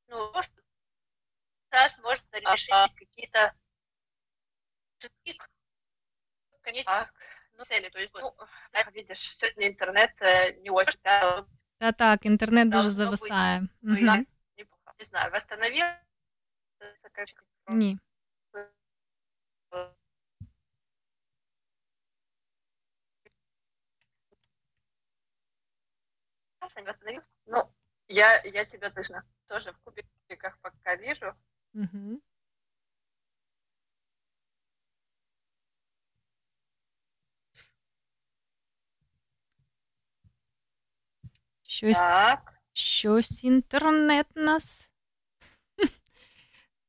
ну 0.08 0.32
то, 0.32 0.42
что 0.42 0.62
сейчас 1.70 1.98
может 1.98 2.24
решить 2.32 2.94
какие-то 2.96 3.54
конечно, 6.62 7.10
ну, 7.59 7.65
цели, 7.65 7.89
то 7.89 7.99
есть, 7.99 8.13
ну, 8.13 8.33
как 8.71 8.95
видишь, 8.95 9.37
сегодня 9.37 9.67
интернет 9.67 10.11
э, 10.21 10.53
не 10.63 10.69
очень, 10.69 10.99
да, 11.03 11.45
Та 11.77 11.91
так, 11.91 12.25
інтернет 12.25 12.69
дуже 12.69 12.83
Должно 12.83 13.05
бути. 13.05 13.17
зависає. 13.17 13.67
ну, 13.81 13.93
Угу. 13.93 14.25
не 14.99 15.05
знаю, 15.05 15.31
восстановился, 15.31 15.99
короче, 17.15 17.33
Ні. 17.69 17.99
Ну, 27.45 27.71
я, 28.07 28.41
я 28.45 28.65
тебя 28.65 28.89
точно 28.89 29.23
тоже 29.47 29.71
в 29.71 29.77
кубиках 29.83 30.57
пока 30.61 30.95
вижу. 30.95 31.33
Угу. 31.73 32.21
Щось, 41.69 41.97
Так. 41.97 42.53
щось 42.73 43.43
інтернет 43.43 44.27
нас. 44.35 44.89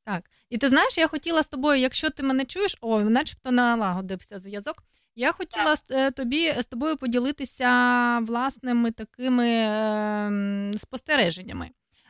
Так. 0.05 0.23
І 0.49 0.57
ти 0.57 0.67
знаєш, 0.69 0.97
я 0.97 1.07
хотіла 1.07 1.43
з 1.43 1.49
тобою, 1.49 1.79
якщо 1.81 2.09
ти 2.09 2.23
мене 2.23 2.45
чуєш, 2.45 2.77
о, 2.81 3.01
начебто 3.01 3.51
налагодився 3.51 4.39
зв'язок. 4.39 4.83
Я 5.15 5.31
хотіла 5.31 5.75
з- 5.75 5.85
е, 5.91 6.11
тобі 6.11 6.53
з 6.61 6.65
тобою 6.65 6.97
поділитися 6.97 7.69
власними 8.19 8.91
такими 8.91 9.47
е, 9.47 10.71
спостереженнями. 10.77 11.69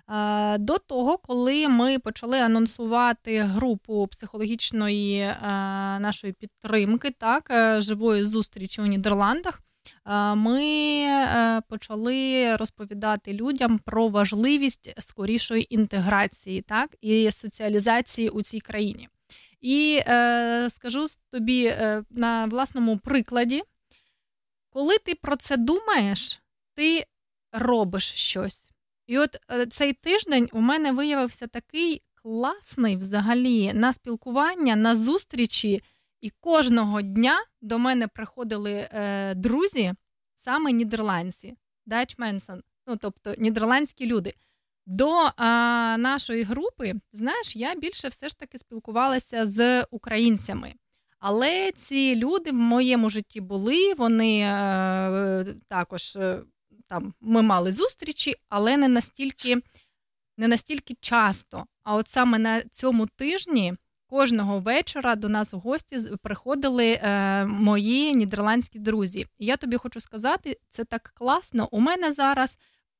Е, 0.10 0.58
До 0.58 0.78
того, 0.78 1.18
коли 1.18 1.68
ми 1.68 2.00
почали 2.00 2.40
анонсувати 2.40 3.42
групу 3.42 4.08
психологічної 4.08 5.20
е, 5.20 5.36
нашої 6.00 6.34
підтримки, 6.34 7.12
так, 7.12 7.48
е, 7.52 7.82
живої 7.82 8.26
зустрічі 8.26 8.82
у 8.82 8.86
Нідерландах, 8.86 9.62
ми 10.36 10.64
е, 10.64 11.62
почали 11.68 12.56
розповідати 12.56 13.34
людям 13.34 13.80
про 13.80 14.08
важливість 14.08 14.93
скорішої 14.99 15.76
інтеграції, 15.76 16.62
так, 16.62 16.95
і 17.02 17.32
соціалізації 17.32 18.30
у 18.30 18.41
цій 18.41 18.60
країні. 18.60 19.10
І 19.62 20.02
е, 20.08 20.70
скажу 20.70 21.06
тобі 21.30 21.66
е, 21.66 22.04
на 22.10 22.45
власному 22.45 22.97
прикладі, 22.97 23.64
коли 24.70 24.97
ти 24.97 25.16
про 25.16 25.36
це 25.36 25.58
думаєш, 25.58 26.41
ти 26.76 27.06
робиш 27.52 28.14
щось. 28.14 28.72
І 29.08 29.18
от 29.18 29.38
е, 29.52 29.66
цей 29.66 29.93
тиждень 29.93 30.49
у 30.54 30.60
мене 30.62 30.91
виявився 30.91 31.47
такий 31.47 32.02
класний 32.16 32.97
взагалі 32.97 33.74
на 33.74 33.93
спілкування, 33.93 34.76
на 34.76 34.95
зустрічі, 34.95 35.82
і 36.22 36.30
кожного 36.30 37.02
дня 37.02 37.44
до 37.62 37.80
мене 37.80 38.08
приходили 38.08 38.72
е, 38.92 39.36
друзі, 39.36 39.94
саме 40.36 40.72
нідерландці, 40.72 41.56
датчменсон, 41.86 42.62
ну 42.88 42.96
тобто 42.96 43.36
нідерландські 43.38 44.06
люди. 44.06 44.34
До 44.86 45.10
а, 45.38 45.96
нашої 46.00 46.44
групи, 46.44 46.94
знаєш, 47.14 47.56
я 47.56 47.76
більше 47.76 48.08
все 48.08 48.30
ж 48.30 48.40
таки 48.40 48.58
спілкувалася 48.58 49.46
з 49.46 49.84
українцями. 49.84 50.74
Але 51.20 51.72
ці 51.72 52.16
люди 52.16 52.52
в 52.52 52.56
моєму 52.56 53.10
житті 53.10 53.42
були, 53.42 53.94
вони 53.94 54.40
е, 54.40 55.46
також 55.68 56.16
е, 56.16 56.42
там 56.88 57.14
ми 57.22 57.42
мали 57.42 57.72
зустрічі, 57.72 58.36
але 58.50 58.78
не 58.78 58.88
настільки, 58.88 59.62
не 60.38 60.48
настільки 60.48 60.96
часто. 61.02 61.66
А 61.84 61.96
от 61.96 62.08
саме 62.08 62.40
на 62.40 62.62
цьому 62.62 63.06
тижні 63.06 63.74
кожного 64.12 64.59
вечора 64.59 65.16
до 65.16 65.30
нас 65.30 65.53
в 65.53 65.57
гості 65.57 65.97
приходили 66.24 66.91
е, 66.91 67.45
мої 67.45 68.16
нідерландські 68.16 68.80
друзі. 68.80 69.28
Я 69.39 69.57
тобі 69.57 69.78
хочу 69.78 69.99
сказати, 69.99 70.57
це 70.70 70.84
так 70.84 71.12
класно. 71.16 71.68
У 71.72 71.80
мене 71.80 72.12
зараз 72.12 72.57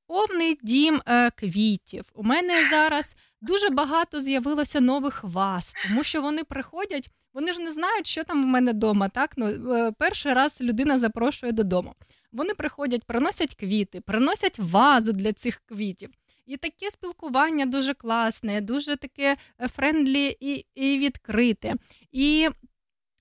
повний 0.08 0.58
дім 0.64 1.02
е, 1.06 1.32
квітів. 1.32 2.06
У 2.16 2.24
мене 2.24 2.70
зараз 2.70 3.16
дуже 3.42 3.70
багато 3.70 4.20
з'явилося 4.20 4.80
нових 4.80 5.24
ваз, 5.24 5.74
тому 5.88 6.04
що 6.04 6.22
вони 6.22 6.44
приходять. 6.44 7.10
Вони 7.34 7.54
ж 7.54 7.60
не 7.62 7.72
знають, 7.72 8.08
що 8.08 8.24
там 8.24 8.44
в 8.44 8.48
мене 8.48 8.72
вдома. 8.72 9.10
Так 9.10 9.34
ну 9.38 9.74
е, 9.76 9.92
перший 9.98 10.34
раз 10.34 10.62
людина 10.62 10.98
запрошує 10.98 11.52
додому. 11.52 11.96
Вони 12.32 12.54
приходять, 12.54 13.04
приносять 13.04 13.56
квіти, 13.56 14.02
приносять 14.02 14.60
вазу 14.60 15.12
для 15.12 15.34
цих 15.34 15.62
квітів. 15.66 16.10
І 16.52 16.58
таке 16.58 16.92
спілкування 16.92 17.66
дуже 17.66 17.94
класне, 17.94 18.62
дуже 18.62 18.96
таке 18.96 19.38
е, 19.60 19.68
friendly 19.68 20.38
і, 20.40 20.66
і 20.76 20.98
відкрите. 20.98 21.74
І 22.12 22.50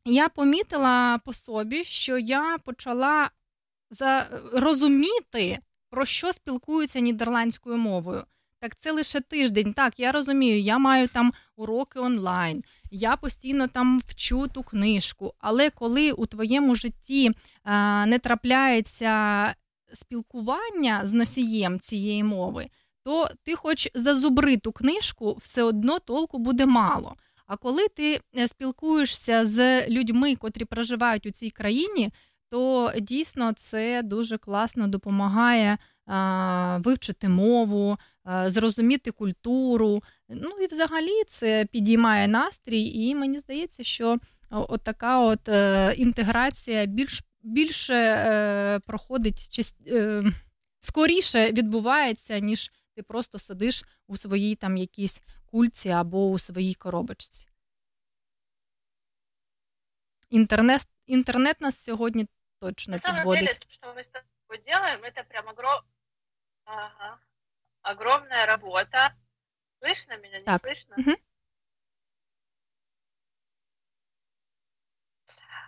я 0.05 0.29
помітила 0.29 1.19
по 1.25 1.33
собі, 1.33 1.85
що 1.85 2.19
я 2.19 2.59
почала 2.59 3.31
розуміти, 4.53 5.59
про 5.91 6.05
що 6.05 6.33
спілкуються 6.33 7.01
нідерландською 7.01 7.77
мовою. 7.77 8.25
Так 8.61 8.77
це 8.77 8.93
лише 8.93 9.21
тиждень. 9.21 9.73
Так, 9.73 10.01
я 10.01 10.13
розумію, 10.13 10.61
я 10.61 10.79
маю 10.79 11.09
там 11.09 11.33
уроки 11.57 11.99
онлайн, 11.99 12.63
я 12.91 13.17
постійно 13.17 13.69
там 13.69 14.01
вчу 14.07 14.49
ту 14.49 14.63
книжку. 14.63 15.35
Але 15.39 15.71
коли 15.71 16.13
у 16.13 16.27
твоєму 16.27 16.75
житті 16.75 17.31
а, 17.65 18.07
не 18.07 18.19
трапляється 18.19 19.55
спілкування 19.93 21.01
з 21.07 21.13
носієм 21.13 21.81
цієї 21.81 22.25
мови, 22.25 22.67
то 23.05 23.29
ти, 23.43 23.55
хоч 23.55 23.89
зазубри 23.95 24.57
ту 24.57 24.73
книжку, 24.73 25.37
все 25.41 25.63
одно 25.63 25.99
толку 25.99 26.39
буде 26.39 26.67
мало. 26.67 27.17
А 27.47 27.57
коли 27.57 27.89
ти 27.89 28.21
е, 28.39 28.49
спілкуєшся 28.49 29.47
з 29.47 29.89
людьми, 29.89 30.37
котрі 30.37 30.65
проживають 30.65 31.27
у 31.27 31.31
цій 31.31 31.51
країні, 31.51 32.11
то 32.51 32.93
дійсно 33.01 33.53
це 33.53 34.03
дуже 34.03 34.39
класно 34.39 34.89
допомагає 34.89 35.79
а, 36.07 36.79
вивчити 36.85 37.29
мову, 37.29 37.99
а, 38.25 38.51
зрозуміти 38.51 39.11
культуру. 39.11 40.03
Ну 40.29 40.51
і 40.63 40.67
взагалі 40.67 41.25
це 41.27 41.67
підіймає 41.73 42.29
настрій, 42.29 42.85
і 42.85 43.15
мені 43.15 43.39
здається, 43.39 43.85
що 43.85 44.19
от 44.51 44.83
така 44.83 45.21
от 45.21 45.49
е, 45.49 45.95
інтеграція 45.97 46.87
більш 46.87 47.23
більше 47.43 47.95
е, 47.95 48.81
проходить 48.87 49.49
част, 49.51 49.77
е, 49.87 50.23
скоріше 50.79 51.53
відбувається, 51.53 52.39
ніж 52.39 52.71
ти 53.00 53.04
просто 53.04 53.40
сидиш 53.40 53.84
у 54.08 54.18
своїй 54.18 54.56
там 54.56 54.78
якійсь 54.78 55.22
кульці 55.46 55.90
або 55.90 56.30
у 56.30 56.40
своїй 56.40 56.76
коробочці. 56.76 57.48
Інтернет, 60.30 60.88
інтернет 61.06 61.62
нас 61.62 61.84
сьогодні 61.84 62.28
точно 62.60 62.92
На 62.92 62.98
самом 63.00 63.18
підводить. 63.18 63.46
деле, 63.46 63.54
то, 63.60 63.70
что 63.70 63.94
мы 63.94 64.00
с 64.00 64.10
тобой 64.10 64.64
делаем, 64.66 65.04
это 65.04 65.24
прям 65.24 65.48
огром... 65.48 65.82
ага. 66.66 67.20
огромная 67.82 68.46
работа. 68.46 69.16
Слышно 69.80 70.18
меня, 70.18 70.40
не 70.40 70.46
Так. 70.46 70.62
слышно? 70.62 70.96
Мгм. 70.98 71.16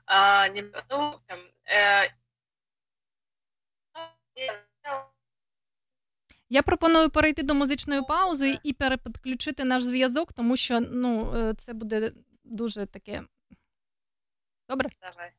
А, 0.06 0.48
не- 0.48 0.62
ну, 0.90 1.20
там, 1.28 1.40
э, 1.66 2.10
я 6.53 6.63
пропоную 6.63 7.11
перейти 7.11 7.43
до 7.43 7.55
музичної 7.55 8.03
паузи 8.03 8.59
і 8.63 8.73
переподключити 8.73 9.65
наш 9.65 9.83
зв'язок, 9.83 10.33
тому 10.33 10.57
що 10.57 10.81
ну, 10.81 11.33
е, 11.37 11.55
це 11.55 11.73
буде 11.73 12.13
дуже 12.45 12.87
таке. 12.87 13.23
Добре? 14.69 14.91
Давай. 15.01 15.31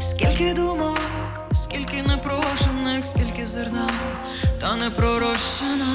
Скільки 0.00 0.54
думок, 0.54 1.00
скільки 1.52 2.02
непрошених, 2.02 3.04
скільки 3.04 3.46
зерна, 3.46 3.90
та 4.60 4.76
не 4.76 4.90
пророщено. 4.90 5.86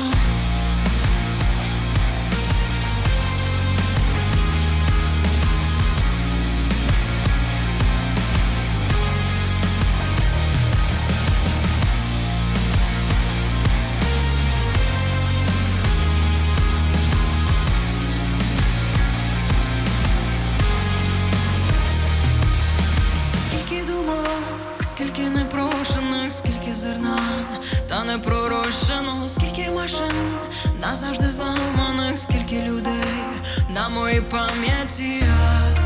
Машин 29.85 30.39
назавжди 30.81 31.25
зламаних, 31.25 32.17
скільки 32.17 32.61
людей 32.61 33.23
на 33.69 33.89
моїй 33.89 34.21
пам'яті. 34.21 35.03
я 35.21 35.84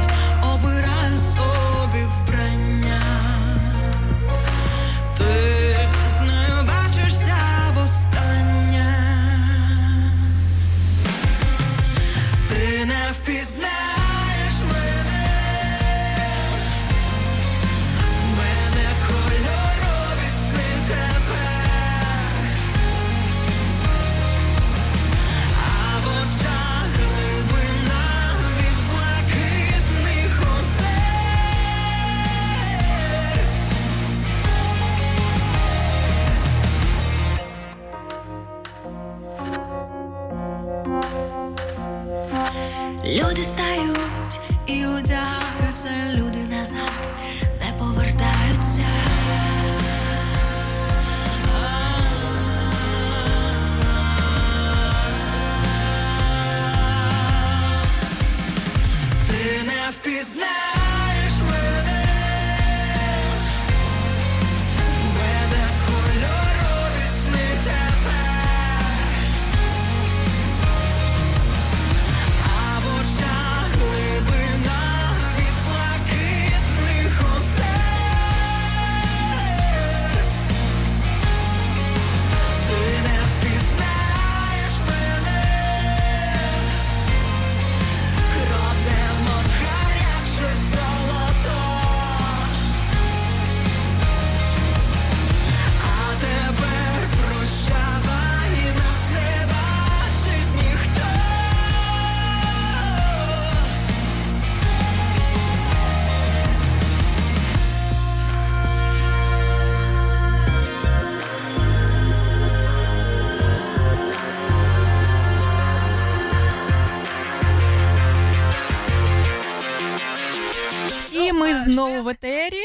ми 121.38 121.54
знову 121.54 122.02
в 122.02 122.08
етері. 122.08 122.64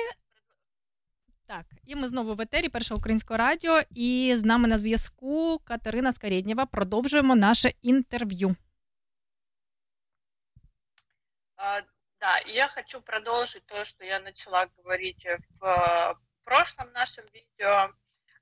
Так, 1.48 1.66
і 1.86 1.96
ми 1.96 2.08
знову 2.08 2.36
в 2.36 2.42
етері 2.42 2.70
Першого 2.70 3.00
українського 3.00 3.38
радіо. 3.38 3.82
І 3.90 4.34
з 4.38 4.44
нами 4.44 4.68
на 4.68 4.78
зв'язку 4.78 5.60
Катерина 5.64 6.12
Скарєднєва. 6.12 6.66
Продовжуємо 6.66 7.36
наше 7.36 7.74
інтерв'ю. 7.82 8.56
А, 11.56 11.82
Да, 12.20 12.38
и 12.40 12.52
я 12.52 12.68
хочу 12.68 13.02
продолжить 13.02 13.66
то, 13.66 13.86
что 13.86 14.04
я 14.04 14.20
начала 14.20 14.68
говорить 14.78 15.26
в 15.62 15.66
э, 15.66 16.16
прошлом 16.44 16.92
нашем 16.92 17.26
видео, 17.34 17.94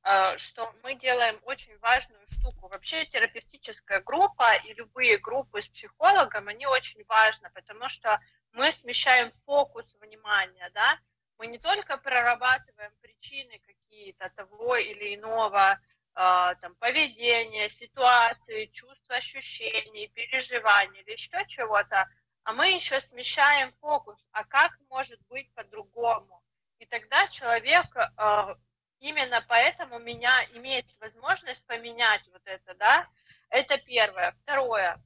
э, 0.03 0.38
что 0.38 0.74
мы 0.84 0.95
делаем 0.95 1.39
очень 1.43 1.78
важную 1.78 2.26
штуку. 2.28 2.70
Вообще 2.70 3.05
терапевтическая 3.05 4.01
группа 4.01 4.55
и 4.66 4.74
любые 4.74 5.20
группы 5.20 5.62
с 5.62 5.68
психологом, 5.68 6.47
они 6.47 6.66
очень 6.66 7.03
важны, 7.03 7.51
потому 7.53 7.88
что 7.88 8.20
мы 8.53 8.70
смещаем 8.72 9.32
фокус 9.44 9.86
внимания, 10.00 10.70
да, 10.74 10.98
мы 11.38 11.46
не 11.46 11.59
только 11.59 11.96
прорабатываем 11.98 12.92
причины, 13.00 13.59
какие-то 13.66 14.30
того 14.30 14.76
или 14.76 15.14
иного 15.14 15.80
а, 16.14 16.55
там, 16.57 16.74
поведения, 16.76 17.68
ситуации, 17.68 18.66
чувств, 18.66 19.11
ощущений, 19.11 20.09
переживаний 20.09 21.00
или 21.00 21.12
еще 21.12 21.44
чего-то, 21.46 22.09
а 22.44 22.53
мы 22.53 22.70
еще 22.70 23.00
смещаем 23.00 23.72
фокус, 23.80 24.18
а 24.32 24.44
как 24.44 24.78
может 24.88 25.20
быть 25.28 25.53
по-другому? 25.55 26.42
И 26.78 26.86
тогда 26.86 27.28
человек 27.28 27.86
а, 27.96 28.57
именно 28.98 29.44
поэтому 29.48 29.98
меня 29.98 30.32
имеет 30.55 30.86
возможность 31.00 31.64
поменять 31.66 32.26
вот 32.32 32.42
это, 32.44 32.74
да, 32.74 33.09
это 33.48 33.78
первое. 33.78 34.32
Второе, 34.42 35.00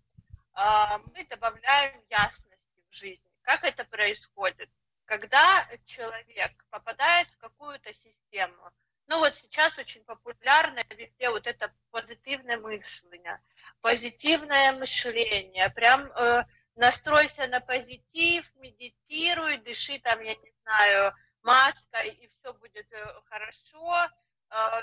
а, 0.53 0.99
мы 0.99 1.25
добавляем 1.25 2.03
ясности 2.09 2.83
в 2.91 2.95
жизни. 2.95 3.26
Как 3.47 3.63
это 3.63 3.85
происходит? 3.85 4.69
Когда 5.05 5.69
человек 5.85 6.53
попадает 6.69 7.29
в 7.29 7.37
какую-то 7.37 7.95
систему, 7.95 8.73
ну 9.07 9.21
вот 9.21 9.37
сейчас 9.37 9.79
очень 9.79 10.03
популярно 10.03 10.81
везде 10.91 11.31
вот 11.31 11.47
это 11.47 11.73
позитивное 11.93 12.59
мышление, 12.59 13.41
позитивное 13.81 14.73
мышление, 14.73 15.71
прям 15.71 16.11
э, 16.11 16.45
настройся 16.75 17.47
на 17.47 17.61
позитив, 17.61 18.53
медитируй, 18.57 19.59
дыши 19.59 20.01
там, 20.01 20.21
я 20.23 20.35
не 20.35 20.53
знаю, 20.63 21.15
маской, 21.43 22.09
и 22.09 22.29
все 22.41 22.53
будет 22.53 22.93
э, 22.93 23.21
хорошо, 23.27 24.09
э, 24.51 24.83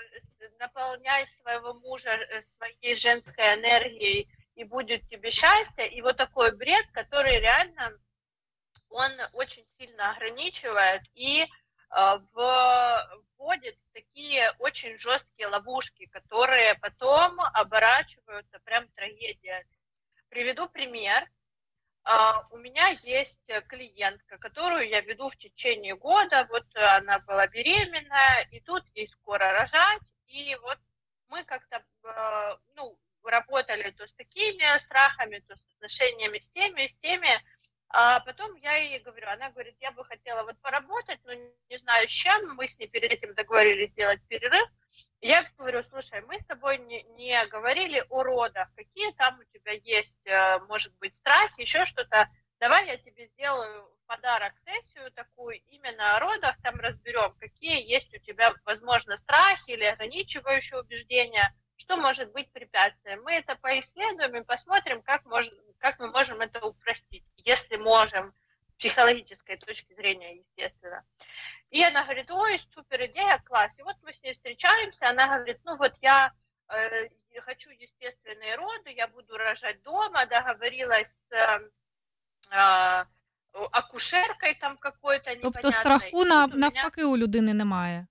наполняй 0.57 1.27
своего 1.27 1.73
мужа 1.73 2.11
э, 2.11 2.41
своей 2.43 2.95
женской 2.95 3.55
энергией, 3.55 4.29
и 4.55 4.63
будет 4.63 5.05
тебе 5.09 5.31
счастье. 5.31 5.85
И 5.89 6.01
вот 6.01 6.15
такой 6.15 6.55
бред, 6.55 6.87
который 6.93 7.41
реально, 7.41 7.99
он 8.93 9.11
очень 9.33 9.65
сильно 9.77 10.11
ограничивает 10.11 11.01
и 11.15 11.45
вводит 12.33 13.77
в 13.77 13.93
такие 13.93 14.51
очень 14.59 14.97
жесткие 14.97 15.47
ловушки, 15.47 16.05
которые 16.07 16.75
потом 16.75 17.39
оборачиваются 17.39 18.59
прям 18.59 18.87
трагедией. 18.89 19.63
Приведу 20.29 20.67
пример. 20.67 21.29
А, 22.05 22.47
у 22.49 22.57
меня 22.57 22.89
есть 23.03 23.39
клиентка, 23.67 24.37
которую 24.37 24.87
я 24.87 25.01
веду 25.01 25.29
в 25.29 25.37
течение 25.37 25.95
года. 25.95 26.47
Вот 26.49 26.65
она 26.75 27.19
была 27.19 27.47
беременная, 27.47 28.47
и 28.51 28.59
тут 28.59 28.83
ей 28.95 29.07
скоро 29.07 29.51
рожать. 29.51 30.01
И 30.27 30.55
вот 30.63 30.79
мы 31.27 31.43
как-то, 31.43 31.83
ну, 32.75 32.97
работали 33.23 33.91
то 33.91 34.05
с 34.07 34.13
такими 34.13 34.77
страхами, 34.79 35.39
то 35.47 35.55
с 35.55 35.63
отношениями 35.75 36.39
с 36.39 36.49
теми, 36.49 36.87
с 36.87 36.97
теми. 36.97 37.29
А 37.95 38.19
потом 38.21 38.55
я 38.55 38.75
ей 38.77 38.99
говорю, 38.99 39.27
она 39.29 39.51
говорит, 39.51 39.75
я 39.79 39.91
бы 39.91 40.03
хотела 40.03 40.41
вот 40.43 40.59
поработать, 40.61 41.19
но 41.25 41.33
не 41.33 41.77
знаю 41.77 42.07
с 42.07 42.11
чем. 42.11 42.55
Мы 42.55 42.67
с 42.67 42.79
ней 42.79 42.87
перед 42.87 43.11
этим 43.11 43.35
договорились 43.35 43.89
сделать 43.89 44.19
перерыв. 44.27 44.67
Я 45.21 45.47
говорю, 45.57 45.83
слушай, 45.83 46.21
мы 46.21 46.39
с 46.39 46.45
тобой 46.45 46.79
не, 46.79 47.03
не 47.15 47.45
говорили 47.45 48.03
о 48.09 48.23
родах, 48.23 48.67
какие 48.75 49.11
там 49.11 49.39
у 49.39 49.43
тебя 49.43 49.73
есть, 49.73 50.17
э, 50.25 50.57
может 50.67 50.97
быть, 50.97 51.15
страхи, 51.15 51.61
еще 51.61 51.85
что-то. 51.85 52.27
Давай 52.59 52.87
я 52.87 52.97
тебе 52.97 53.27
сделаю 53.27 53.87
подарок 54.07 54.53
сессию 54.65 55.11
такую 55.11 55.61
именно 55.67 56.17
о 56.17 56.19
родах, 56.19 56.55
там 56.63 56.79
разберем, 56.79 57.33
какие 57.39 57.87
есть 57.87 58.11
у 58.13 58.17
тебя, 58.17 58.53
возможно, 58.65 59.17
страхи 59.17 59.69
или 59.69 59.83
ограничивающие 59.83 60.79
убеждения, 60.79 61.55
что 61.75 61.97
может 61.97 62.31
быть 62.31 62.51
препятствием. 62.51 63.21
Мы 63.23 63.33
это 63.33 63.55
поисследуем 63.55 64.35
и 64.35 64.43
посмотрим, 64.43 65.01
как, 65.01 65.25
может, 65.25 65.53
как 65.79 65.99
мы 65.99 66.07
можем 66.11 66.41
это 66.41 66.65
упростить, 66.65 67.25
если 67.37 67.77
можем 67.77 68.33
с 68.69 68.73
психологической 68.75 69.57
точки 69.57 69.93
зрения, 69.93 70.37
естественно. 70.37 71.03
И 71.69 71.83
она 71.83 72.03
говорит, 72.03 72.29
ой, 72.31 72.59
супер 72.73 73.05
идея, 73.05 73.41
класс. 73.45 73.77
И 73.79 73.83
вот 73.83 73.95
мы 74.03 74.13
с 74.13 74.21
ней 74.23 74.33
встречаемся, 74.33 75.09
она 75.09 75.27
говорит, 75.27 75.59
ну 75.65 75.75
вот 75.77 75.93
я 76.01 76.33
э, 76.69 77.09
хочу 77.41 77.71
естественные 77.71 78.55
роды, 78.55 78.91
я 78.91 79.07
буду 79.07 79.37
рожать 79.37 79.81
дома, 79.81 80.25
договорилась 80.25 81.25
с 81.29 81.71
э, 82.51 83.05
акушеркою 83.71 84.55
там 84.59 84.77
какой-то 84.77 85.35
Тобто 85.41 85.71
страху 85.71 86.23
на, 86.23 86.47
навпаки 86.47 87.03
у 87.03 87.17
людини 87.17 87.53
немає. 87.53 88.07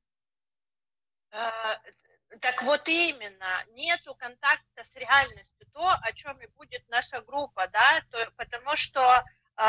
Э, 2.33 2.39
так 2.39 2.63
вот 2.63 2.89
именно, 2.89 3.65
нету 3.71 4.15
контакта 4.15 4.85
с 4.85 4.95
реальностью, 4.95 5.67
то, 5.73 5.89
о 5.89 6.13
чем 6.13 6.41
и 6.41 6.47
будет 6.49 6.87
наша 6.89 7.21
группа, 7.23 7.69
да, 7.69 8.03
то, 8.11 8.31
потому 8.37 8.77
что 8.77 9.01
э, 9.01 9.63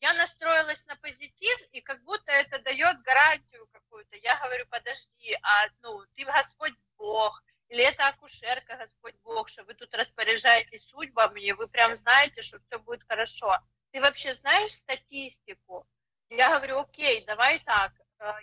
я 0.00 0.14
настроилась 0.14 0.84
на 0.86 0.96
позитив, 0.96 1.58
и 1.72 1.80
как 1.80 2.02
будто 2.02 2.32
это 2.32 2.58
дает 2.60 3.00
гарантию 3.02 3.66
какую-то. 3.72 4.16
Я 4.16 4.36
говорю, 4.38 4.66
подожди, 4.68 5.36
а 5.42 5.66
ну, 5.82 6.04
ты 6.16 6.24
Господь 6.24 6.74
Бог, 6.96 7.42
или 7.68 7.84
это 7.84 8.08
акушерка 8.08 8.76
Господь 8.76 9.14
Бог, 9.22 9.48
что 9.48 9.64
вы 9.64 9.74
тут 9.74 9.94
распоряжаетесь 9.94 10.86
судьбами, 10.86 11.40
и 11.40 11.52
вы 11.52 11.68
прям 11.68 11.96
знаете, 11.96 12.42
что 12.42 12.58
все 12.58 12.78
будет 12.78 13.04
хорошо. 13.08 13.56
Ты 13.92 14.00
вообще 14.00 14.34
знаешь 14.34 14.72
статистику? 14.72 15.86
Я 16.28 16.48
говорю, 16.56 16.80
окей, 16.80 17.24
давай 17.24 17.60
так, 17.60 17.92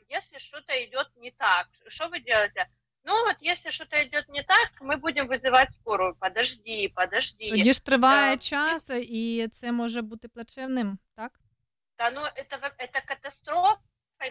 если 0.08 0.38
что-то 0.38 0.84
идет 0.84 1.10
не 1.16 1.32
так, 1.32 1.68
что 1.88 2.08
вы 2.08 2.20
делаете? 2.20 2.70
Ну 3.05 3.25
вот, 3.27 3.37
если 3.41 3.71
что-то 3.71 4.03
идет 4.03 4.29
не 4.29 4.43
так, 4.43 4.73
ми 4.81 4.97
будемо 4.97 5.29
визивати 5.29 5.73
скорую. 5.73 6.15
Подожди, 6.21 6.93
подожди. 6.95 7.49
Тоді 7.51 7.73
ж 7.73 7.85
триває 7.85 8.37
час, 8.37 8.91
і 8.95 9.49
це 9.53 9.73
може 9.73 10.03
бути 10.03 10.29
плачевним, 10.29 10.99
так? 11.17 11.33
Да, 11.99 12.11
ну 12.11 12.21
это, 12.21 12.73
это 12.79 13.01
катастрофа 13.07 13.79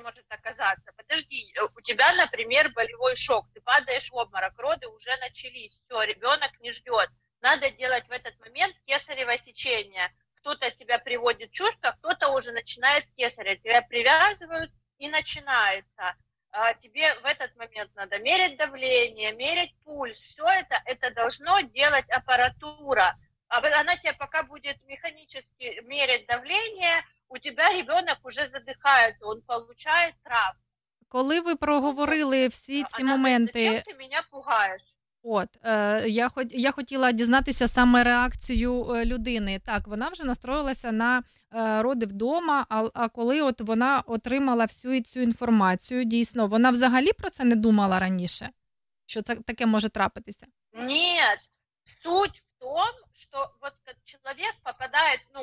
может 0.03 0.25
оказаться. 0.29 0.91
Подожди, 0.97 1.53
у 1.75 1.81
тебя, 1.81 2.13
например, 2.13 2.71
болевой 2.73 3.15
шок, 3.15 3.47
ты 3.53 3.61
падаешь 3.61 4.09
в 4.11 4.15
обморок, 4.15 4.57
роды 4.57 4.87
уже 4.87 5.15
начались, 5.17 5.79
все, 5.85 6.03
ребенок 6.03 6.51
не 6.61 6.71
ждет. 6.71 7.09
Надо 7.41 7.69
делать 7.71 8.07
в 8.07 8.11
этот 8.11 8.39
момент 8.39 8.75
кесарево 8.85 9.37
сечение. 9.37 10.11
Кто-то 10.37 10.71
тебя 10.71 10.97
приводит 10.97 11.51
в 11.51 11.53
чувство, 11.53 11.95
кто-то 11.99 12.31
уже 12.31 12.51
начинает 12.51 13.05
кесаря, 13.15 13.55
тебя 13.55 13.81
привязывают 13.81 14.71
и 14.97 15.09
начинается 15.09 15.85
а, 15.97 16.15
тебе 16.81 17.13
в 17.21 17.25
этот 17.25 17.55
момент 17.55 17.91
надо 17.95 18.19
мерить 18.19 18.57
давление, 18.57 19.31
мерить 19.33 19.75
пульс, 19.83 20.17
все 20.17 20.43
это, 20.43 20.81
это 20.85 21.11
должно 21.11 21.61
делать 21.61 22.09
аппаратура. 22.09 23.15
А 23.47 23.57
она 23.57 23.95
тебе 23.97 24.13
пока 24.13 24.43
будет 24.43 24.77
механически 24.87 25.81
мерять 25.85 26.25
давление, 26.27 27.03
у 27.27 27.37
тебя 27.37 27.71
ребенок 27.71 28.19
уже 28.23 28.47
задыхается, 28.47 29.25
он 29.25 29.41
получает 29.41 30.15
травму. 30.23 30.59
Коли 31.07 31.39
ви 31.39 31.55
проговорили 31.55 32.47
всі 32.47 32.83
ці 32.83 33.03
моменти. 33.03 33.63
Зачем 33.63 33.81
ти 33.81 33.93
мене 33.93 34.21
пугаєш? 34.31 34.81
От 35.25 35.49
е, 35.65 36.09
я 36.09 36.29
хот, 36.29 36.47
я 36.51 36.71
хотіла 36.71 37.11
дізнатися 37.11 37.67
саме 37.67 38.03
реакцію 38.03 38.91
е, 38.91 39.05
людини. 39.05 39.59
Так, 39.65 39.87
вона 39.87 40.09
вже 40.09 40.23
настроїлася 40.23 40.91
на 40.91 41.23
е, 41.53 41.81
роди 41.81 42.05
вдома. 42.05 42.65
А, 42.69 42.87
а 42.93 43.09
коли 43.09 43.41
от 43.41 43.61
вона 43.61 44.03
отримала 44.07 44.65
всю 44.65 45.01
цю 45.01 45.19
інформацію, 45.19 46.03
дійсно, 46.03 46.47
вона 46.47 46.69
взагалі 46.71 47.13
про 47.13 47.29
це 47.29 47.43
не 47.43 47.55
думала 47.55 47.99
раніше, 47.99 48.49
що 49.05 49.21
так, 49.21 49.43
таке 49.43 49.65
може 49.65 49.89
трапитися? 49.89 50.47
Ні, 50.73 51.19
суть 52.03 52.43
в 52.45 52.59
том, 52.59 52.91
что 53.13 53.53
вот 53.61 53.73
человек 54.03 54.55
попадает, 54.63 55.19
ну, 55.33 55.41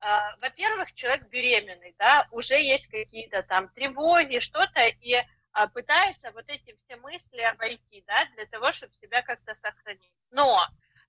э, 0.00 0.36
во-первых, 0.42 0.92
человек 0.94 1.28
беременный, 1.32 1.94
да, 1.98 2.26
уже 2.32 2.54
есть 2.54 2.86
какие-то 2.86 3.42
там 3.42 3.68
тревоги, 3.68 4.40
что-то, 4.40 4.80
и 5.00 5.14
а, 5.14 5.24
пытается 5.73 6.31
вот 6.31 6.49
эти 6.49 6.75
все 6.75 6.97
мысли 6.97 7.41
обойти, 7.41 8.03
да, 8.07 8.25
для 8.35 8.45
того, 8.45 8.71
чтобы 8.71 8.93
себя 8.93 9.21
как-то 9.21 9.53
сохранить. 9.53 10.13
Но 10.31 10.59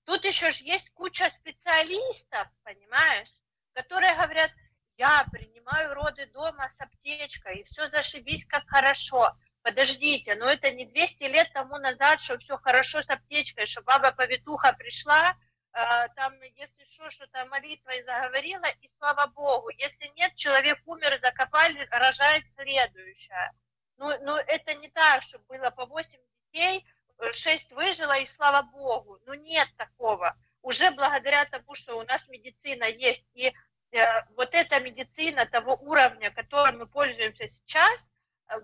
тут 0.05 0.23
еще 0.25 0.51
же 0.51 0.63
есть 0.63 0.89
куча 0.91 1.29
специалистов, 1.29 2.47
понимаешь, 2.63 3.29
которые 3.73 4.15
говорят, 4.15 4.51
я 4.97 5.25
принимаю 5.31 5.93
роды 5.93 6.25
дома 6.27 6.69
с 6.69 6.81
аптечкой, 6.81 7.57
и 7.59 7.63
все 7.63 7.87
зашибись 7.87 8.45
как 8.45 8.67
хорошо. 8.67 9.31
Подождите, 9.61 10.35
но 10.35 10.49
это 10.49 10.71
не 10.71 10.85
200 10.85 11.23
лет 11.25 11.51
тому 11.53 11.77
назад, 11.77 12.21
что 12.21 12.39
все 12.39 12.57
хорошо 12.57 13.03
с 13.03 13.09
аптечкой, 13.09 13.65
что 13.65 13.83
баба-повитуха 13.83 14.73
пришла, 14.73 15.35
э, 15.73 16.07
там, 16.15 16.33
если 16.55 16.85
что, 16.85 17.09
что-то 17.09 17.45
молитвой 17.45 18.01
заговорила, 18.01 18.65
и 18.81 18.87
слава 18.97 19.27
Богу. 19.27 19.69
Если 19.77 20.07
нет, 20.15 20.33
человек 20.35 20.79
умер, 20.85 21.17
закопали, 21.19 21.85
рожает 21.91 22.45
следующее. 22.55 23.51
Ну, 23.97 24.13
ну, 24.21 24.35
это 24.35 24.73
не 24.75 24.89
так, 24.89 25.23
что 25.23 25.39
было 25.39 25.69
по 25.71 25.85
8 25.85 26.17
детей, 26.51 26.85
6 27.31 27.71
выжило, 27.71 28.17
и 28.19 28.25
слава 28.25 28.61
богу. 28.61 29.19
Ну, 29.25 29.33
нет 29.33 29.67
такого. 29.75 30.35
Уже 30.61 30.91
благодаря 30.91 31.45
тому, 31.45 31.73
что 31.75 31.97
у 31.97 32.03
нас 32.03 32.27
медицина 32.27 32.85
есть, 32.85 33.29
и 33.33 33.53
э, 33.91 34.23
вот 34.35 34.53
эта 34.53 34.79
медицина 34.79 35.45
того 35.45 35.75
уровня, 35.81 36.31
которым 36.31 36.79
мы 36.79 36.87
пользуемся 36.87 37.47
сейчас, 37.47 38.09
э, 38.49 38.59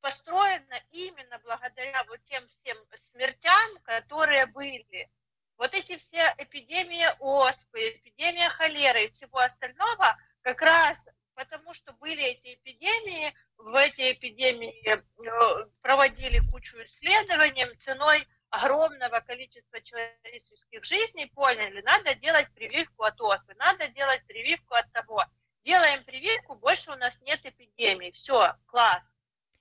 построена 0.00 0.80
именно 0.92 1.38
благодаря 1.40 2.04
вот 2.04 2.20
тем 2.24 2.46
всем 2.48 2.78
смертям, 3.12 3.78
которые 3.82 4.46
были. 4.46 5.10
Вот 5.56 5.74
эти 5.74 5.96
все 5.98 6.32
эпидемии 6.38 7.06
оспы, 7.18 7.90
эпидемия 7.90 8.48
холеры 8.50 9.06
и 9.06 9.10
всего 9.10 9.38
остального, 9.38 10.16
как 10.42 10.62
раз 10.62 11.08
потому 11.40 11.72
что 11.72 11.94
были 11.94 12.22
эти 12.22 12.54
эпидемии, 12.54 13.34
в 13.56 13.74
эти 13.74 14.12
эпидемии 14.12 15.02
проводили 15.80 16.38
кучу 16.50 16.76
исследований 16.84 17.64
ценой 17.78 18.28
огромного 18.50 19.20
количества 19.20 19.80
человеческих 19.80 20.84
жизней, 20.84 21.32
поняли, 21.34 21.80
надо 21.80 22.14
делать 22.16 22.52
прививку 22.54 23.04
от 23.04 23.18
оспы, 23.22 23.54
надо 23.54 23.88
делать 23.88 24.22
прививку 24.26 24.74
от 24.74 24.92
того. 24.92 25.24
Делаем 25.64 26.04
прививку, 26.04 26.56
больше 26.56 26.90
у 26.90 26.96
нас 26.96 27.18
нет 27.22 27.40
эпидемий. 27.44 28.12
Все, 28.12 28.54
класс. 28.66 29.04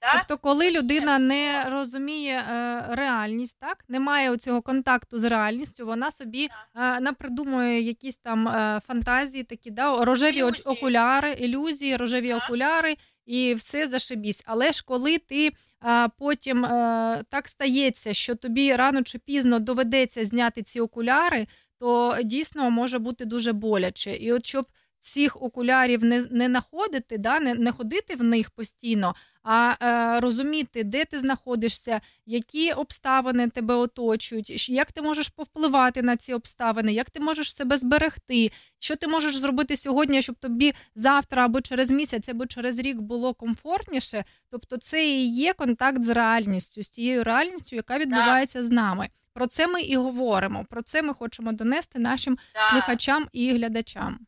Да? 0.02 0.14
Тобто, 0.14 0.38
коли 0.38 0.72
людина 0.72 1.20
не 1.20 1.66
розуміє 1.70 2.44
е, 2.50 2.84
реальність, 2.90 3.58
так 3.60 3.86
не 3.88 4.00
має 4.00 4.38
цього 4.38 4.62
контакту 4.62 5.20
з 5.20 5.24
реальністю, 5.24 5.86
вона 5.86 6.12
собі 6.12 6.50
е, 6.76 7.00
напридумує 7.00 7.82
якісь 7.82 8.18
там 8.18 8.48
е, 8.48 8.82
фантазії, 8.88 9.44
такі 9.44 9.72
да, 9.72 10.06
рожеві 10.06 10.38
Ілюзії. 10.38 10.64
окуляри, 10.66 11.32
ілюзії, 11.32 11.96
рожеві 11.96 12.34
окуляри, 12.34 12.96
і 13.26 13.54
все 13.54 13.88
зашибісь. 13.88 14.44
Але 14.46 14.72
ж 14.72 14.84
коли 14.86 15.18
ти 15.18 15.52
е, 15.86 16.10
потім 16.18 16.66
е, 16.66 17.24
так 17.30 17.48
стається, 17.48 18.14
що 18.14 18.36
тобі 18.36 18.76
рано 18.76 19.04
чи 19.04 19.20
пізно 19.20 19.60
доведеться 19.60 20.26
зняти 20.26 20.62
ці 20.64 20.80
окуляри, 20.80 21.48
то 21.80 22.18
дійсно 22.24 22.70
може 22.72 23.00
бути 23.00 23.26
дуже 23.26 23.54
боляче. 23.54 24.16
І 24.16 24.34
от 24.34 24.46
щоб 24.46 24.66
цих 25.00 25.42
окулярів 25.42 26.04
не, 26.04 26.28
не 26.32 26.48
находити, 26.48 27.18
да, 27.18 27.40
не, 27.40 27.54
не 27.54 27.72
ходити 27.72 28.16
в 28.16 28.24
них 28.24 28.52
постійно, 28.52 29.16
а 29.44 29.76
е, 29.82 30.20
розуміти, 30.20 30.84
де 30.84 31.06
ти 31.06 31.20
знаходишся, 31.20 32.02
які 32.26 32.72
обставини 32.72 33.50
тебе 33.50 33.74
оточують, 33.76 34.70
як 34.70 34.92
ти 34.92 35.02
можеш 35.02 35.30
повпливати 35.30 36.02
на 36.02 36.18
ці 36.18 36.34
обставини, 36.34 36.94
як 36.94 37.10
ти 37.10 37.20
можеш 37.20 37.56
себе 37.56 37.78
зберегти, 37.78 38.52
що 38.80 38.96
ти 38.96 39.08
можеш 39.08 39.36
зробити 39.36 39.78
сьогодні, 39.78 40.22
щоб 40.22 40.36
тобі 40.36 40.74
завтра 40.96 41.46
або 41.46 41.62
через 41.62 41.92
місяць, 41.92 42.30
або 42.30 42.46
через 42.46 42.80
рік 42.80 42.98
було 42.98 43.34
комфортніше. 43.34 44.24
Тобто, 44.50 44.78
це 44.78 45.08
і 45.08 45.28
є 45.28 45.54
контакт 45.54 46.04
з 46.04 46.10
реальністю, 46.10 46.84
з 46.84 46.90
тією 46.90 47.24
реальністю, 47.24 47.76
яка 47.76 47.98
відбувається 48.00 48.64
з 48.64 48.70
нами. 48.70 49.10
Про 49.34 49.48
це 49.48 49.68
ми 49.68 49.82
і 49.82 49.96
говоримо. 49.96 50.66
Про 50.70 50.82
це 50.82 51.02
ми 51.02 51.14
хочемо 51.14 51.52
донести 51.52 52.00
нашим 52.00 52.38
Да. 52.54 52.70
слухачам 52.70 53.30
і 53.34 53.54
глядачам. 53.54 54.20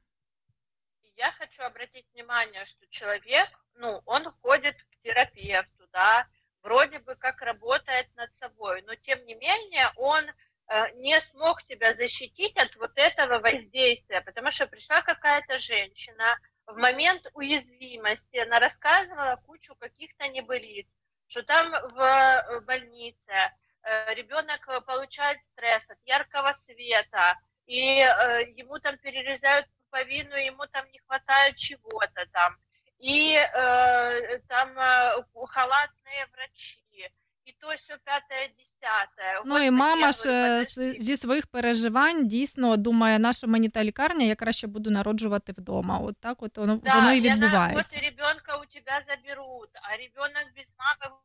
я 1.18 1.32
хочу 1.40 1.62
обратить 1.64 2.06
внимание, 2.16 2.66
что 2.66 2.86
человек, 2.90 3.50
ну, 3.76 4.02
он 4.06 4.24
ходит 4.42 4.76
к 4.76 4.91
терапевту, 5.04 5.88
да, 5.92 6.28
вроде 6.62 7.00
бы 7.00 7.16
как 7.16 7.42
работает 7.42 8.08
над 8.16 8.34
собой, 8.36 8.84
но 8.84 8.96
тем 8.96 9.24
не 9.26 9.36
менее 9.36 9.90
он 9.98 10.24
э, 10.26 10.96
не 10.96 11.20
смог 11.22 11.64
тебя 11.64 11.94
защитить 11.94 12.58
от 12.58 12.76
вот 12.76 12.92
этого 12.96 13.40
воздействия, 13.40 14.22
потому 14.22 14.52
что 14.52 14.68
пришла 14.68 15.02
какая-то 15.02 15.58
женщина 15.58 16.38
в 16.68 16.78
момент 16.78 17.28
уязвимости, 17.34 18.38
она 18.38 18.60
рассказывала 18.60 19.42
кучу 19.46 19.76
каких-то 19.76 20.28
небылиц, 20.28 20.88
что 21.28 21.44
там 21.44 21.72
в 21.72 22.62
больнице 22.62 23.32
э, 23.84 24.14
ребенок 24.14 24.68
получает 24.86 25.44
стресс 25.46 25.90
от 25.90 25.98
яркого 26.06 26.54
света, 26.54 27.38
и 27.66 28.00
э, 28.00 28.52
ему 28.56 28.80
там 28.80 28.98
перерезают 28.98 29.68
пуповину, 29.92 30.36
ему 30.36 30.66
там 30.68 30.90
не 30.92 31.00
хватает 31.00 31.56
чего-то 31.56 32.26
там, 32.32 32.58
и 33.01 33.35
э, 33.35 34.39
там 34.49 34.69
э, 34.79 35.23
халатные 35.47 36.27
врачи, 36.33 36.83
и 37.49 37.53
то 37.61 37.69
все 37.77 37.97
пятое, 38.05 38.49
десятое. 38.59 39.43
Ну 39.45 39.59
і 39.59 39.71
мама 39.71 40.13
ж 40.13 40.31
е, 40.31 40.65
з- 40.65 40.93
зі 40.99 41.17
своїх 41.17 41.47
переживань 41.47 42.29
дійсно 42.29 42.77
думає, 42.77 43.19
наша 43.19 43.47
мені 43.47 43.69
та 43.69 43.85
лікарня, 43.85 44.27
я 44.27 44.35
краще 44.35 44.67
буду 44.67 44.91
народжувати 44.91 45.53
вдома. 45.53 45.99
От 45.99 46.17
так 46.21 46.43
от 46.43 46.59
воно, 46.59 46.77
Да, 46.77 46.95
воно 46.95 47.13
і 47.13 47.17
и 47.17 47.21
она, 47.21 47.35
відбувається. 47.35 47.77
вот 47.97 48.03
и 48.03 48.07
ребенка 48.11 48.57
у 48.57 48.65
тебя 48.67 49.03
заберут, 49.07 49.71
а 49.83 49.97
ребенок 49.97 50.45
без 50.57 50.75
мамы, 50.79 51.17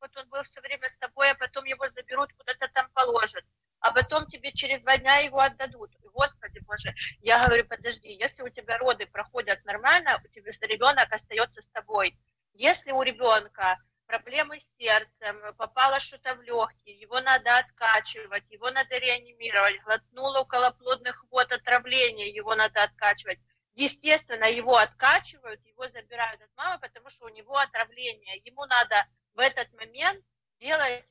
вот 0.00 0.16
он 0.16 0.24
был 0.30 0.42
все 0.42 0.60
время 0.60 0.86
с 0.88 0.94
тобой, 0.94 1.28
а 1.30 1.34
потом 1.34 1.64
его 1.66 1.88
заберут, 1.88 2.32
куда-то 2.32 2.66
там 2.74 2.86
положат, 2.94 3.44
А 3.79 3.91
потом 3.91 4.27
тебе 4.27 4.51
через 4.51 4.81
два 4.81 4.97
дня 4.97 5.17
его 5.17 5.39
отдадут. 5.39 5.91
Господи 6.13 6.59
Боже, 6.65 6.93
я 7.21 7.45
говорю, 7.45 7.65
подожди, 7.65 8.11
если 8.11 8.41
у 8.41 8.49
тебя 8.49 8.77
роды 8.77 9.05
проходят 9.05 9.63
нормально, 9.65 10.19
у 10.23 10.27
тебя 10.27 10.51
ребенок 10.61 11.11
остается 11.11 11.61
с 11.61 11.67
тобой. 11.67 12.17
Если 12.53 12.91
у 12.91 13.03
ребенка 13.03 13.77
проблемы 14.07 14.59
с 14.59 14.71
сердцем, 14.79 15.39
попало 15.57 15.99
что-то 15.99 16.33
в 16.35 16.41
легкие, 16.41 16.99
его 16.99 17.19
надо 17.19 17.57
откачивать, 17.59 18.49
его 18.49 18.71
надо 18.71 18.97
реанимировать, 18.97 19.79
глотнуло 19.83 20.39
околоплодных 20.39 21.25
вод 21.29 21.51
отравление, 21.51 22.29
его 22.29 22.55
надо 22.55 22.83
откачивать. 22.83 23.39
Естественно, 23.75 24.45
его 24.45 24.75
откачивают, 24.77 25.63
его 25.65 25.87
забирают 25.89 26.41
от 26.41 26.49
мамы, 26.55 26.79
потому 26.79 27.11
что 27.11 27.25
у 27.25 27.29
него 27.29 27.55
отравление. 27.55 28.37
Ему 28.43 28.65
надо 28.65 29.05
в 29.35 29.39
этот 29.39 29.71
момент 29.73 30.25
делать 30.59 31.05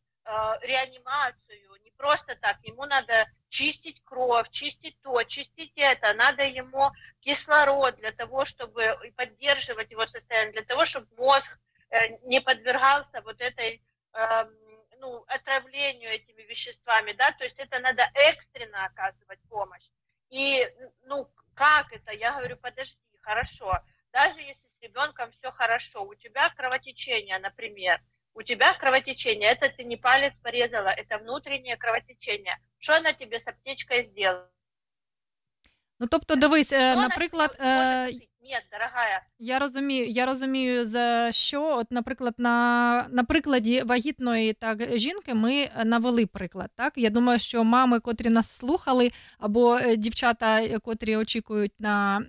реанимацию, 0.62 1.69
не 1.85 1.90
просто 1.93 2.36
так. 2.36 2.59
Ему 2.62 2.85
надо 2.85 3.27
чистить 3.48 4.03
кровь, 4.05 4.51
чистить 4.51 5.01
то, 5.03 5.23
чистить 5.23 5.73
это. 5.77 6.12
Надо 6.15 6.44
ему 6.44 6.90
кислород 7.20 7.97
для 7.97 8.12
того, 8.12 8.44
чтобы 8.44 8.97
поддерживать 9.16 9.90
его 9.90 10.07
состояние, 10.07 10.53
для 10.53 10.65
того, 10.65 10.85
чтобы 10.85 11.07
мозг 11.16 11.59
э, 11.90 12.19
не 12.24 12.40
подвергался 12.40 13.23
вот 13.23 13.40
этой 13.40 13.82
эм, 14.12 14.57
ну, 14.98 15.24
отравлению 15.28 16.11
этими 16.11 16.43
веществами, 16.43 17.12
да, 17.12 17.32
то 17.32 17.44
есть 17.44 17.59
это 17.59 17.78
надо 17.78 18.09
экстренно 18.15 18.85
оказывать 18.86 19.40
помощь. 19.48 19.89
И, 20.31 20.66
ну, 21.03 21.31
как 21.55 21.93
это? 21.93 22.12
Я 22.12 22.32
говорю, 22.32 22.57
подожди, 22.57 22.98
хорошо, 23.20 23.81
даже 24.12 24.40
если 24.40 24.69
с 24.69 24.81
ребенком 24.81 25.31
все 25.32 25.51
хорошо, 25.51 26.05
у 26.05 26.15
тебя 26.15 26.51
кровотечение, 26.51 27.39
например, 27.39 28.03
у 28.36 28.41
тебя 28.44 28.73
кровотечение, 28.73 29.52
это 29.52 29.69
ты 29.69 29.84
не 29.84 29.98
палец 29.98 30.38
порезала, 30.40 30.88
это 30.90 31.18
внутреннее 31.19 31.78
кровотечение. 31.78 32.57
Что 32.80 32.98
она 32.98 33.14
тебе 33.14 33.40
с 33.40 33.48
аптечкой 33.48 34.03
сделала? 34.03 34.49
Ну 35.99 36.07
тобто, 36.07 36.36
дивись, 36.36 36.72
е, 36.72 36.76
Что 36.76 36.91
она 36.91 37.07
наприклад, 37.07 37.52
с 37.52 37.57
тобой 37.57 37.72
сможет 37.72 38.02
е, 38.02 38.06
пошить? 38.06 38.32
Нет, 38.44 38.64
дорогая, 38.72 39.22
Я 39.40 39.60
розумію, 39.60 40.07
я 40.07 40.26
розумію, 40.26 40.86
за 40.86 41.32
що, 41.32 41.78
от, 41.78 41.91
наприклад, 41.91 42.34
на, 42.38 43.07
на 43.10 43.23
прикладі 43.23 43.82
вагітної 43.86 44.53
так 44.53 44.98
жінки 44.99 45.34
ми 45.34 45.69
навели 45.86 46.26
приклад. 46.26 46.69
Так, 46.76 46.94
я 46.95 47.10
думаю, 47.10 47.40
що 47.40 47.64
мами, 47.64 47.99
котрі 47.99 48.30
нас 48.30 48.57
слухали, 48.57 49.11
або 49.38 49.78
е, 49.78 49.95
дівчата, 49.95 50.61
е, 50.61 50.80
котрі 50.80 51.15
очікують 51.15 51.73
на 51.80 52.19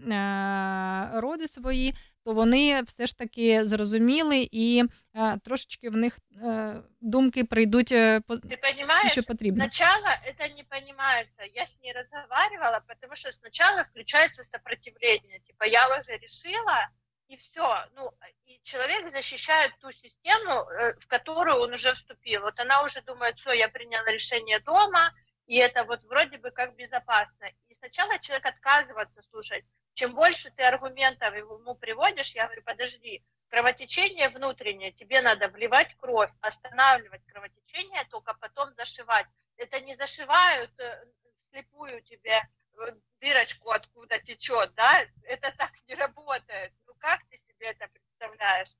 е, 1.15 1.21
роди 1.21 1.49
свої, 1.49 1.95
то 2.27 2.33
вони 2.33 2.83
все 2.83 3.07
ж 3.07 3.19
таки 3.19 3.67
зрозуміли 3.67 4.49
і 4.53 4.85
е, 5.15 5.39
трошечки 5.39 5.91
в 5.91 5.97
них 5.97 6.19
е, 6.43 6.75
думки 7.01 7.45
прийдуть 7.45 7.93
е, 7.93 8.21
по 8.21 8.35
ты 8.35 8.49
ті, 8.49 8.57
понимаешь, 8.57 9.13
що 9.13 9.23
потрібно. 9.23 9.65
Сначала 9.65 10.19
это 10.27 10.57
не 10.57 10.65
понимается. 10.65 11.43
Я 11.55 11.63
с 11.63 11.77
ней 11.83 11.93
разговаривала, 11.93 12.81
потому 12.89 13.17
что 13.17 13.33
сначала 13.33 13.83
включается 13.83 14.45
сопротивление. 14.45 15.41
Типа 15.47 15.67
я 15.67 15.87
уже 15.99 16.17
решила, 16.17 16.89
и 17.33 17.37
все. 17.37 17.87
Ну, 17.97 18.11
и 18.47 18.61
человек 18.63 19.11
защищает 19.11 19.73
ту 19.81 19.91
систему, 19.91 20.53
э, 20.71 20.95
в 21.01 21.07
которую 21.07 21.57
он 21.57 21.73
уже 21.73 21.93
вступил. 21.93 22.43
Вот 22.43 22.61
она 22.61 22.83
уже 22.83 23.01
думает, 23.03 23.39
все, 23.39 23.53
я 23.53 23.69
приняла 23.69 24.13
решение 24.13 24.61
дома, 24.61 25.13
и 25.47 25.57
это 25.57 25.85
вот 25.85 26.05
вроде 26.05 26.39
бы 26.39 26.51
как 26.51 26.77
безопасно. 26.77 27.47
И 27.69 27.75
сначала 27.75 28.19
человек 28.19 28.47
отказывается 28.47 29.23
слушать. 29.23 29.65
чем 29.98 30.14
больше 30.14 30.52
ты 30.52 30.62
аргументов 30.62 31.34
ему 31.34 31.74
приводишь, 31.74 32.36
я 32.36 32.46
говорю, 32.46 32.62
подожди, 32.62 33.26
кровотечение 33.50 34.30
внутреннее, 34.30 34.92
тебе 34.92 35.22
надо 35.22 35.48
вливать 35.48 35.96
кровь, 35.96 36.30
останавливать 36.40 37.26
кровотечение, 37.26 38.06
только 38.12 38.36
потом 38.36 38.72
зашивать. 38.76 39.26
Это 39.56 39.80
не 39.82 39.96
зашивают 39.96 40.72
э, 40.78 41.04
вслепую 41.48 42.04
тебе 42.04 42.40
э, 42.40 42.92
дырочку, 43.22 43.72
откуда 43.72 44.20
течет, 44.20 44.72
да? 44.76 45.04
Это 45.24 45.52
так 45.58 45.72
не 45.88 45.96
работает. 45.96 46.74
Ну 46.86 46.94
как 47.00 47.26
ты 47.32 47.38
себе 47.38 47.72
это 47.72 47.88
представляешь? 47.88 48.76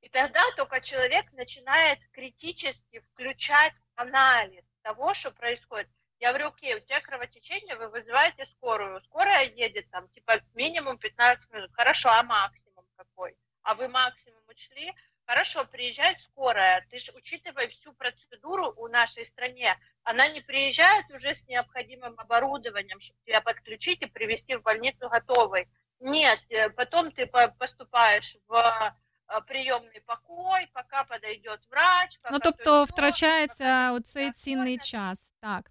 И 0.00 0.08
тогда 0.08 0.42
только 0.56 0.80
человек 0.80 1.30
начинает 1.30 2.00
критически 2.10 2.98
включать 3.12 3.74
анализ 3.94 4.64
того, 4.82 5.14
что 5.14 5.30
происходит. 5.30 5.88
Я 6.20 6.28
говорю, 6.30 6.48
окей, 6.48 6.74
у 6.74 6.80
тебя 6.80 7.00
кровотечение, 7.00 7.76
вы 7.76 7.88
вызываете 7.88 8.46
скорую. 8.46 9.00
Скорая 9.00 9.44
едет 9.44 9.90
там, 9.90 10.08
типа, 10.08 10.40
минимум 10.54 10.98
15 10.98 11.50
минут. 11.52 11.70
Хорошо, 11.74 12.08
а 12.10 12.22
максимум 12.22 12.86
какой? 12.96 13.36
А 13.62 13.74
вы 13.74 13.88
максимум 13.88 14.42
учли? 14.48 14.94
Хорошо, 15.26 15.64
приезжает 15.64 16.20
скорая. 16.20 16.86
Ты 16.90 16.98
же 16.98 17.12
учитывай 17.12 17.68
всю 17.68 17.92
процедуру 17.92 18.72
у 18.76 18.88
нашей 18.88 19.26
стране. 19.26 19.76
Она 20.04 20.28
не 20.28 20.40
приезжает 20.40 21.04
уже 21.10 21.34
с 21.34 21.46
необходимым 21.48 22.14
оборудованием, 22.18 23.00
чтобы 23.00 23.20
тебя 23.26 23.40
подключить 23.40 24.02
и 24.02 24.06
привести 24.06 24.56
в 24.56 24.62
больницу 24.62 25.08
готовой. 25.08 25.68
Нет, 26.00 26.38
э, 26.50 26.70
потом 26.70 27.10
ты 27.10 27.26
по- 27.26 27.48
поступаешь 27.48 28.36
в 28.46 28.54
э, 28.54 29.40
приемный 29.48 30.00
покой, 30.06 30.70
пока 30.72 31.04
подойдет 31.04 31.60
врач. 31.70 32.18
Пока 32.22 32.30
Ну 32.32 32.38
то 32.38 32.52
тобто 32.52 32.84
втрачається 32.84 33.92
оцей 33.92 34.32
цінний 34.32 34.78
час. 34.78 35.30
Так. 35.40 35.70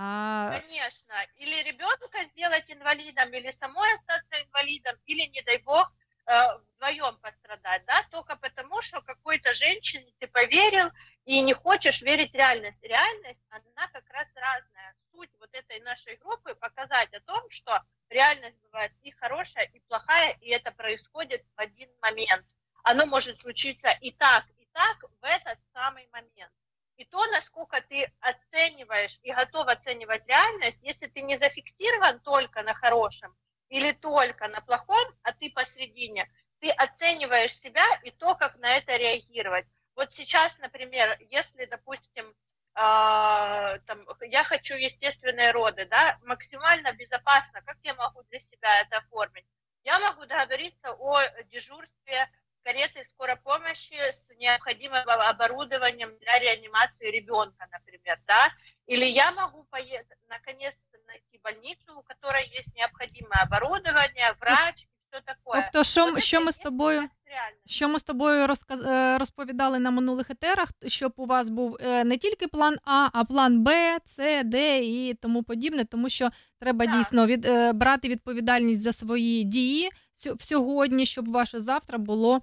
А, 0.00 0.60
Конечно. 0.60 1.12
Или 1.38 1.60
ребенка 1.64 2.22
сделать 2.26 2.70
инвалидом, 2.70 3.34
или 3.34 3.50
самой 3.50 3.92
остаться 3.94 4.40
инвалидом, 4.40 4.94
или, 5.06 5.26
не 5.26 5.42
дай 5.42 5.58
бог, 5.58 5.92
э, 6.26 6.38
вдвоем 6.76 7.16
пострадать, 7.16 7.84
да, 7.84 8.00
только 8.12 8.36
потому, 8.36 8.80
что 8.80 9.02
какой-то 9.02 9.52
женщине 9.54 10.12
ты 10.20 10.28
поверил 10.28 10.92
и 11.24 11.40
не 11.40 11.52
хочешь 11.52 12.00
верить 12.00 12.30
в 12.30 12.34
реальность. 12.36 12.80
Реальность, 12.80 13.42
она 13.50 13.88
как 13.88 14.08
раз 14.10 14.28
разная. 14.36 14.94
Суть 15.10 15.30
вот 15.40 15.52
этой 15.52 15.80
нашей 15.80 16.14
группы 16.18 16.54
показать 16.54 17.12
о 17.12 17.20
том, 17.22 17.50
что 17.50 17.82
реальность 18.08 18.58
бывает 18.62 18.92
и 19.02 19.10
хорошая, 19.10 19.64
и 19.64 19.80
плохая, 19.80 20.36
и 20.40 20.50
это 20.50 20.70
происходит 20.70 21.44
в 21.56 21.60
один 21.60 21.90
момент. 22.00 22.46
Оно 22.84 23.04
может 23.04 23.40
случиться 23.40 23.88
и 24.00 24.12
так, 24.12 24.46
и 24.58 24.66
так 24.72 25.02
в 25.20 25.24
этот 25.24 25.58
самый 25.72 26.08
момент. 26.12 26.52
И 26.98 27.04
то, 27.04 27.24
насколько 27.28 27.80
ты 27.80 28.12
оцениваешь 28.20 29.20
и 29.22 29.32
готов 29.32 29.68
оценивать 29.68 30.26
реальность, 30.26 30.80
если 30.82 31.06
ты 31.06 31.22
не 31.22 31.36
зафиксирован 31.38 32.18
только 32.20 32.64
на 32.64 32.74
хорошем 32.74 33.36
или 33.68 33.92
только 33.92 34.48
на 34.48 34.60
плохом, 34.60 35.06
а 35.22 35.32
ты 35.32 35.48
посередине, 35.50 36.28
ты 36.58 36.70
оцениваешь 36.70 37.56
себя 37.56 37.86
и 38.02 38.10
то, 38.10 38.34
как 38.34 38.56
на 38.56 38.76
это 38.76 38.96
реагировать. 38.96 39.66
Вот 39.94 40.12
сейчас, 40.12 40.58
например, 40.58 41.16
если, 41.30 41.66
допустим, 41.66 42.34
а, 42.74 43.78
там, 43.86 44.04
я 44.22 44.42
хочу 44.42 44.74
естественные 44.74 45.52
роды, 45.52 45.86
да, 45.86 46.18
максимально 46.22 46.92
безопасно, 46.92 47.62
как 47.62 47.76
я 47.84 47.94
могу 47.94 48.24
для 48.24 48.40
себя 48.40 48.80
это 48.80 48.98
оформить? 48.98 49.46
Я 49.84 50.00
могу 50.00 50.26
договориться 50.26 50.92
о 50.92 51.20
дежурстве 51.44 52.28
кареты 52.63 53.03
скорой 53.03 53.35
помощи 53.43 53.93
с 54.11 54.29
необходимым 54.39 55.03
оборудованием 55.07 56.11
для 56.21 56.39
реанимации 56.39 57.11
ребенка, 57.11 57.67
например, 57.71 58.19
да, 58.27 58.47
или 58.87 59.05
я 59.05 59.31
могу 59.31 59.65
поехать, 59.69 60.17
наконец-то 60.29 60.97
найти 61.07 61.39
больницу, 61.43 61.99
у 61.99 62.01
которой 62.03 62.47
есть 62.59 62.75
необходимое 62.75 63.41
оборудование, 63.43 64.33
врач, 64.39 64.87
все 65.11 65.21
такое. 65.25 65.61
Тобто, 65.61 65.83
що, 65.83 66.05
Вот 66.05 66.13
это 66.15 66.19
що 66.21 66.37
и 66.37 66.39
ми 66.43 66.51
з 66.51 66.55
есть 66.55 66.63
тобою 66.63 66.99
реальность, 66.99 67.13
реальность. 67.25 67.69
Що 67.69 67.89
ми 67.89 67.99
з 67.99 68.03
тобою 68.03 68.47
розказ... 68.47 68.81
е, 68.81 69.17
розповідали 69.17 69.79
на 69.79 69.91
минулих 69.91 70.29
етерах, 70.29 70.69
щоб 70.87 71.13
у 71.15 71.25
вас 71.25 71.49
був 71.49 71.77
е, 71.81 72.03
не 72.03 72.17
тільки 72.17 72.47
план 72.47 72.77
А, 72.85 73.09
а 73.13 73.23
план 73.23 73.63
Б, 73.63 73.97
С, 74.05 74.43
Д 74.43 74.83
і 74.85 75.13
тому 75.13 75.43
подібне, 75.43 75.85
тому 75.85 76.09
що 76.09 76.29
треба 76.59 76.85
Так. 76.85 76.95
дійсно 76.95 77.27
від, 77.27 77.45
е, 77.45 77.73
брати 77.73 78.07
відповідальність 78.07 78.81
за 78.81 78.93
свої 78.93 79.43
дії 79.43 79.85
сьо- 79.85 79.91
в 80.06 80.06
сьогодні, 80.40 81.06
щоб 81.06 81.32
ваше 81.32 81.60
завтра 81.60 81.98
було 81.98 82.40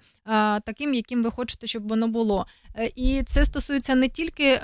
таким, 0.64 0.94
яким 0.94 1.22
ви 1.22 1.30
хочете, 1.30 1.66
щоб 1.66 1.88
воно 1.88 2.08
було. 2.08 2.46
Е, 2.78 2.90
і 2.94 3.22
це 3.22 3.44
стосується 3.46 3.94
не 3.94 4.08
тільки 4.08 4.44
е, 4.44 4.60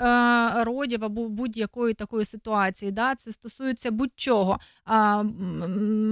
родів 0.63 1.03
або 1.05 1.29
будь-якої 1.29 1.93
такої 1.93 2.25
ситуації, 2.25 2.91
да? 2.91 3.15
це 3.15 3.31
стосується 3.31 3.91
будь-чого. 3.91 4.59
А, 4.85 5.23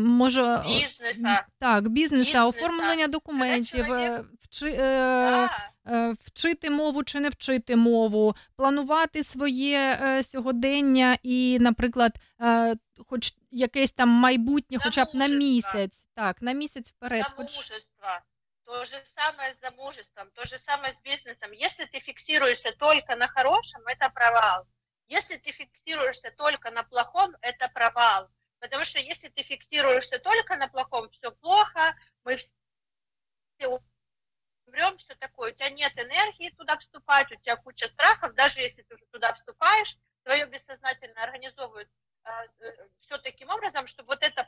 може, 0.05 0.63
Бізнеса. 0.67 1.45
так, 1.59 1.89
бізнеса, 1.89 2.25
Бізнеса. 2.25 2.45
оформлення 2.45 3.07
документів, 3.07 3.91
е, 3.93 4.23
вчи, 4.41 4.67
е, 4.67 4.77
Да. 5.31 5.70
е, 5.86 6.14
вчити 6.20 6.70
мову 6.70 7.04
чи 7.04 7.20
не 7.20 7.28
вчити 7.28 7.76
мову, 7.76 8.34
планувати 8.56 9.24
своє 9.24 9.98
е, 10.02 10.22
сьогодення 10.22 11.18
і, 11.22 11.58
наприклад, 11.60 12.12
е, 12.40 12.76
хоч 13.08 13.34
якесь 13.50 13.92
там 13.92 14.08
майбутнє, 14.08 14.78
хоча 14.84 15.04
б 15.04 15.08
на 15.14 15.28
Замужество. 15.28 15.78
місяць, 15.78 16.06
так, 16.14 16.42
на 16.42 16.52
місяць 16.52 16.90
вперед. 16.90 17.26
Хоч... 17.36 17.50
Замужество. 17.50 18.08
То 18.64 18.84
же 18.84 19.02
самое 19.14 19.54
с 19.54 19.60
замужеством, 19.60 20.30
то 20.34 20.44
же 20.44 20.58
самое 20.58 20.92
с 20.92 20.96
бизнесом. 21.04 21.52
Если 21.52 21.84
ты 21.84 22.00
фиксируешься 22.00 22.72
только 22.72 23.14
на 23.14 23.28
хорошем, 23.28 23.80
это 23.86 24.10
провал. 24.12 24.66
Если 25.08 25.36
ты 25.36 25.52
фиксируешься 25.52 26.32
только 26.36 26.72
на 26.72 26.82
плохом, 26.82 27.36
это 27.42 27.68
провал. 27.72 28.28
Потому 28.58 28.84
что 28.84 28.98
если 28.98 29.28
ты 29.28 29.44
фиксируешься 29.44 30.18
только 30.18 30.56
на 30.56 30.66
плохом, 30.66 31.08
все 31.10 31.30
плохо, 31.30 31.94
мы 32.24 32.36
все 32.36 33.80
умрем, 34.71 34.97
все 34.97 35.15
такое. 35.15 35.51
У 35.51 35.55
тебя 35.55 35.69
нет 35.69 35.93
энергии 35.97 36.49
туда 36.57 36.77
вступать, 36.77 37.31
у 37.31 37.35
тебя 37.35 37.57
куча 37.57 37.87
страхов. 37.87 38.33
Даже 38.35 38.61
если 38.61 38.81
ты 38.83 38.95
туда 39.11 39.33
вступаешь, 39.33 39.97
твое 40.23 40.45
бессознательно 40.45 41.21
организовывает 41.21 41.89
все 43.01 43.17
таким 43.17 43.49
образом, 43.49 43.87
чтобы 43.87 44.07
вот 44.07 44.23
это 44.23 44.47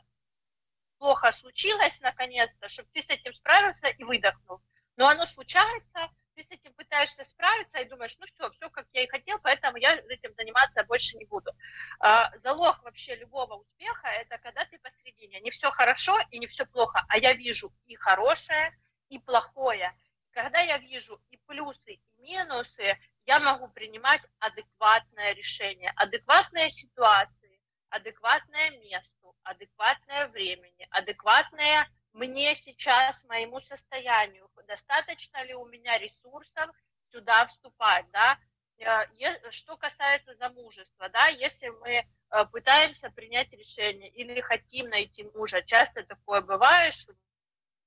плохо 0.98 1.32
случилось 1.32 2.00
наконец-то, 2.00 2.68
чтобы 2.68 2.88
ты 2.92 3.02
с 3.02 3.10
этим 3.10 3.32
справился 3.32 3.88
и 3.88 4.04
выдохнул. 4.04 4.60
Но 4.96 5.08
оно 5.08 5.26
случается, 5.26 6.08
ты 6.36 6.44
с 6.44 6.50
этим 6.50 6.72
пытаешься 6.74 7.24
справиться 7.24 7.80
и 7.80 7.88
думаешь, 7.88 8.16
ну 8.20 8.26
все, 8.26 8.48
все 8.52 8.70
как 8.70 8.86
я 8.92 9.02
и 9.02 9.08
хотел, 9.08 9.38
поэтому 9.42 9.76
я 9.76 9.96
этим 9.96 10.32
заниматься 10.34 10.84
больше 10.84 11.16
не 11.16 11.24
буду. 11.24 11.50
А, 11.98 12.30
залог 12.38 12.80
вообще 12.84 13.16
любого 13.16 13.54
успеха– 13.54 14.06
это 14.20 14.38
когда 14.38 14.64
ты 14.64 14.78
посередине. 14.78 15.40
Не 15.40 15.50
все 15.50 15.70
хорошо 15.72 16.16
и 16.30 16.38
не 16.38 16.46
все 16.46 16.64
плохо, 16.64 17.04
а 17.08 17.18
я 17.18 17.32
вижу 17.32 17.72
и 17.86 17.96
хорошее, 17.96 18.72
и 19.08 19.18
плохое. 19.18 19.96
Когда 20.34 20.60
я 20.60 20.78
вижу 20.78 21.20
и 21.30 21.36
плюсы, 21.46 21.92
и 21.94 22.02
минусы, 22.18 22.98
я 23.26 23.40
могу 23.40 23.68
принимать 23.68 24.20
адекватное 24.40 25.32
решение, 25.34 25.92
адекватные 25.96 26.70
ситуации, 26.70 27.60
адекватное 27.88 28.70
месту, 28.78 29.34
адекватное 29.42 30.28
времени, 30.28 30.86
адекватное 30.90 31.88
мне 32.12 32.54
сейчас, 32.54 33.24
моему 33.24 33.60
состоянию, 33.60 34.50
достаточно 34.66 35.42
ли 35.44 35.54
у 35.54 35.66
меня 35.66 35.98
ресурсов 35.98 36.70
сюда 37.10 37.46
вступать, 37.46 38.10
да, 38.12 38.38
Э, 38.78 39.50
что 39.50 39.76
касается 39.76 40.34
замужества, 40.34 41.08
да, 41.08 41.28
если 41.28 41.68
мы 41.68 41.90
э, 41.90 42.44
пытаемся 42.46 43.08
принять 43.10 43.52
решение 43.52 44.08
или 44.08 44.40
хотим 44.40 44.88
найти 44.88 45.22
мужа, 45.34 45.62
часто 45.62 46.02
такое 46.02 46.40
бывает, 46.40 46.92
что 46.92 47.14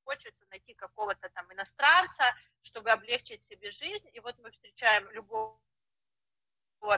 хочется 0.07 0.45
найти 0.49 0.73
какого-то 0.73 1.29
там 1.29 1.51
иностранца, 1.51 2.23
чтобы 2.61 2.91
облегчить 2.91 3.43
себе 3.43 3.71
жизнь, 3.71 4.09
и 4.13 4.19
вот 4.21 4.37
мы 4.39 4.51
встречаем 4.51 5.09
любого 5.11 5.59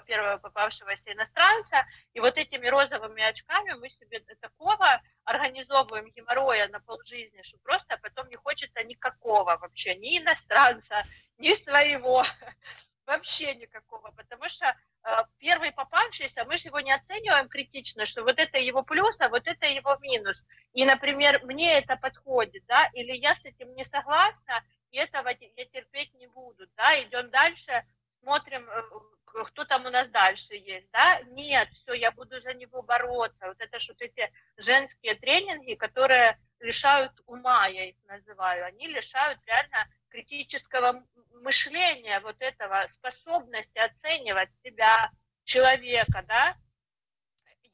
первого 0.05 0.37
попавшегося 0.37 1.13
иностранца, 1.13 1.87
и 2.13 2.19
вот 2.19 2.37
этими 2.37 2.67
розовыми 2.67 3.23
очками 3.23 3.71
мы 3.73 3.89
себе 3.89 4.19
такого 4.41 5.01
организовываем 5.23 6.09
геморроя 6.09 6.67
на 6.67 6.79
полжизни, 6.81 7.41
что 7.41 7.57
просто 7.59 7.97
потом 7.97 8.29
не 8.29 8.35
хочется 8.35 8.83
никакого 8.83 9.57
вообще, 9.57 9.95
ни 9.95 10.19
иностранца, 10.19 11.03
ни 11.37 11.53
своего, 11.55 12.23
вообще 13.07 13.55
никакого, 13.55 14.11
потому 14.11 14.47
что 14.49 14.65
первый 15.37 15.71
попавшийся, 15.71 16.45
мы 16.45 16.57
же 16.57 16.67
его 16.67 16.79
не 16.79 16.91
оцениваем 16.91 17.47
критично, 17.47 18.05
что 18.05 18.23
вот 18.23 18.39
это 18.39 18.59
его 18.59 18.83
плюс, 18.83 19.21
а 19.21 19.29
вот 19.29 19.47
это 19.47 19.65
его 19.65 19.97
минус. 20.01 20.43
И, 20.73 20.85
например, 20.85 21.43
мне 21.45 21.77
это 21.77 21.95
подходит, 21.97 22.65
да, 22.67 22.89
или 22.93 23.13
я 23.13 23.35
с 23.35 23.45
этим 23.45 23.73
не 23.75 23.83
согласна, 23.83 24.63
и 24.91 24.97
этого 24.97 25.29
я 25.29 25.65
терпеть 25.65 26.13
не 26.15 26.27
буду, 26.27 26.67
да, 26.75 27.01
идем 27.01 27.29
дальше, 27.29 27.85
смотрим, 28.21 28.69
э, 28.69 28.81
кто 29.45 29.65
там 29.65 29.85
у 29.85 29.89
нас 29.89 30.09
дальше 30.09 30.55
есть, 30.55 30.91
да, 30.91 31.21
нет, 31.27 31.69
все, 31.73 31.93
я 31.93 32.11
буду 32.11 32.39
за 32.41 32.53
него 32.53 32.81
бороться, 32.81 33.47
вот 33.47 33.59
это 33.59 33.79
что 33.79 33.93
эти 33.99 34.31
женские 34.57 35.15
тренинги, 35.15 35.75
которые 35.75 36.37
лишают 36.59 37.13
ума, 37.25 37.67
я 37.67 37.85
их 37.85 37.95
называю, 38.05 38.65
они 38.65 38.87
лишают 38.87 39.39
реально 39.45 39.87
критического 40.09 41.03
мышления, 41.41 42.19
вот 42.21 42.35
этого 42.39 42.85
способности 42.87 43.77
оценивать 43.77 44.53
себя, 44.53 45.11
человека, 45.49 46.23
да. 46.27 46.55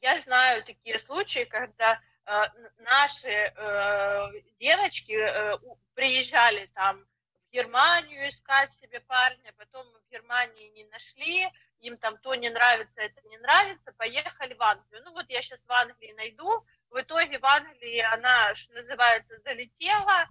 Я 0.00 0.18
знаю 0.20 0.64
такие 0.64 0.98
случаи, 0.98 1.44
когда 1.44 2.00
э, 2.26 2.44
наши 2.78 3.28
э, 3.28 4.30
девочки 4.58 5.12
э, 5.12 5.58
приезжали 5.94 6.66
там 6.74 7.04
в 7.34 7.50
Германию 7.52 8.28
искать 8.28 8.72
себе 8.80 9.00
парня, 9.00 9.52
потом 9.58 9.86
в 9.86 10.10
Германии 10.10 10.68
не 10.70 10.84
нашли, 10.84 11.46
им 11.80 11.96
там 11.98 12.16
то 12.18 12.34
не 12.34 12.50
нравится, 12.50 13.02
это 13.02 13.20
не 13.28 13.38
нравится, 13.38 13.92
поехали 13.92 14.54
в 14.54 14.62
Англию. 14.62 15.02
Ну 15.04 15.12
вот 15.12 15.26
я 15.28 15.42
сейчас 15.42 15.60
в 15.66 15.72
Англии 15.72 16.12
найду, 16.12 16.64
в 16.90 17.00
итоге 17.00 17.38
в 17.38 17.44
Англии 17.44 18.00
она, 18.00 18.54
что 18.54 18.72
называется, 18.74 19.38
залетела, 19.44 20.28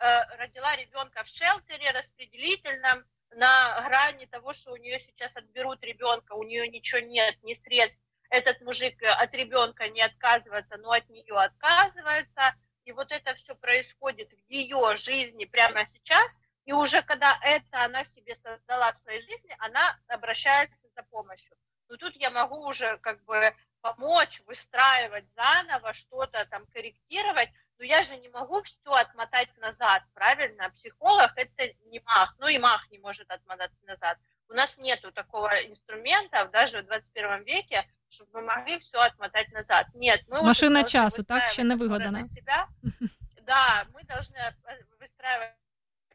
родила 0.00 0.74
ребенка 0.76 1.22
в 1.24 1.28
шелтере 1.28 1.90
распределительном, 1.92 3.04
на 3.32 3.82
грани 3.82 4.26
того, 4.26 4.52
что 4.52 4.72
у 4.72 4.76
нее 4.76 4.98
сейчас 5.00 5.36
отберут 5.36 5.82
ребенка, 5.84 6.32
у 6.32 6.42
нее 6.42 6.68
ничего 6.68 7.00
нет, 7.00 7.36
ни 7.42 7.52
средств. 7.52 8.04
Этот 8.28 8.60
мужик 8.60 9.02
э, 9.02 9.08
от 9.08 9.34
ребенка 9.34 9.88
не 9.88 10.02
отказывается, 10.02 10.76
но 10.78 10.92
от 10.92 11.08
нее 11.08 11.34
отказывается. 11.34 12.54
И 12.84 12.92
вот 12.92 13.12
это 13.12 13.34
все 13.34 13.54
происходит 13.54 14.32
в 14.32 14.50
ее 14.50 14.96
жизни 14.96 15.44
прямо 15.44 15.86
сейчас. 15.86 16.36
И 16.64 16.72
уже 16.72 17.02
когда 17.02 17.38
это 17.42 17.84
она 17.84 18.04
себе 18.04 18.36
создала 18.36 18.92
в 18.92 18.98
своей 18.98 19.20
жизни, 19.20 19.54
она 19.58 19.98
обращается 20.08 20.78
за 20.94 21.02
помощью. 21.04 21.56
Но 21.88 21.96
тут 21.96 22.14
я 22.16 22.30
могу 22.30 22.66
уже 22.66 22.98
как 22.98 23.22
бы 23.24 23.54
помочь 23.80 24.40
выстраивать 24.46 25.24
заново, 25.34 25.92
что-то 25.94 26.44
там 26.46 26.66
корректировать, 26.66 27.50
но 27.80 27.86
я 27.86 28.02
же 28.02 28.14
не 28.18 28.28
могу 28.28 28.62
все 28.62 28.90
отмотать 28.90 29.48
назад, 29.56 30.02
правильно? 30.12 30.68
Психолог 30.70 31.32
это 31.34 31.72
не 31.86 32.00
мах, 32.00 32.36
ну 32.38 32.46
и 32.46 32.58
мах 32.58 32.86
не 32.90 32.98
может 32.98 33.30
отмотать 33.30 33.70
назад. 33.86 34.18
У 34.50 34.52
нас 34.52 34.76
нету 34.76 35.10
такого 35.12 35.48
инструмента 35.66 36.44
даже 36.52 36.82
в 36.82 36.86
21 36.86 37.44
веке, 37.44 37.88
чтобы 38.10 38.30
мы 38.34 38.42
могли 38.42 38.78
все 38.80 38.98
отмотать 38.98 39.50
назад. 39.52 39.86
Нет, 39.94 40.20
мы 40.28 40.42
Машина 40.42 40.84
часу, 40.84 41.24
так? 41.24 41.42
Ще 41.50 41.62
не 41.62 41.74
вигадана. 41.74 42.24
себя. 42.24 42.68
Да, 43.42 43.84
мы 43.92 44.04
должны 44.04 44.36
э, 44.36 44.52
выстраивать 45.00 45.56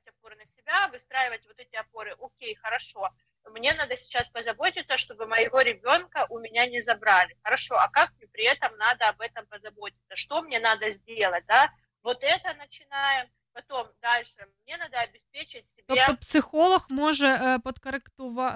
опоры 0.07 0.37
на 0.37 0.45
себя, 0.45 0.87
выстраивать 0.87 1.45
вот 1.47 1.59
эти 1.59 1.75
опоры. 1.75 2.15
Окей, 2.21 2.55
хорошо, 2.55 3.11
мне 3.50 3.72
надо 3.74 3.96
сейчас 3.96 4.28
позаботиться, 4.28 4.96
чтобы 4.96 5.26
моего 5.26 5.60
ребенка 5.60 6.26
у 6.28 6.38
меня 6.38 6.66
не 6.66 6.80
забрали. 6.80 7.36
Хорошо, 7.42 7.74
а 7.76 7.88
как 7.88 8.12
мне 8.16 8.26
при 8.28 8.44
этом 8.44 8.76
надо 8.76 9.08
об 9.08 9.20
этом 9.20 9.46
позаботиться? 9.46 10.14
Что 10.14 10.42
мне 10.42 10.60
надо 10.60 10.90
сделать, 10.90 11.44
да? 11.46 11.70
Вот 12.02 12.22
это 12.22 12.54
начинаем, 12.54 13.26
потом 13.52 13.88
дальше. 14.00 14.46
Мне 14.64 14.76
надо 14.76 15.00
обеспечить 15.00 15.70
себе... 15.70 15.84
Тобто 15.86 16.16
психолог 16.16 16.86
може 16.90 17.26
е, 17.28 17.58
подкоректува, 17.58 18.48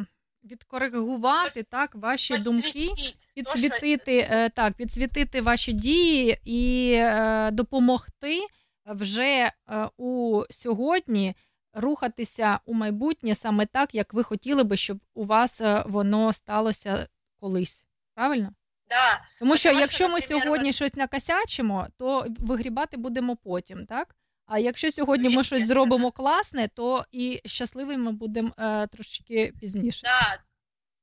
е, 0.00 0.06
відкоригувати 0.44 1.62
так 1.62 1.94
ваші 1.94 2.38
думки, 2.38 2.90
підсвітити 3.34 4.28
е, 4.30 4.50
так, 4.50 4.74
підсвітити 4.74 5.40
ваші 5.40 5.72
дії 5.72 6.38
і 6.44 6.92
е, 6.94 7.50
допомогти 7.52 8.40
вже 8.86 9.24
е, 9.24 9.52
у 9.96 10.42
сьогодні 10.50 11.34
рухатися 11.73 12.59
у 12.65 12.73
майбутнє 12.73 13.35
саме 13.35 13.65
так, 13.65 13.95
як 13.95 14.13
ви 14.13 14.23
хотіли 14.23 14.63
би, 14.63 14.77
щоб 14.77 14.99
у 15.13 15.23
вас 15.23 15.61
е, 15.61 15.83
воно 15.85 16.33
сталося 16.33 17.07
колись. 17.39 17.85
Правильно? 18.15 18.53
Да. 18.89 19.21
Тому 19.39 19.57
що 19.57 19.69
Потому 19.69 19.81
якщо 19.81 20.09
ми 20.09 20.19
например, 20.19 20.43
сьогодні 20.43 20.73
щось 20.73 20.93
накосячимо, 20.95 21.87
то 21.97 22.25
вигрібати 22.39 22.97
будемо 22.97 23.35
потім, 23.35 23.85
так? 23.85 24.15
А 24.45 24.59
якщо 24.59 24.91
сьогодні 24.91 25.29
ми 25.29 25.43
щось 25.43 25.65
зробимо 25.67 26.11
класне, 26.11 26.67
то 26.67 27.05
і 27.11 27.41
щасливими 27.45 28.11
будемо 28.11 28.51
е, 28.59 28.87
трошки 28.87 29.53
пізніше. 29.59 30.01
Да, 30.03 30.39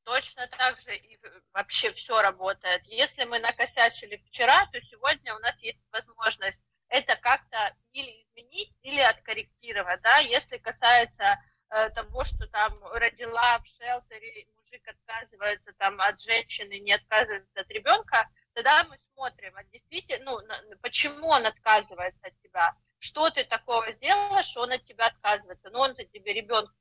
точно 0.04 0.42
так 0.58 0.80
же 0.80 0.90
и 0.94 1.18
в- 1.22 1.42
вообще 1.54 1.90
все 1.90 2.22
работает. 2.22 2.80
Если 3.02 3.24
мы 3.24 3.38
накосячили 3.40 4.20
вчера, 4.26 4.66
то 4.72 4.80
сегодня 4.80 5.36
у 5.36 5.40
нас 5.40 5.62
есть 5.64 5.78
возможность 5.92 6.60
это 6.88 7.16
как-то 7.16 7.74
или 7.92 8.22
изменить, 8.22 8.72
или 8.82 9.00
откорректировать, 9.00 10.00
да, 10.02 10.18
если 10.18 10.58
касается 10.58 11.38
э, 11.70 11.90
того, 11.90 12.24
что 12.24 12.46
там 12.46 12.72
родила 12.92 13.58
в 13.58 13.66
шелтере, 13.66 14.46
мужик 14.56 14.86
отказывается 14.88 15.72
там 15.78 16.00
от 16.00 16.20
женщины, 16.20 16.78
не 16.78 16.92
отказывается 16.92 17.60
от 17.60 17.70
ребенка, 17.70 18.28
тогда 18.52 18.84
мы 18.84 18.98
смотрим, 19.14 19.56
а 19.56 19.64
действительно, 19.64 20.24
ну, 20.24 20.40
на- 20.46 20.76
почему 20.82 21.28
он 21.28 21.46
отказывается 21.46 22.28
от 22.28 22.40
тебя, 22.40 22.74
что 22.98 23.30
ты 23.30 23.44
такого 23.44 23.90
сделала, 23.92 24.42
что 24.42 24.62
он 24.62 24.72
от 24.72 24.84
тебя 24.84 25.06
отказывается, 25.06 25.70
ну, 25.70 25.80
он-то 25.80 26.04
тебе 26.04 26.32
ребенка 26.32 26.72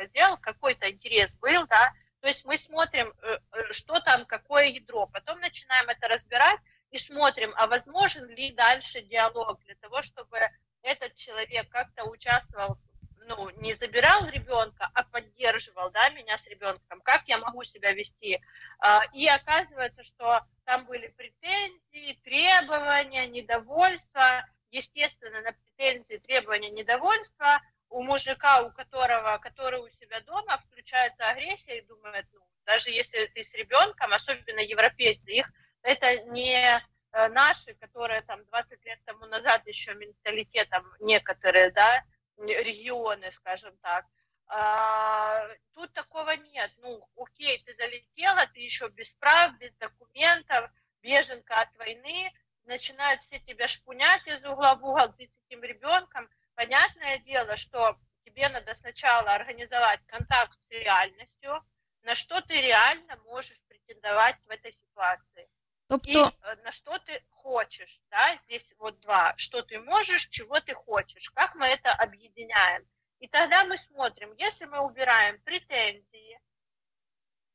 сделал, 0.00 0.36
какой-то 0.38 0.90
интерес 0.90 1.34
был, 1.36 1.66
да, 1.66 1.92
то 2.20 2.28
есть 2.28 2.44
мы 2.44 2.56
смотрим, 2.58 3.14
э, 3.22 3.38
э, 3.52 3.72
что 3.72 4.00
там, 4.00 4.26
какое 4.26 4.66
ядро, 4.66 5.06
потом 5.06 5.38
начинаем 5.38 5.88
это 5.88 6.08
разбирать 6.08 6.60
и 6.90 6.98
смотрим, 6.98 7.52
а 7.56 7.66
возможен 7.66 8.28
ли 8.30 8.52
дальше 8.52 9.02
диалог 9.02 9.60
для 9.64 9.74
того, 9.76 10.02
чтобы 10.02 10.38
этот 10.82 11.14
человек 11.14 11.68
как-то 11.68 12.04
участвовал, 12.04 12.78
ну, 13.26 13.50
не 13.60 13.74
забирал 13.74 14.26
ребенка, 14.28 14.90
а 14.94 15.04
поддерживал, 15.04 15.90
да, 15.90 16.08
меня 16.10 16.38
с 16.38 16.46
ребенком, 16.46 17.00
как 17.02 17.24
я 17.26 17.38
могу 17.38 17.62
себя 17.62 17.92
вести. 17.92 18.40
А, 18.78 19.00
И 19.12 19.26
оказывается, 19.28 20.02
что 20.02 20.40
там 20.64 20.86
были 20.86 21.08
претензии, 21.08 22.18
требования, 22.24 23.26
недовольство. 23.26 24.46
Естественно, 24.70 25.40
на 25.42 25.52
претензии, 25.52 26.18
требования, 26.18 26.70
недовольство 26.70 27.60
у 27.90 28.02
мужика, 28.02 28.62
у 28.62 28.70
которого, 28.70 29.38
который 29.38 29.80
у 29.80 29.88
себя 29.90 30.20
дома, 30.20 30.58
включается 30.58 31.28
агрессия 31.28 31.78
и 31.78 31.86
думает, 31.86 32.26
ну, 32.32 32.40
даже 32.64 32.90
если 32.90 33.26
ты 33.26 33.42
с 33.42 33.54
ребенком, 33.54 34.12
особенно 34.12 34.60
европейцы, 34.60 35.32
их 35.32 35.50
это 35.88 36.20
не 36.24 36.54
э, 36.54 37.28
наши, 37.28 37.74
которые 37.74 38.20
там 38.22 38.44
20 38.44 38.84
лет 38.84 39.00
тому 39.06 39.24
назад 39.26 39.66
еще 39.66 39.94
менталитетом 39.94 40.84
некоторые, 41.00 41.70
да, 41.70 42.04
регионы, 42.36 43.32
скажем 43.32 43.76
так. 43.78 44.04
А, 44.48 45.46
тут 45.74 45.92
такого 45.94 46.30
нет. 46.36 46.70
Ну, 46.78 47.08
окей, 47.16 47.62
ты 47.64 47.74
залетела, 47.74 48.46
ты 48.52 48.60
еще 48.60 48.88
без 48.90 49.10
прав, 49.14 49.56
без 49.58 49.72
документов, 49.76 50.70
беженка 51.02 51.54
от 51.62 51.74
войны, 51.76 52.30
начинают 52.64 53.22
все 53.22 53.40
тебя 53.40 53.66
шпунять 53.66 54.26
из 54.26 54.44
угла 54.44 54.74
в 54.74 54.84
угол, 54.84 55.12
ты 55.14 55.26
с 55.26 55.42
этим 55.46 55.62
ребенком. 55.62 56.28
Понятное 56.54 57.18
дело, 57.18 57.56
что 57.56 57.98
тебе 58.24 58.48
надо 58.50 58.74
сначала 58.74 59.32
организовать 59.32 60.00
контакт 60.06 60.58
с 60.68 60.70
реальностью, 60.70 61.64
на 62.02 62.14
что 62.14 62.40
ты 62.42 62.60
реально 62.60 63.16
можешь 63.24 63.60
претендовать 63.68 64.36
в 64.46 64.50
этой 64.50 64.72
ситуации. 64.72 65.48
Тобто, 65.88 66.34
э, 66.42 66.56
на 66.56 66.70
что 66.70 66.98
ты 66.98 67.24
хочешь, 67.30 68.02
да, 68.10 68.36
здесь 68.44 68.74
вот 68.78 69.00
два, 69.00 69.34
что 69.38 69.62
ты 69.62 69.80
можешь, 69.80 70.28
чего 70.28 70.60
ты 70.60 70.74
хочешь, 70.74 71.30
как 71.30 71.54
мы 71.54 71.66
это 71.66 71.92
объединяем. 71.92 72.86
И 73.20 73.28
тогда 73.28 73.64
мы 73.64 73.78
смотрим, 73.78 74.34
если 74.34 74.66
мы 74.66 74.80
убираем 74.80 75.40
претензии, 75.42 76.40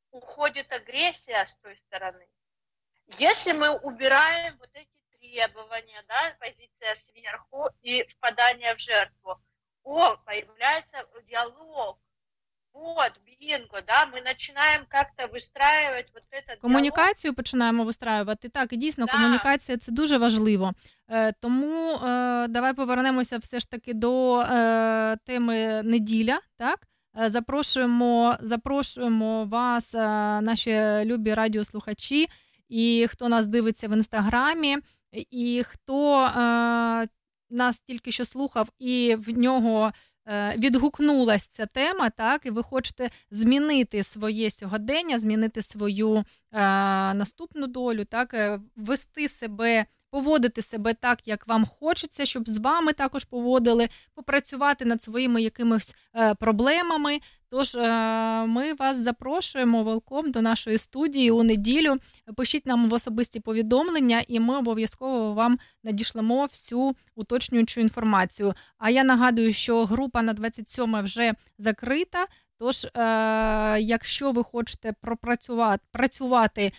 уходит 0.09 0.71
агрессия 0.71 1.45
с 1.45 1.55
той 1.61 1.77
стороны. 1.77 2.27
Если 3.19 3.51
мы 3.51 3.69
убираем 3.79 4.57
вот 4.57 4.69
эти 4.73 4.89
требования, 5.19 6.03
да, 6.07 6.35
позиция 6.39 6.95
сверху 6.95 7.69
и 7.81 8.03
впадание 8.07 8.75
в 8.75 8.79
жертву, 8.79 9.39
о, 9.83 10.17
появляется 10.17 11.07
диалог. 11.23 11.99
Вот, 12.72 13.12
бинго, 13.26 13.82
да, 13.86 14.06
мы 14.06 14.20
начинаем 14.20 14.86
как-то 14.88 15.26
выстраивать 15.26 16.06
вот 16.14 16.22
этот 16.32 16.46
диалог. 16.46 16.60
комунікацію 16.60 17.34
починаємо 17.34 17.84
вистраювати. 17.84 18.48
Так, 18.48 18.72
і 18.72 18.76
дійсно, 18.76 19.06
комунікація 19.06 19.78
це 19.78 19.92
дуже 19.92 20.18
важливо. 20.18 20.72
Е, 21.10 21.32
тому 21.32 21.92
е, 21.94 22.48
давай 22.48 22.74
повернемося 22.74 23.38
все 23.38 23.60
ж 23.60 23.70
таки 23.70 23.94
до 23.94 24.40
е, 24.40 25.16
теми 25.26 25.82
неділя. 25.82 26.40
Так, 26.56 26.88
Е, 27.20 27.30
запрошуємо, 27.30 28.36
запрошуємо 28.40 29.44
вас, 29.44 29.94
е, 29.94 30.00
наші 30.40 30.80
любі 31.04 31.34
радіослухачі, 31.34 32.26
і 32.68 33.06
хто 33.10 33.28
нас 33.28 33.46
дивиться 33.46 33.88
в 33.88 33.92
інстаграмі, 33.92 34.78
і 35.12 35.62
хто 35.68 36.24
е, 36.24 37.08
нас 37.50 37.80
тільки 37.80 38.12
що 38.12 38.24
слухав, 38.24 38.68
і 38.78 39.16
в 39.18 39.38
нього 39.38 39.86
е, 39.86 39.92
відгукнулася 40.57 41.49
ця 41.51 41.65
тема, 41.65 42.09
так, 42.09 42.45
і 42.45 42.49
ви 42.49 42.63
хочете 42.63 43.09
змінити 43.31 44.03
своє 44.03 44.49
сьогодення, 44.49 45.19
змінити 45.19 45.61
свою 45.61 46.17
е, 46.17 46.23
наступну 47.13 47.67
долю, 47.67 48.05
так, 48.05 48.33
е, 48.33 48.59
вести 48.75 49.27
себе. 49.27 49.85
Поводити 50.13 50.61
себе 50.61 50.93
так, 50.93 51.19
як 51.25 51.47
вам 51.47 51.65
хочеться, 51.65 52.25
щоб 52.25 52.49
з 52.49 52.59
вами 52.59 52.93
також 52.93 53.23
поводили, 53.23 53.89
попрацювати 54.15 54.85
над 54.85 55.01
своїми 55.01 55.41
якимись 55.41 55.95
е, 56.15 56.35
проблемами. 56.35 57.19
Тож 57.49 57.75
е, 57.75 57.89
ми 58.45 58.73
вас 58.73 58.97
запрошуємо 58.97 59.83
велком 59.83 60.31
до 60.31 60.41
нашої 60.41 60.77
студії 60.77 61.31
у 61.31 61.43
неділю. 61.43 61.97
Пишіть 62.35 62.65
нам 62.65 62.89
в 62.89 62.93
особисті 62.93 63.39
повідомлення, 63.39 64.23
і 64.27 64.39
ми 64.39 64.57
обов'язково 64.57 65.33
вам 65.33 65.59
надішлемо 65.83 66.45
всю 66.45 66.95
уточнюючу 67.15 67.81
інформацію. 67.81 68.53
А 68.77 68.89
я 68.89 69.03
нагадую, 69.03 69.53
що 69.53 69.85
група 69.85 70.21
на 70.21 70.33
27 70.33 71.01
вже 71.03 71.33
закрита. 71.57 72.27
Тож, 72.59 72.85
е, 72.85 72.91
якщо 73.81 74.31
ви 74.31 74.43
хочете 74.43 74.93
пропрацювати 75.01 75.83
працювати 75.91 76.71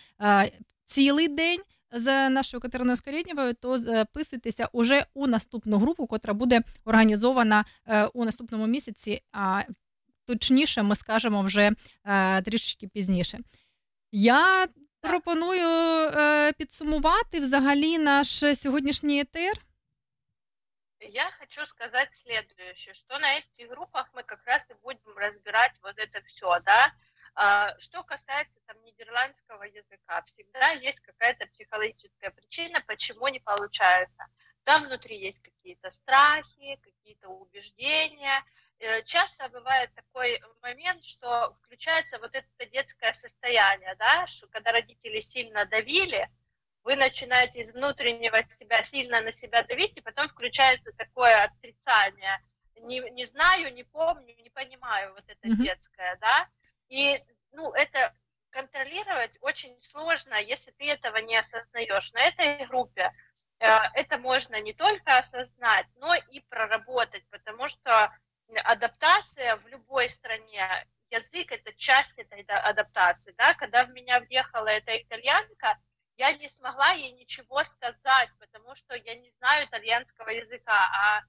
цілий 0.85 1.27
день 1.27 1.59
з 1.92 2.30
нашою 2.30 2.60
Катериною 2.60 2.96
Скорєднєвою, 2.96 3.54
то 3.54 3.78
записуйтеся 3.78 4.68
уже 4.72 5.06
у 5.14 5.26
наступну 5.26 5.78
групу, 5.78 6.06
котра 6.06 6.34
буде 6.34 6.60
організована 6.84 7.64
е, 7.86 8.04
у 8.06 8.24
наступному 8.24 8.66
місяці. 8.66 9.22
А 9.32 9.62
точніше, 10.26 10.82
ми 10.82 10.96
скажемо 10.96 11.42
вже 11.42 11.72
е, 12.04 12.42
трішечки 12.42 12.88
пізніше. 12.88 13.38
Я 14.12 14.68
пропоную 15.00 15.68
е, 15.68 16.52
підсумувати 16.52 17.40
взагалі 17.40 17.98
наш 17.98 18.58
сьогоднішній 18.58 19.20
етер. 19.20 19.52
Я 21.00 21.30
хочу 21.40 21.66
сказать 21.66 22.14
следующее, 22.14 22.94
что 22.94 23.18
на 23.18 23.38
этих 23.38 23.70
группах 23.70 24.10
мы 24.12 24.22
как 24.22 24.40
раз 24.44 24.62
и 24.68 24.74
будем 24.82 25.16
разбирать 25.16 25.72
вот 25.82 25.98
это 25.98 26.20
все, 26.26 26.60
да. 26.66 26.92
А, 27.35 27.77
Что 27.79 28.03
касается 28.03 28.59
там 28.65 28.81
нидерландского 28.83 29.63
языка, 29.63 30.23
всегда 30.25 30.69
есть 30.71 31.01
какая-то 31.01 31.45
психологическая 31.47 32.31
причина, 32.31 32.81
почему 32.87 33.27
не 33.27 33.39
получается. 33.39 34.25
Там 34.63 34.85
внутри 34.85 35.19
есть 35.19 35.41
какие-то 35.41 35.91
страхи, 35.91 36.79
какие-то 36.81 37.27
убеждения. 37.29 38.43
Э, 38.79 39.03
Часто 39.03 39.49
бывает 39.49 39.93
такой 39.95 40.41
момент, 40.61 41.03
что 41.03 41.53
включается 41.61 42.19
вот 42.19 42.33
это 42.33 42.65
детское 42.71 43.13
состояние, 43.13 43.95
да, 43.95 44.25
что 44.27 44.47
когда 44.47 44.71
родители 44.71 45.19
сильно 45.19 45.65
давили, 45.65 46.29
вы 46.83 46.95
начинаете 46.95 47.59
из 47.59 47.71
внутреннего 47.73 48.37
себя 48.49 48.81
сильно 48.83 49.19
на 49.21 49.31
себя 49.31 49.63
давить, 49.63 49.97
и 49.97 50.01
потом 50.01 50.29
включается 50.29 50.91
такое 50.93 51.43
отрицание. 51.43 52.39
Не, 52.81 52.99
не 53.11 53.25
знаю, 53.25 53.73
не 53.73 53.83
помню, 53.83 54.35
не 54.37 54.49
понимаю 54.51 55.11
вот 55.11 55.23
это 55.27 55.47
Мгм. 55.47 55.63
детское, 55.63 56.15
да. 56.21 56.49
И, 56.89 57.21
ну, 57.51 57.71
это 57.73 58.13
контролировать 58.49 59.37
очень 59.41 59.79
сложно, 59.81 60.35
если 60.35 60.71
ты 60.71 60.89
этого 60.89 61.17
не 61.17 61.35
осознаешь. 61.35 62.13
На 62.13 62.21
этой 62.21 62.65
группе 62.67 63.11
э, 63.59 63.67
это 63.95 64.17
можно 64.17 64.59
не 64.61 64.73
только 64.73 65.17
осознать, 65.17 65.87
но 65.95 66.15
и 66.15 66.39
проработать, 66.41 67.27
потому 67.29 67.67
что 67.67 68.13
адаптация 68.63 69.57
в 69.57 69.67
любой 69.67 70.09
стране, 70.09 70.87
язык 71.09 71.51
это 71.51 71.73
часть 71.73 72.13
этой 72.17 72.43
да- 72.43 72.61
адаптации, 72.61 73.33
да, 73.37 73.53
когда 73.53 73.85
в 73.85 73.89
меня 73.91 74.19
въехала 74.21 74.67
эта 74.67 74.97
итальянка, 74.97 75.77
я 76.17 76.31
не 76.33 76.47
смогла 76.47 76.91
ей 76.91 77.11
ничего 77.11 77.63
сказать, 77.63 78.29
потому 78.39 78.73
что 78.75 78.95
я 78.95 79.15
не 79.15 79.31
знаю 79.31 79.67
итальянского 79.67 80.29
языка, 80.29 80.73
а 80.73 81.23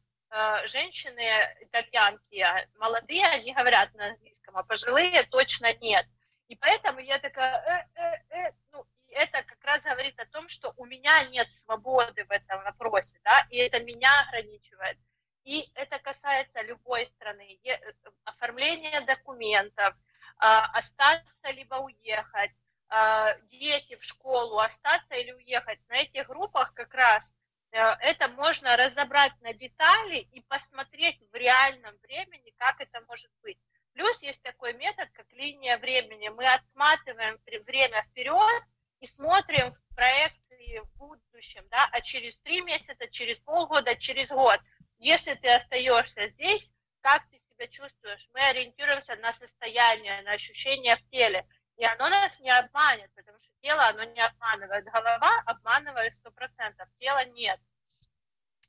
женщины 0.67 1.23
итальянки, 1.61 2.41
а, 2.41 2.67
молодые, 2.79 3.27
они 3.27 3.53
говорят 3.53 3.95
на 3.95 4.09
английском, 4.09 4.57
а 4.57 4.63
пожилые 4.63 5.23
точно 5.25 5.73
нет. 5.75 6.07
И 6.49 6.57
поэтому 6.57 7.01
я 7.01 7.19
такая, 7.19 7.89
э, 7.97 8.01
э, 8.01 8.49
э, 8.49 8.53
ну, 8.73 8.87
и 9.09 9.13
это 9.13 9.43
как 9.43 9.63
раз 9.65 9.83
говорит 9.83 10.19
о 10.21 10.27
том, 10.27 10.49
что 10.49 10.73
у 10.77 10.85
меня 10.85 11.25
нет 11.25 11.49
свободы 11.65 12.25
в 12.25 12.31
этом 12.31 12.63
вопросе, 12.65 13.19
да, 13.25 13.47
и 13.51 13.57
это 13.57 13.81
меня 13.81 14.11
ограничивает. 14.29 14.99
И 15.45 15.69
это 15.75 15.99
касается 15.99 16.63
любой 16.63 17.07
страны. 17.07 17.59
Э, 17.65 17.77
Оформление 18.25 19.01
документов, 19.03 19.95
а, 20.39 20.67
остаться 20.73 21.51
либо 21.53 21.77
уехать, 21.77 22.51
а, 22.89 23.35
дети 23.51 23.97
в 23.97 24.05
школу, 24.05 24.59
остаться 24.59 25.15
или 25.15 25.33
уехать. 25.33 25.79
На 25.89 25.97
этих 25.97 26.27
группах 26.27 26.75
как 26.75 26.93
раз 26.95 27.33
это 27.77 28.29
можно 28.29 28.77
разобрать 28.77 29.33
на 29.41 29.53
детали 29.53 30.29
и 30.33 30.41
посмотреть 30.43 31.21
в 31.31 31.35
реальном 31.35 31.97
времени, 31.99 32.55
как 32.59 32.81
это 32.81 33.01
может 33.09 33.31
быть. 33.43 33.59
Плюс 33.93 34.23
есть 34.23 34.43
такой 34.43 34.75
метод, 34.75 35.09
как 35.13 35.33
линия 35.33 35.79
времени. 35.79 36.29
Мы 36.29 36.47
отматываем 36.47 37.39
время 37.65 38.03
вперед 38.03 38.63
и 39.01 39.07
смотрим 39.07 39.73
в 39.73 39.95
проекции 39.95 40.81
в 40.81 40.99
будущем, 40.99 41.67
да, 41.71 41.89
а 41.93 42.01
через 42.01 42.39
три 42.41 42.61
месяца, 42.63 43.09
через 43.09 43.41
полгода, 43.41 43.95
через 43.97 44.29
год. 44.29 44.61
Если 44.99 45.35
ты 45.35 45.49
остаешься 45.49 46.27
здесь, 46.29 46.73
как 47.01 47.29
ты 47.31 47.39
себя 47.39 47.69
чувствуешь? 47.69 48.29
Мы 48.35 48.41
ориентируемся 48.41 49.17
на 49.17 49.33
состояние, 49.33 50.23
на 50.23 50.33
ощущения 50.33 50.97
в 50.97 51.11
теле. 51.11 51.47
И 51.78 51.86
оно 51.86 52.10
нас 52.10 52.40
не 52.40 52.52
обманет, 52.52 53.10
потому 53.16 53.40
что 53.40 53.50
тело, 53.62 53.84
оно 53.88 54.04
не 54.04 54.22
обманывает. 54.22 54.86
Голова 54.86 55.32
обманывает 55.46 56.14
сто 56.14 56.30
процентов, 56.32 56.88
тело 57.00 57.26
нет. 57.26 57.60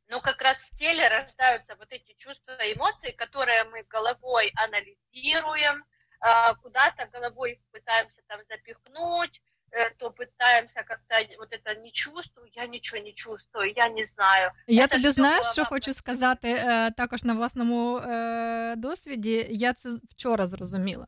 Но 0.09 0.20
как 0.20 0.40
раз 0.43 0.59
в 0.59 0.77
теле 0.78 1.09
рождаются 1.09 1.74
вот 1.77 1.89
эти 1.90 2.15
чувства 2.15 2.53
и 2.62 2.74
эмоции, 2.74 3.11
которые 3.11 3.65
мы 3.65 3.82
головой 3.85 4.53
анализируем, 4.57 5.85
а, 6.20 6.55
куда-то 6.55 7.07
головой 7.07 7.53
их 7.53 7.59
пытаемся 7.70 8.23
там 8.28 8.40
запихнуть, 8.49 9.43
э, 9.73 9.90
то 9.99 10.11
пытаемся 10.11 10.82
как-то 10.85 11.16
вот 11.39 11.53
это 11.53 11.74
не 11.74 11.93
чувствую, 11.93 12.49
я 12.55 12.66
ничего 12.66 13.03
не 13.03 13.15
чувствую, 13.15 13.73
я 13.77 13.89
не 13.89 14.05
знаю. 14.05 14.53
Я 14.66 14.85
Это 14.85 14.89
тобі 14.89 15.05
всё 15.09 15.12
знаєш, 15.12 15.36
голова 15.36 15.53
що 15.53 15.65
хочу 15.65 15.93
сказати 15.93 16.51
е, 16.51 16.90
також 16.90 17.24
на 17.24 17.35
власному 17.35 17.99
е, 17.99 18.74
досвіді. 18.77 19.47
Я 19.51 19.73
це 19.73 19.89
вчора 20.11 20.47
зрозуміла. 20.47 21.07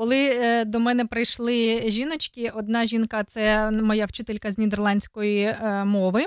Коли 0.00 0.16
е, 0.18 0.64
до 0.64 0.80
мене 0.80 1.04
прийшли 1.04 1.84
жіночки, 1.86 2.52
одна 2.54 2.86
жінка 2.86 3.24
це 3.24 3.70
моя 3.70 4.06
вчителька 4.06 4.50
з 4.50 4.58
нідерландської 4.58 5.42
е, 5.44 5.84
мови. 5.84 6.26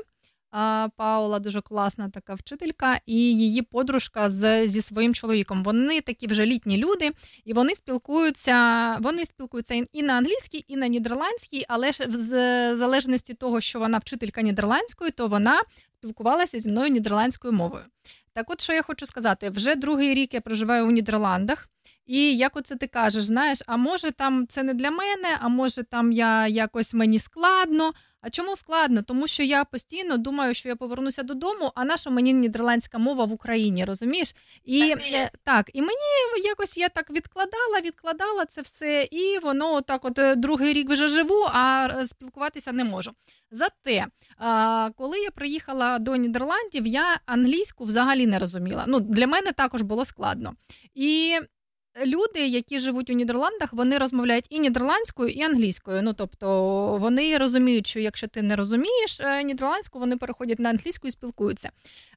Паула 0.98 1.40
дуже 1.40 1.62
класна 1.62 2.10
така 2.10 2.34
вчителька, 2.34 3.00
і 3.06 3.16
її 3.16 3.62
подружка 3.62 4.30
з, 4.30 4.68
зі 4.68 4.82
своїм 4.82 5.14
чоловіком. 5.14 5.64
Вони 5.64 6.02
такі 6.02 6.28
вже 6.28 6.46
літні 6.46 6.78
люди, 6.78 7.12
і 7.46 7.54
вони 7.54 7.76
спілкуються. 7.76 8.98
Вони 9.00 9.26
спілкуються 9.26 9.84
і- 9.92 10.04
на 10.04 10.14
англійській, 10.14 10.66
і 10.68 10.76
на 10.76 10.88
нідерландській, 10.88 11.66
але 11.68 11.92
ж 11.92 12.06
в 12.06 12.18
залежності 12.78 13.34
того, 13.34 13.62
що 13.62 13.80
вона 13.80 13.98
вчителька 13.98 14.42
нідерландської, 14.42 15.12
то 15.12 15.28
вона 15.28 15.62
спілкувалася 15.94 16.60
зі 16.60 16.70
мною 16.70 16.90
нідерландською 16.90 17.54
мовою. 17.54 17.84
Так, 18.34 18.50
от 18.50 18.62
що 18.62 18.74
я 18.74 18.82
хочу 18.82 19.06
сказати, 19.06 19.50
вже 19.50 19.76
другий 19.76 20.14
рік 20.14 20.34
я 20.34 20.42
проживаю 20.42 20.88
у 20.88 20.92
Нідерландах. 20.92 21.70
І 22.06 22.38
як 22.38 22.56
оце 22.56 22.76
ти 22.76 22.88
кажеш, 22.88 23.24
знаєш, 23.24 23.62
а 23.68 23.78
може 23.78 24.12
там 24.12 24.48
це 24.48 24.64
не 24.64 24.74
для 24.74 24.92
мене, 24.92 25.38
а 25.40 25.48
може 25.48 25.84
там 25.84 26.12
я 26.12 26.48
якось 26.48 26.94
мені 26.94 27.20
складно. 27.20 27.94
А 28.26 28.30
чому 28.30 28.56
складно? 28.56 29.02
Тому 29.02 29.28
що 29.28 29.44
я 29.44 29.66
постійно 29.66 30.18
думаю, 30.18 30.54
що 30.54 30.70
я 30.70 30.76
повернуся 30.76 31.24
додому, 31.24 31.72
а 31.76 31.86
наша 31.86 32.10
мені 32.10 32.34
нідерландська 32.34 32.98
мова 32.98 33.26
в 33.26 33.34
Україні, 33.34 33.86
розумієш? 33.86 34.36
І 34.64 34.90
Так 34.90 35.00
е, 35.02 35.32
так, 35.44 35.70
і 35.74 35.82
мені 35.82 36.44
якось 36.44 36.78
я 36.78 36.90
так 36.90 37.10
відкладала, 37.10 37.82
відкладала 37.84 38.46
це 38.46 38.62
все, 38.62 39.08
і 39.12 39.40
воно 39.40 39.82
так, 39.82 40.06
от 40.06 40.20
е, 40.20 40.36
другий 40.36 40.74
рік 40.74 40.90
вже 40.90 41.08
живу, 41.08 41.48
а 41.54 41.88
е, 42.00 42.08
спілкуватися 42.08 42.72
не 42.72 42.84
можу. 42.84 43.12
Зате, 43.52 44.06
коли 44.96 45.20
я 45.20 45.32
приїхала 45.32 46.00
до 46.00 46.16
Нідерландів, 46.16 46.88
я 46.88 47.20
англійську 47.26 47.86
взагалі 47.86 48.28
не 48.28 48.40
розуміла. 48.40 48.86
Ну, 48.88 49.00
для 49.00 49.28
мене 49.28 49.52
також 49.52 49.82
було 49.82 50.06
складно. 50.06 50.54
І 50.96 51.40
люди, 52.06 52.48
які 52.48 52.80
живуть 52.80 53.10
у 53.10 53.14
Нідерландах, 53.14 53.74
вони 53.74 53.98
розмовляють 53.98 54.46
і 54.50 54.60
нідерландською, 54.60 55.30
і 55.30 55.42
англійською. 55.42 56.02
Ну 56.02 56.14
тобто 56.14 56.48
вони 56.98 57.38
розуміють, 57.38 57.88
що 57.88 58.00
якщо 58.00 58.28
ти 58.28 58.42
не 58.42 58.56
розумієш 58.56 59.22
е, 59.22 59.44
нідерландську, 59.44 60.00
вони 60.00 60.18
переходять 60.18 60.60
на 60.60 60.70
англійську 60.70 61.08
і 61.08 61.12
спілкуються. 61.12 61.70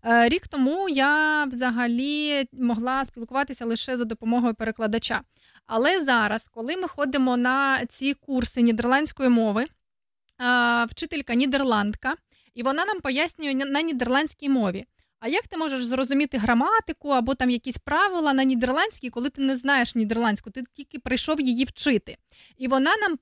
Е, 0.05 0.29
Рік 0.29 0.49
тому 0.49 0.89
я 0.89 1.45
взагалі 1.45 2.49
могла 2.53 3.05
спілкуватися 3.05 3.65
лише 3.65 3.97
за 3.97 4.05
допомогою 4.05 4.55
перекладача. 4.55 5.21
Але 5.67 6.01
зараз, 6.01 6.49
коли 6.49 6.77
ми 6.77 6.89
ходимо 6.89 7.37
на 7.37 7.87
ці 7.87 8.15
курси 8.15 8.61
нідерландської 8.61 9.29
мови, 9.29 9.63
е, 9.65 9.69
вчителька 10.85 11.35
нідерландка, 11.35 12.15
і 12.55 12.63
вона 12.63 12.85
нам 12.85 13.01
пояснює 13.01 13.55
на 13.55 13.83
нідерландській 13.83 14.49
мові. 14.49 14.87
А 15.21 15.29
як 15.29 15.47
ти 15.47 15.57
можеш 15.57 15.85
зрозуміти 15.85 16.39
граматику 16.39 17.09
або 17.09 17.35
там 17.35 17.51
якісь 17.51 17.79
правила 17.79 18.33
на 18.33 18.45
нідерландській, 18.45 19.11
коли 19.11 19.31
ти 19.31 19.43
не 19.43 19.57
знаєш 19.57 19.95
нідерландську, 19.95 20.51
ти 20.51 20.63
тільки 20.75 20.99
прийшов 20.99 21.41
її 21.41 21.65
вчити. 21.65 22.17
І 22.59 22.69
вона 22.69 22.97
нам 22.97 23.17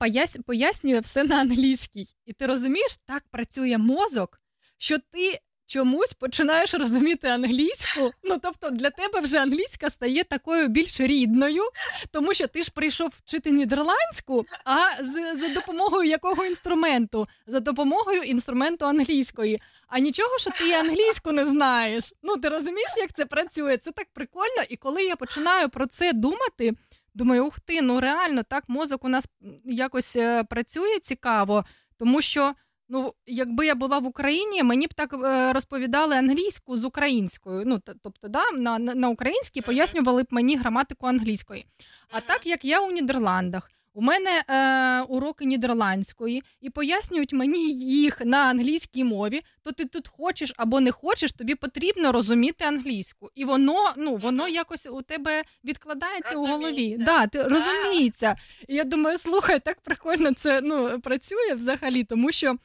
пояснює 0.45 0.99
все 0.99 1.23
на 1.23 1.35
англійській. 1.35 2.05
І 2.25 2.33
ти 2.33 2.45
розумієш, 2.45 2.97
так 3.05 3.23
працює 3.31 3.77
мозок, 3.77 4.41
що 4.77 4.97
ти 4.97 5.39
чомусь 5.65 6.13
починаєш 6.13 6.73
розуміти 6.73 7.27
англійську. 7.27 8.11
Ну 8.23 8.37
тобто 8.41 8.69
для 8.69 8.89
тебе 8.89 9.19
вже 9.19 9.39
англійська 9.39 9.89
стає 9.89 10.23
такою 10.23 10.67
більш 10.67 10.99
рідною, 10.99 11.63
тому 12.11 12.33
що 12.33 12.47
ти 12.47 12.63
ж 12.63 12.71
прийшов 12.71 13.13
вчити 13.25 13.51
нідерландську, 13.51 14.45
а 14.65 15.03
з, 15.03 15.35
за 15.35 15.47
допомогою 15.47 16.09
якого 16.09 16.45
інструменту? 16.45 17.27
За 17.47 17.59
допомогою 17.59 18.21
інструменту 18.21 18.85
англійської. 18.85 19.59
А 19.87 19.99
нічого, 19.99 20.37
що 20.39 20.51
ти 20.51 20.71
англійську 20.71 21.31
не 21.31 21.45
знаєш. 21.45 22.13
Ну 22.23 22.37
ти 22.37 22.49
розумієш, 22.49 22.91
як 22.97 23.13
це 23.13 23.25
працює? 23.25 23.77
Це 23.77 23.91
так 23.91 24.07
прикольно. 24.13 24.63
І 24.69 24.75
коли 24.75 25.03
я 25.03 25.15
починаю 25.15 25.69
про 25.69 25.87
це 25.87 26.13
думати. 26.13 26.73
Думаю, 27.13 27.45
ух 27.45 27.59
ти, 27.59 27.81
ну 27.81 27.99
реально 27.99 28.43
так 28.43 28.63
мозок 28.67 29.05
у 29.05 29.09
нас 29.09 29.25
якось 29.65 30.15
е, 30.15 30.43
працює 30.43 30.99
цікаво, 30.99 31.63
тому 31.97 32.21
що 32.21 32.53
ну, 32.89 33.13
якби 33.27 33.65
я 33.65 33.75
була 33.75 33.99
в 33.99 34.05
Україні, 34.05 34.63
мені 34.63 34.87
б 34.87 34.93
так 34.93 35.13
е, 35.13 35.53
розповідали 35.53 36.15
англійську 36.15 36.77
з 36.77 36.85
українською. 36.85 37.63
Ну, 37.65 37.79
тобто, 38.03 38.27
да, 38.27 38.51
на, 38.51 38.79
на, 38.79 38.95
на 38.95 39.09
українській 39.09 39.61
пояснювали 39.61 40.23
б 40.23 40.27
мені 40.29 40.57
граматику 40.57 41.07
англійської. 41.07 41.65
А 42.09 42.21
так 42.21 42.45
як 42.45 42.65
я 42.65 42.81
у 42.81 42.91
Нідерландах, 42.91 43.71
у 43.95 44.01
мене 44.01 44.43
е, 44.49 45.01
уроки 45.01 45.45
нідерландської 45.45 46.43
і 46.61 46.69
пояснюють 46.69 47.33
мені 47.33 47.73
їх 47.73 48.21
на 48.25 48.37
англійській 48.37 49.03
мові, 49.03 49.41
то 49.63 49.71
ти 49.71 49.85
тут 49.85 50.07
хочеш 50.07 50.53
або 50.57 50.79
не 50.79 50.91
хочеш, 50.91 51.31
тобі 51.31 51.55
потрібно 51.55 52.11
розуміти 52.11 52.65
англійську. 52.65 53.29
І 53.35 53.45
воно, 53.45 53.93
ну, 53.97 54.15
воно 54.15 54.47
якось 54.47 54.85
у 54.85 55.01
тебе 55.01 55.43
відкладається 55.63 56.35
у 56.35 56.47
голові. 56.47 56.95
Да, 56.99 57.27
ти 57.27 57.43
розуміється. 57.43 58.35
І 58.67 58.75
я 58.75 58.83
думаю, 58.83 59.17
слухай, 59.17 59.59
так 59.59 59.81
прикольно 59.81 60.33
це 60.33 60.61
ну, 60.61 60.99
працює 60.99 61.53
взагалі, 61.53 62.03
тому 62.03 62.31
що 62.31 62.55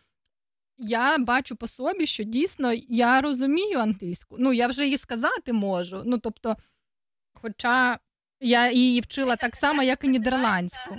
Я 0.80 1.18
бачу 1.18 1.56
по 1.56 1.68
собі, 1.68 2.08
що 2.08 2.24
дійсно 2.24 2.74
я 2.90 3.22
розумію 3.22 3.80
англійську. 3.80 4.36
Ну, 4.40 4.54
я 4.54 4.68
вже 4.68 4.84
її 4.84 4.98
сказати 4.98 5.54
можу. 5.54 6.02
Ну, 6.06 6.18
тобто, 6.18 6.56
хоча 7.34 8.00
я 8.40 8.72
її 8.72 9.02
вчила 9.02 9.36
так 9.36 9.56
само, 9.56 9.84
як 9.84 10.04
і 10.04 10.08
нідерландську. 10.08 10.98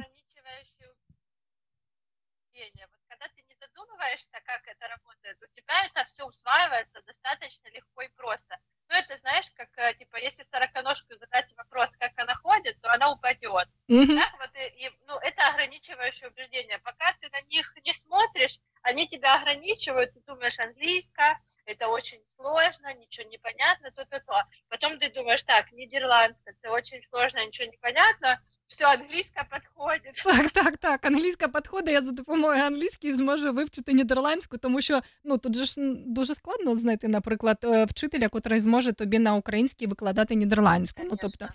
убеждения. 2.57 2.89
Вот 2.91 3.01
когда 3.09 3.27
ты 3.29 3.43
не 3.49 3.55
задумываешься, 3.55 4.41
как 4.45 4.67
это 4.67 4.89
работает, 4.89 5.37
у 5.43 5.47
тебя 5.55 5.75
это 5.85 6.05
все 6.05 6.25
усваивается 6.25 7.03
достаточно 7.03 7.69
легко 7.69 8.03
и 8.03 8.09
просто. 8.09 8.59
Ну, 8.89 8.97
это 8.97 9.17
знаешь, 9.17 9.51
как, 9.55 9.69
э, 9.79 9.95
типа, 9.95 10.17
если 10.17 10.43
сороконожку 10.45 11.17
задать 11.17 11.53
вопрос, 11.57 11.91
как 11.99 12.13
она 12.17 12.35
ходит, 12.35 12.81
то 12.81 12.93
она 12.93 13.11
упадет. 13.11 13.69
Мгм. 13.89 14.19
Так 14.19 14.33
вот, 14.39 14.51
и, 14.55 14.87
и, 14.87 14.91
ну, 15.07 15.19
это 15.19 15.49
ограничивающее 15.49 16.29
убеждение. 16.29 16.79
Пока 16.79 17.13
ты 17.21 17.29
на 17.31 17.41
них 17.43 17.75
не 17.85 17.93
смотришь, 17.93 18.61
они 18.83 19.07
тебя 19.07 19.37
ограничивают, 19.37 20.13
ты 20.13 20.21
думаешь, 20.27 20.59
английская, 20.59 21.41
это 21.65 21.87
это 21.87 21.89
очень 21.89 22.21
сложно, 22.37 22.95
ничего 22.95 23.29
не 23.29 23.39
понятно, 23.39 23.91
то-то-то. 23.91 24.45
Потом 24.69 24.99
ты 24.99 25.13
думаешь, 25.13 25.43
так, 25.43 25.73
нидерландская, 25.73 26.55
это 26.61 26.73
очень 26.73 27.03
сложно, 27.11 27.45
ничего 27.45 27.71
не 27.71 27.79
понятно, 27.81 28.41
все, 28.67 28.85
английская 28.85 29.45
подходит. 29.45 30.15
Так, 30.25 30.51
так, 30.51 30.79
так. 30.79 31.07
Англійська 31.07 31.49
підходить, 31.49 31.95
я 31.95 32.03
за 32.03 32.11
допомогою 32.11 32.63
англійської 32.63 33.15
зможу 33.15 33.53
вивчити 33.53 33.93
нідерландську, 33.93 34.59
тому 34.59 34.81
що 34.81 35.01
ну 35.25 35.39
тут 35.39 35.57
же 35.57 35.65
ж 35.65 35.81
м, 35.81 36.15
дуже 36.15 36.35
складно 36.35 36.77
знайти, 36.77 37.09
наприклад, 37.09 37.59
е, 37.65 37.85
вчителя, 37.85 38.29
котрий 38.29 38.61
зможе 38.61 38.93
тобі 38.93 39.19
на 39.19 39.35
українській 39.35 39.87
викладати 39.87 40.35
нідерландську. 40.35 41.03
Ну 41.05 41.17
тобто. 41.21 41.49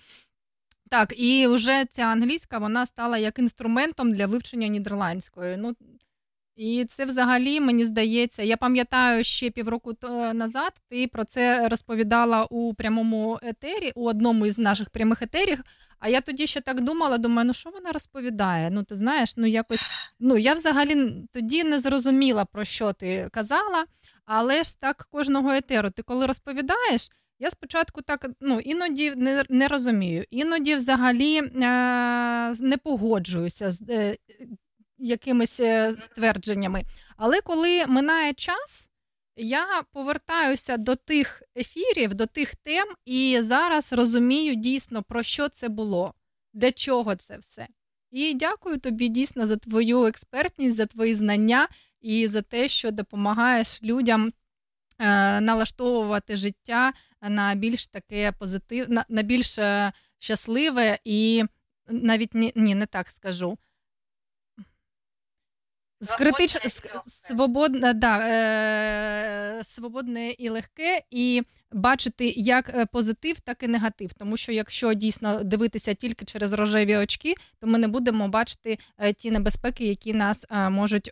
Так, 0.89 1.13
і 1.19 1.47
вже 1.47 1.85
ця 1.91 2.03
англійська 2.03 2.57
вона 2.57 2.85
стала 2.85 3.17
як 3.17 3.39
інструментом 3.39 4.13
для 4.13 4.25
вивчення 4.25 4.67
нідерландської. 4.67 5.57
Ну 5.57 5.75
і 6.56 6.84
це 6.84 7.04
взагалі 7.04 7.60
мені 7.60 7.84
здається. 7.84 8.42
Я 8.42 8.56
пам'ятаю 8.56 9.24
ще 9.24 9.50
півроку 9.50 9.94
назад. 10.34 10.72
Ти 10.88 11.06
про 11.06 11.24
це 11.24 11.68
розповідала 11.68 12.44
у 12.44 12.74
прямому 12.74 13.38
етері, 13.42 13.92
у 13.94 14.08
одному 14.08 14.46
із 14.46 14.58
наших 14.58 14.90
прямих 14.90 15.22
етерів. 15.22 15.62
А 15.98 16.08
я 16.08 16.20
тоді 16.20 16.46
ще 16.46 16.60
так 16.60 16.80
думала, 16.80 17.18
думаю, 17.18 17.46
ну 17.46 17.54
що 17.54 17.70
вона 17.70 17.92
розповідає? 17.92 18.70
Ну, 18.70 18.82
ти 18.82 18.96
знаєш, 18.96 19.36
ну 19.36 19.46
якось 19.46 19.82
ну 20.20 20.36
я 20.36 20.54
взагалі 20.54 21.12
тоді 21.32 21.64
не 21.64 21.80
зрозуміла, 21.80 22.44
про 22.44 22.64
що 22.64 22.92
ти 22.92 23.28
казала, 23.32 23.84
але 24.24 24.62
ж 24.62 24.80
так 24.80 25.08
кожного 25.10 25.52
етеру. 25.52 25.90
Ти 25.90 26.02
коли 26.02 26.26
розповідаєш, 26.26 27.08
я 27.38 27.50
спочатку 27.50 28.02
так 28.02 28.26
ну 28.40 28.60
іноді 28.60 29.10
не, 29.16 29.44
не 29.48 29.68
розумію, 29.68 30.24
іноді 30.30 30.74
взагалі 30.74 31.36
е, 31.36 31.48
не 32.60 32.76
погоджуюся 32.82 33.72
з 33.72 33.80
е, 33.90 34.16
якимись 34.98 35.60
е, 35.60 35.94
ствердженнями. 36.00 36.82
Але 37.16 37.40
коли 37.40 37.86
минає 37.86 38.34
час, 38.34 38.88
я 39.36 39.82
повертаюся 39.92 40.76
до 40.76 40.96
тих 40.96 41.42
ефірів, 41.56 42.14
до 42.14 42.26
тих 42.26 42.54
тем, 42.54 42.88
і 43.04 43.38
зараз 43.42 43.92
розумію 43.92 44.54
дійсно 44.54 45.02
про 45.02 45.22
що 45.22 45.48
це 45.48 45.68
було, 45.68 46.14
для 46.54 46.72
чого 46.72 47.14
це 47.16 47.38
все. 47.38 47.66
І 48.10 48.34
дякую 48.34 48.78
тобі 48.78 49.08
дійсно 49.08 49.46
за 49.46 49.56
твою 49.56 50.04
експертність, 50.04 50.76
за 50.76 50.86
твої 50.86 51.14
знання 51.14 51.68
і 52.00 52.28
за 52.28 52.42
те, 52.42 52.68
що 52.68 52.90
допомагаєш 52.90 53.82
людям 53.82 54.32
е, 54.98 55.40
налаштовувати 55.40 56.36
життя 56.36 56.92
на 57.22 57.54
більш 57.54 57.86
таке 57.86 58.32
позитив, 58.32 58.90
на, 58.90 59.04
на 59.08 59.22
більш 59.22 59.58
е, 59.58 59.92
щасливе 60.18 60.98
і 61.04 61.44
навіть 61.88 62.34
ні, 62.34 62.52
ні, 62.54 62.74
не 62.74 62.86
так 62.86 63.08
скажу. 63.08 63.58
З 66.00 66.16
критич... 66.16 66.52
з- 66.52 66.82
свободне, 67.06 67.94
да, 67.94 68.18
е... 68.28 69.64
свободне 69.64 70.30
і 70.30 70.48
легке, 70.48 71.02
і 71.10 71.42
бачити 71.72 72.34
як 72.36 72.68
е, 72.68 72.86
позитив, 72.86 73.40
так 73.40 73.62
і 73.62 73.68
негатив. 73.68 74.12
Тому 74.12 74.36
що 74.36 74.52
якщо 74.52 74.94
дійсно 74.94 75.44
дивитися 75.44 75.94
тільки 75.94 76.24
через 76.24 76.52
рожеві 76.52 76.96
очки, 76.96 77.34
то 77.60 77.66
ми 77.66 77.78
не 77.78 77.88
будемо 77.88 78.28
бачити 78.28 78.78
е, 78.98 79.12
ті 79.12 79.30
небезпеки, 79.30 79.86
які 79.86 80.14
нас 80.14 80.46
е, 80.50 80.70
можуть 80.70 81.10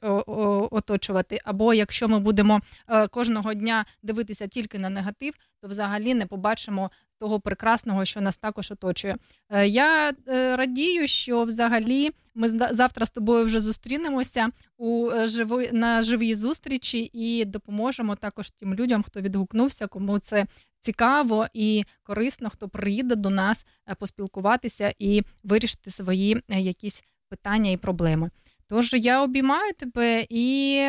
оточувати. 0.71 1.39
Або 1.45 1.75
якщо 1.75 2.09
ми 2.09 2.19
будемо 2.19 2.61
е, 2.89 3.09
кожного 3.09 3.55
дня 3.55 3.85
дивитися 4.03 4.47
тільки 4.47 4.79
на 4.79 4.89
негатив, 4.89 5.35
то 5.63 5.69
взагалі 5.69 6.15
не 6.15 6.27
побачимо 6.27 6.91
того 7.19 7.41
прекрасного, 7.41 8.05
що 8.05 8.21
нас 8.21 8.39
також 8.39 8.71
оточує. 8.71 9.17
Е, 9.51 9.69
Я 9.69 10.13
е, 10.29 10.57
радію, 10.57 11.07
що 11.07 11.45
взагалі 11.45 12.11
ми 12.35 12.49
завтра 12.49 13.07
з 13.07 13.11
тобою 13.11 13.45
вже 13.45 13.61
зустрінемося 13.61 14.49
у 14.77 15.11
е, 15.11 15.27
живої 15.27 15.73
на 15.73 16.03
живій 16.03 16.35
зустрічі 16.35 17.11
і 17.13 17.45
допоможемо 17.45 18.17
також 18.17 18.51
тим 18.51 18.75
людям, 18.75 19.03
хто 19.03 19.21
відгукнувся, 19.21 19.87
кому 19.87 20.19
це 20.19 20.47
цікаво 20.81 21.47
і 21.55 21.85
корисно, 22.03 22.51
хто 22.51 22.69
приїде 22.69 23.15
до 23.15 23.31
нас 23.31 23.67
поспілкуватися 23.99 24.93
і 24.99 25.23
вирішити 25.45 25.91
свої 25.91 26.43
якісь 26.49 27.05
питання 27.29 27.71
і 27.71 27.77
проблеми. 27.77 28.31
Тож 28.69 28.93
я 28.93 29.23
обіймаю 29.23 29.73
тебе 29.73 30.27
і 30.29 30.83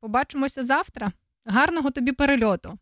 побачимося 0.00 0.62
завтра. 0.62 1.12
Гарного 1.46 1.90
тобі 1.90 2.12
перельоту. 2.12 2.78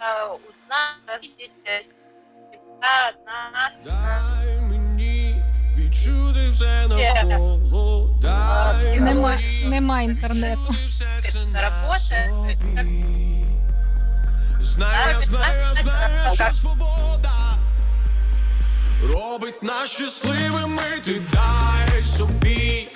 э, 0.00 0.26
узнать, 0.48 1.18
увидеть 1.18 1.50
э, 1.64 1.80
себя, 1.80 3.12
нас, 3.26 3.74
Дай 3.84 4.60
мені 4.60 5.42
відчути 5.76 6.48
все 6.48 6.86
навколо, 6.88 8.18
дай 8.22 9.00
Нема, 9.00 9.28
мені 9.36 9.64
нема 9.64 10.00
інтернету. 10.00 10.74
все 10.86 11.20
це 11.22 11.44
на 11.46 11.62
работает. 11.62 12.58
собі. 12.60 13.44
Знаю, 14.60 15.10
я 15.14 15.20
знаю, 15.20 15.60
я 15.60 15.74
знаю, 15.74 16.34
що 16.34 16.52
свобода 16.52 17.58
робить 19.02 19.62
нас 19.62 19.90
щасливими. 19.90 20.82
Ти 21.04 21.20
дай 21.32 22.02
собі 22.02 22.88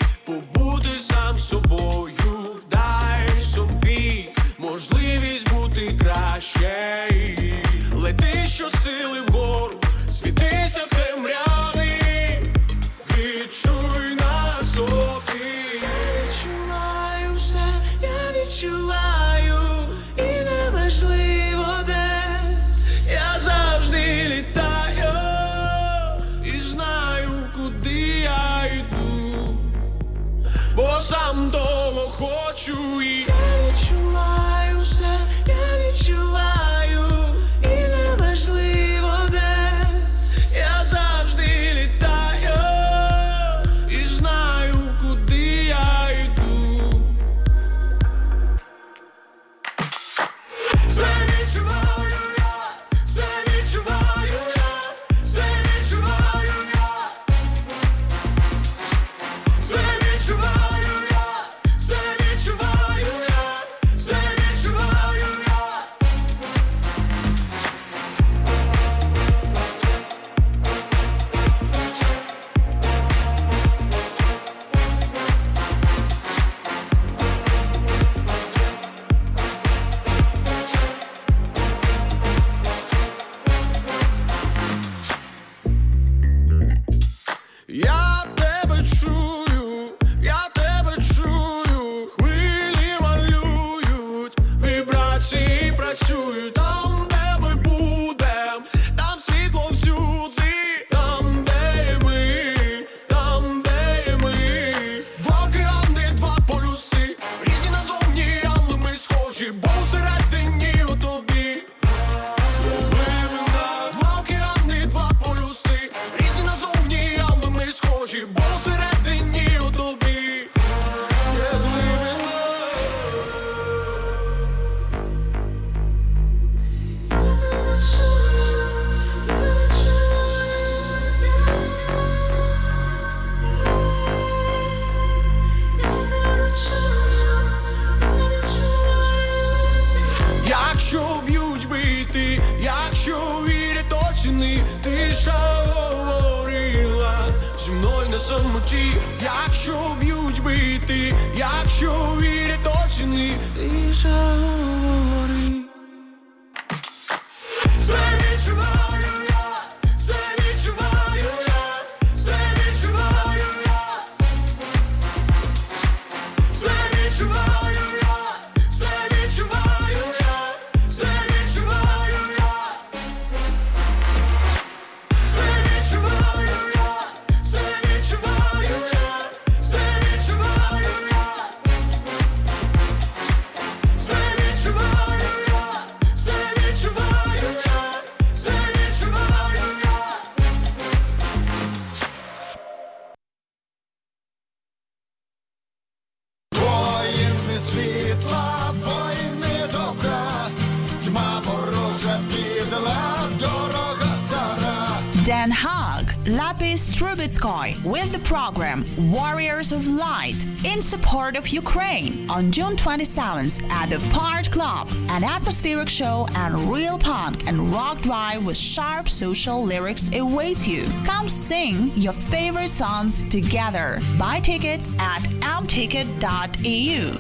With 207.88 208.12
the 208.12 208.20
program 208.20 208.84
Warriors 209.12 209.72
of 209.72 209.88
Light 209.88 210.46
in 210.66 210.82
support 210.82 211.38
of 211.38 211.48
Ukraine 211.48 212.30
on 212.30 212.52
June 212.52 212.76
27th 212.76 213.64
at 213.70 213.90
the 213.90 214.00
Part 214.12 214.52
Club, 214.52 214.90
an 215.10 215.24
atmospheric 215.24 215.88
show 215.88 216.28
and 216.36 216.54
real 216.72 216.98
punk 216.98 217.48
and 217.48 217.72
rock 217.72 218.02
drive 218.02 218.46
with 218.46 218.58
sharp 218.58 219.08
social 219.08 219.64
lyrics 219.64 220.10
await 220.14 220.68
you. 220.68 220.86
Come 221.06 221.30
sing 221.30 221.92
your 221.96 222.14
favorite 222.14 222.70
songs 222.70 223.24
together. 223.30 224.00
Buy 224.20 224.40
tickets 224.40 224.90
at 225.00 225.22
amticket.eu. 225.42 227.18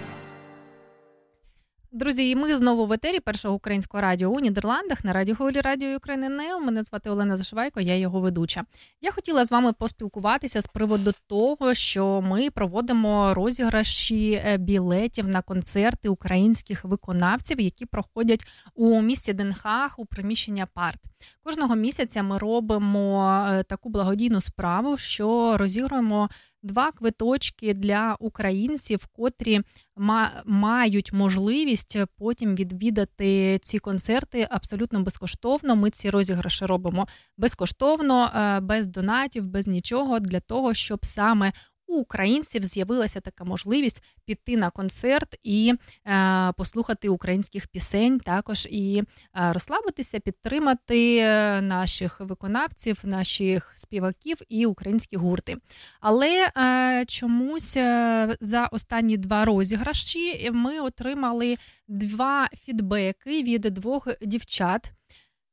Друзі, 1.97 2.29
і 2.29 2.35
ми 2.35 2.57
знову 2.57 2.85
в 2.85 2.93
етері 2.93 3.19
першого 3.19 3.55
українського 3.55 4.01
радіо 4.01 4.29
у 4.29 4.39
Нідерландах 4.39 5.03
на 5.03 5.13
радіо 5.13 5.35
Хвилі 5.35 5.61
Радіо 5.61 5.97
України 5.97 6.29
НЕЛ. 6.29 6.59
Мене 6.59 6.83
звати 6.83 7.09
Олена 7.09 7.37
Зашивайко, 7.37 7.81
я 7.81 7.95
його 7.95 8.19
ведуча. 8.19 8.63
Я 9.01 9.11
хотіла 9.11 9.45
з 9.45 9.51
вами 9.51 9.73
поспілкуватися 9.73 10.61
з 10.61 10.67
приводу 10.67 11.11
того, 11.27 11.73
що 11.73 12.21
ми 12.21 12.49
проводимо 12.49 13.33
розіграші 13.33 14.41
е, 14.45 14.57
білетів 14.57 15.27
на 15.27 15.41
концерти 15.41 16.09
українських 16.09 16.85
виконавців, 16.85 17.59
які 17.59 17.85
проходять 17.85 18.47
у 18.75 19.01
місті 19.01 19.33
Денхаг 19.33 19.95
у 19.97 20.05
приміщення 20.05 20.67
парт. 20.73 21.01
Кожного 21.43 21.75
місяця 21.75 22.23
ми 22.23 22.37
робимо 22.37 23.37
е, 23.49 23.63
таку 23.63 23.89
благодійну 23.89 24.41
справу, 24.41 24.97
що 24.97 25.57
розігруємо 25.57 26.29
два 26.67 26.91
квиточки 26.91 27.73
для 27.73 28.15
українців, 28.19 29.05
котрі 29.11 29.61
ма- 29.97 30.43
мають 30.45 31.13
можливість 31.13 31.97
потім 32.17 32.55
відвідати 32.55 33.59
ці 33.61 33.79
концерти 33.79 34.47
абсолютно 34.49 34.99
безкоштовно. 34.99 35.75
Ми 35.75 35.89
ці 35.89 36.09
розіграші 36.09 36.65
робимо 36.65 37.07
безкоштовно, 37.37 38.31
е, 38.35 38.59
без 38.59 38.87
донатів, 38.87 39.47
без 39.47 39.67
нічого, 39.67 40.19
для 40.19 40.39
того, 40.39 40.73
щоб 40.73 41.05
саме 41.05 41.53
у 41.87 41.95
українців 41.95 42.63
з'явилася 42.63 43.19
така 43.19 43.43
можливість 43.43 44.03
піти 44.25 44.57
на 44.57 44.69
концерт 44.69 45.39
і 45.43 45.73
е, 46.07 46.51
послухати 46.57 47.09
українських 47.09 47.67
пісень, 47.67 48.19
також 48.19 48.67
і 48.71 49.03
е, 49.03 49.53
розслабитися, 49.53 50.19
підтримати 50.19 51.17
е, 51.17 51.61
наших 51.61 52.19
виконавців, 52.19 52.99
наших 53.03 53.71
співаків 53.75 54.37
і 54.49 54.65
українські 54.65 55.17
гурти. 55.17 55.55
Але 56.01 56.51
е, 56.57 57.05
чомусь 57.07 57.77
е, 57.77 58.35
за 58.39 58.65
останні 58.65 59.17
два 59.17 59.45
розіграші 59.45 60.49
ми 60.53 60.79
отримали 60.79 61.57
два 61.87 62.47
фідбеки 62.65 63.43
від 63.43 63.61
двох 63.61 64.07
дівчат. 64.21 64.91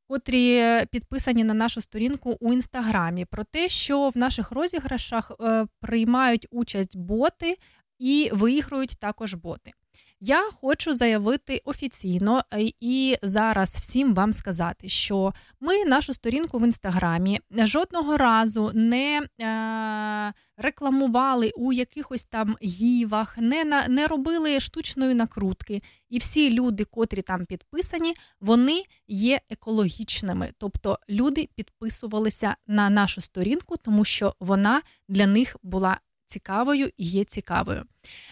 Котрі 0.09 0.63
підписані 0.91 1.45
на 1.45 1.55
нашу 1.55 1.81
сторінку 1.81 2.37
у 2.41 2.53
інстаграмі 2.53 3.25
про 3.25 3.45
те, 3.45 3.69
що 3.69 4.09
в 4.09 4.19
наших 4.19 4.53
розіграшах 4.53 5.33
е, 5.41 5.67
приймають 5.81 6.47
участь 6.51 6.97
боти 6.97 7.59
і 7.99 8.31
виіграють 8.33 8.97
також 8.99 9.35
боти. 9.35 9.73
Я 10.21 10.51
хочу 10.51 10.95
заявити 10.95 11.63
офіційно 11.65 12.45
е, 12.53 12.71
і 12.81 13.17
зараз 13.23 13.71
всім 13.71 14.15
вам 14.15 14.33
сказати, 14.33 14.89
що 14.89 15.35
ми 15.61 15.85
нашу 15.85 16.15
сторінку 16.15 16.59
в 16.59 16.65
інстаграмі 16.65 17.41
жодного 17.51 18.17
разу 18.17 18.71
не 18.75 19.23
е, 19.41 20.33
рекламували 20.57 21.53
у 21.57 21.73
якихось 21.73 22.25
там 22.25 22.57
гівах, 22.63 23.39
не, 23.39 23.65
на, 23.65 23.89
не 23.89 24.07
робили 24.07 24.61
штучної 24.61 25.15
накрутки. 25.15 25.83
І 26.11 26.19
всі 26.19 26.51
люди, 26.51 26.85
котрі 26.85 27.23
там 27.23 27.45
підписані, 27.45 28.15
вони 28.41 28.83
є 29.09 29.41
екологічними. 29.51 30.53
Тобто 30.59 30.99
люди 31.09 31.49
підписувалися 31.55 32.57
на 32.67 32.91
нашу 32.91 33.21
сторінку, 33.21 33.77
тому 33.77 34.05
що 34.05 34.35
вона 34.41 34.83
для 35.09 35.27
них 35.27 35.57
була 35.63 35.99
цікавою 36.35 36.91
і 36.97 37.05
є 37.05 37.25
цікавою. 37.25 37.83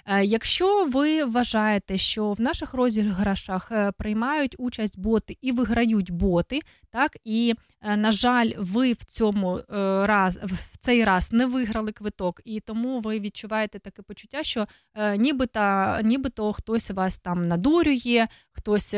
Е, 0.07 0.25
Якщо 0.25 0.85
ви 0.85 1.25
вважаєте, 1.25 1.99
що 1.99 2.33
в 2.33 2.41
наших 2.41 2.75
розіграшах 2.75 3.73
е, 3.73 3.93
приймають 3.93 4.57
участь 4.59 4.99
боти 4.99 5.37
і 5.41 5.53
виграють 5.53 6.11
боти, 6.11 6.61
так 6.91 7.17
і 7.25 7.55
е, 7.83 7.97
на 7.97 8.13
жаль, 8.13 8.51
ви 8.59 8.93
в 8.93 9.05
цьому 9.05 9.61
раз 10.05 10.39
в 10.43 10.77
цей 10.79 11.05
раз 11.05 11.33
не 11.33 11.47
виграли 11.47 11.93
квиток, 11.93 12.41
і 12.45 12.61
тому 12.61 13.01
ви 13.01 13.21
відчуваєте 13.21 13.79
таке 13.79 14.03
почуття, 14.03 14.43
що 14.43 14.67
нібито, 15.17 15.97
нібито 16.03 16.53
хтось 16.53 16.91
вас 16.91 17.19
там 17.19 17.49
надурює, 17.49 18.27
хтось 18.53 18.95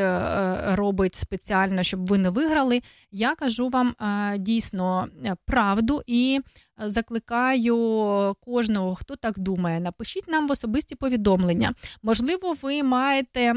робить 0.67 1.15
спеціально, 1.15 1.83
щоб 1.83 2.07
ви 2.07 2.19
не 2.19 2.31
виграли. 2.31 2.83
Я 3.11 3.35
кажу 3.35 3.69
вам 3.69 3.95
дійсно 4.39 5.09
правду 5.47 6.03
і 6.07 6.41
закликаю 6.79 8.37
кожного, 8.41 8.95
хто 8.95 9.17
так 9.17 9.39
думає, 9.39 9.81
напишіть 9.81 10.29
нам 10.29 10.49
в 10.49 10.51
особисті 10.51 10.95
повідомлення. 10.95 11.75
Можливо, 12.03 12.57
ви 12.63 12.83
маєте. 12.83 13.55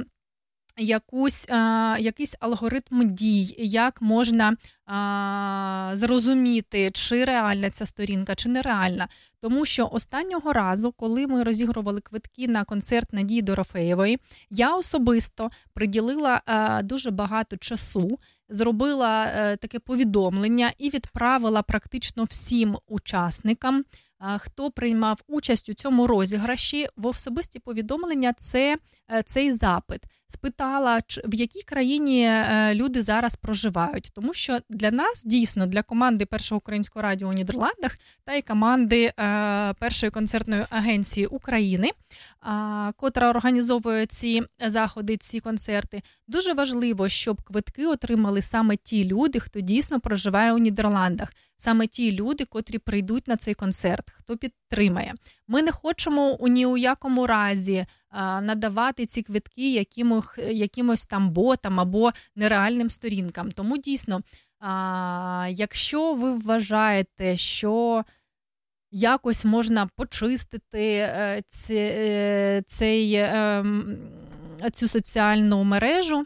Якусь, 0.79 1.49
а, 1.49 1.97
якийсь 1.99 2.35
алгоритм 2.39 3.13
дій, 3.13 3.55
як 3.57 4.01
можна 4.01 4.55
а, 4.85 5.91
зрозуміти, 5.93 6.91
чи 6.93 7.25
реальна 7.25 7.69
ця 7.69 7.85
сторінка, 7.85 8.35
чи 8.35 8.49
нереальна. 8.49 9.07
Тому 9.41 9.65
що 9.65 9.89
останнього 9.91 10.53
разу, 10.53 10.91
коли 10.91 11.27
ми 11.27 11.43
розігрували 11.43 12.01
квитки 12.01 12.47
на 12.47 12.63
концерт 12.63 13.13
Надії 13.13 13.41
Дорофеєвої, 13.41 14.19
я 14.49 14.75
особисто 14.75 15.49
приділила 15.73 16.41
а, 16.45 16.81
дуже 16.81 17.11
багато 17.11 17.57
часу, 17.57 18.19
зробила 18.49 19.25
е, 19.25 19.57
таке 19.57 19.79
повідомлення 19.79 20.71
і 20.77 20.89
відправила 20.89 21.61
практично 21.61 22.23
всім 22.23 22.77
учасникам. 22.87 23.85
а, 24.19 24.37
Хто 24.37 24.71
приймав 24.71 25.21
участь 25.27 25.69
у 25.69 25.73
цьому 25.73 26.07
розіграші 26.07 26.87
в 26.95 27.07
особисті 27.07 27.59
повідомлення? 27.59 28.33
Це 28.33 28.73
е, 28.73 28.77
цей 29.25 29.51
запит. 29.51 30.03
Спитала, 30.29 31.01
в 31.25 31.35
якій 31.35 31.61
країні 31.61 32.23
е, 32.25 32.75
люди 32.75 33.01
зараз 33.01 33.35
проживають, 33.35 34.11
тому 34.13 34.33
що 34.33 34.57
для 34.69 34.91
нас 34.91 35.23
дійсно 35.25 35.65
для 35.65 35.83
команди 35.83 36.25
першого 36.25 36.57
українського 36.57 37.03
радіо 37.03 37.29
у 37.29 37.33
Нідерландах 37.33 37.97
та 38.25 38.33
й 38.33 38.41
команди 38.41 39.05
е, 39.05 39.13
першої 39.73 40.09
концертної 40.09 40.65
агенції 40.69 41.25
України, 41.25 41.91
котра 42.95 43.29
організовує 43.29 44.05
ці 44.05 44.43
заходи, 44.67 45.17
ці 45.17 45.39
концерти. 45.39 46.01
Дуже 46.27 46.53
важливо, 46.53 47.09
щоб 47.09 47.41
квитки 47.41 47.85
отримали 47.85 48.41
саме 48.41 48.75
ті 48.75 49.05
люди, 49.05 49.39
хто 49.39 49.59
дійсно 49.59 49.99
проживає 49.99 50.53
у 50.53 50.57
Нідерландах, 50.57 51.33
саме 51.57 51.87
ті 51.87 52.11
люди, 52.11 52.45
котрі 52.45 52.77
прийдуть 52.77 53.27
на 53.27 53.37
цей 53.37 53.53
концерт, 53.53 54.09
хто 54.17 54.37
підтримає. 54.37 55.13
Ми 55.47 55.61
не 55.61 55.71
хочемо 55.71 56.31
у 56.31 56.47
ні 56.47 56.65
у 56.65 56.77
якому 56.77 57.27
разі 57.27 57.85
а, 58.09 58.41
надавати 58.41 59.05
ці 59.05 59.21
квитки 59.21 59.73
якимось, 59.73 60.37
якимось 60.37 61.05
там 61.05 61.29
ботам 61.29 61.79
або 61.79 62.11
нереальним 62.35 62.89
сторінкам. 62.89 63.51
Тому 63.51 63.77
дійсно, 63.77 64.21
а, 64.59 65.47
якщо 65.51 66.13
ви 66.13 66.37
вважаєте, 66.37 67.37
що 67.37 68.03
якось 68.91 69.45
можна 69.45 69.89
почистити 69.95 70.93
е, 70.95 71.43
е, 71.69 72.63
цей, 72.67 73.13
ем, 73.15 73.97
цю 74.73 74.87
соціальну 74.87 75.63
мережу. 75.63 76.25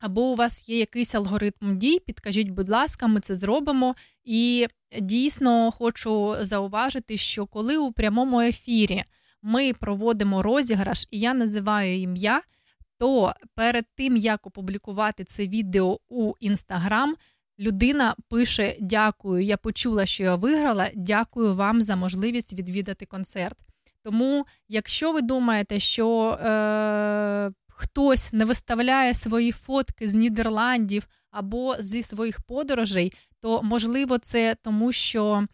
або 0.00 0.22
у 0.22 0.34
вас 0.34 0.68
є 0.68 0.78
якийсь 0.78 1.14
алгоритм 1.14 1.78
дій, 1.78 1.98
підкажіть, 1.98 2.48
будь 2.48 2.68
ласка, 2.68 3.06
ми 3.06 3.20
це 3.20 3.34
зробимо. 3.34 3.94
І 4.24 4.66
дійсно 5.00 5.70
хочу 5.70 6.34
зауважити, 6.40 7.16
що 7.16 7.46
коли 7.46 7.76
у 7.76 7.92
прямому 7.92 8.40
ефірі 8.40 9.04
ми 9.42 9.72
проводимо 9.72 10.42
розіграш, 10.42 11.06
і 11.10 11.18
я 11.18 11.34
називаю 11.34 12.00
ім'я, 12.00 12.42
то 12.98 13.34
перед 13.54 13.84
тим 13.94 14.16
як 14.16 14.46
опублікувати 14.46 15.24
це 15.24 15.46
відео 15.46 15.98
у 16.08 16.34
інстаграм, 16.40 17.14
людина 17.58 18.14
пише: 18.28 18.76
Дякую, 18.80 19.44
я 19.44 19.56
почула, 19.56 20.06
що 20.06 20.22
я 20.22 20.34
виграла. 20.34 20.88
Дякую 20.94 21.54
вам 21.54 21.80
за 21.80 21.96
можливість 21.96 22.52
відвідати 22.52 23.06
концерт. 23.06 23.56
Тому, 24.02 24.46
якщо 24.68 25.12
ви 25.12 25.22
думаєте, 25.22 25.80
що 25.80 26.30
е, 26.30 27.52
хтось 27.68 28.32
не 28.32 28.44
виставляє 28.44 29.14
свої 29.14 29.52
фотки 29.52 30.08
з 30.08 30.14
Нідерландів 30.14 31.08
або 31.30 31.76
зі 31.78 32.02
своїх 32.02 32.40
подорожей, 32.40 33.12
то 33.40 33.62
можливо 33.62 34.18
це 34.18 34.56
тому, 34.62 34.92
що 34.92 35.46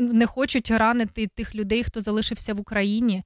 не 0.00 0.26
хочуть 0.26 0.70
ранити 0.70 1.26
тих 1.26 1.54
людей, 1.54 1.84
хто 1.84 2.00
залишився 2.00 2.54
в 2.54 2.60
Україні. 2.60 3.22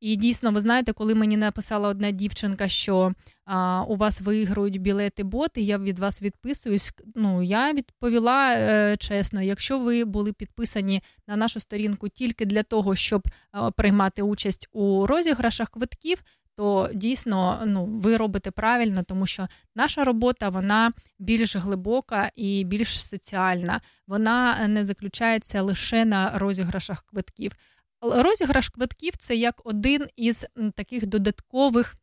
І 0.00 0.16
дійсно, 0.16 0.50
ви 0.50 0.60
знаєте, 0.60 0.92
коли 0.92 1.14
мені 1.14 1.36
написала 1.36 1.88
одна 1.88 2.10
дівчинка, 2.10 2.68
що 2.68 3.12
а, 3.44 3.84
у 3.88 3.96
вас 3.96 4.20
виграють 4.20 4.80
білети 4.80 5.24
боти, 5.24 5.60
я 5.60 5.78
від 5.78 5.98
вас 5.98 6.22
відписуюсь. 6.22 6.92
Ну, 7.14 7.42
я 7.42 7.72
відповіла 7.72 8.54
е, 8.54 8.96
чесно, 8.96 9.42
якщо 9.42 9.78
ви 9.78 10.04
були 10.04 10.32
підписані 10.32 11.02
на 11.26 11.36
нашу 11.36 11.60
сторінку 11.60 12.08
тільки 12.08 12.46
для 12.46 12.62
того, 12.62 12.96
щоб 12.96 13.22
е, 13.28 13.70
приймати 13.70 14.22
участь 14.22 14.68
у 14.72 15.06
розіграшах 15.06 15.70
квитків, 15.70 16.22
то 16.60 16.90
дійсно 16.94 17.62
ну, 17.66 17.84
ви 17.84 18.16
робите 18.16 18.50
правильно, 18.50 19.02
тому 19.02 19.26
що 19.26 19.48
наша 19.74 20.04
робота 20.04 20.48
вона 20.48 20.92
більш 21.18 21.56
глибока 21.56 22.30
і 22.36 22.64
більш 22.64 23.06
соціальна. 23.06 23.80
Вона 24.06 24.68
не 24.68 24.84
заключається 24.84 25.62
лише 25.62 26.04
на 26.04 26.38
розіграшах 26.38 27.02
квитків. 27.02 27.52
Розіграш 28.00 28.68
квитків 28.68 29.16
це 29.16 29.36
як 29.36 29.60
один 29.64 30.06
із 30.16 30.46
таких 30.74 31.06
додаткових 31.06 31.96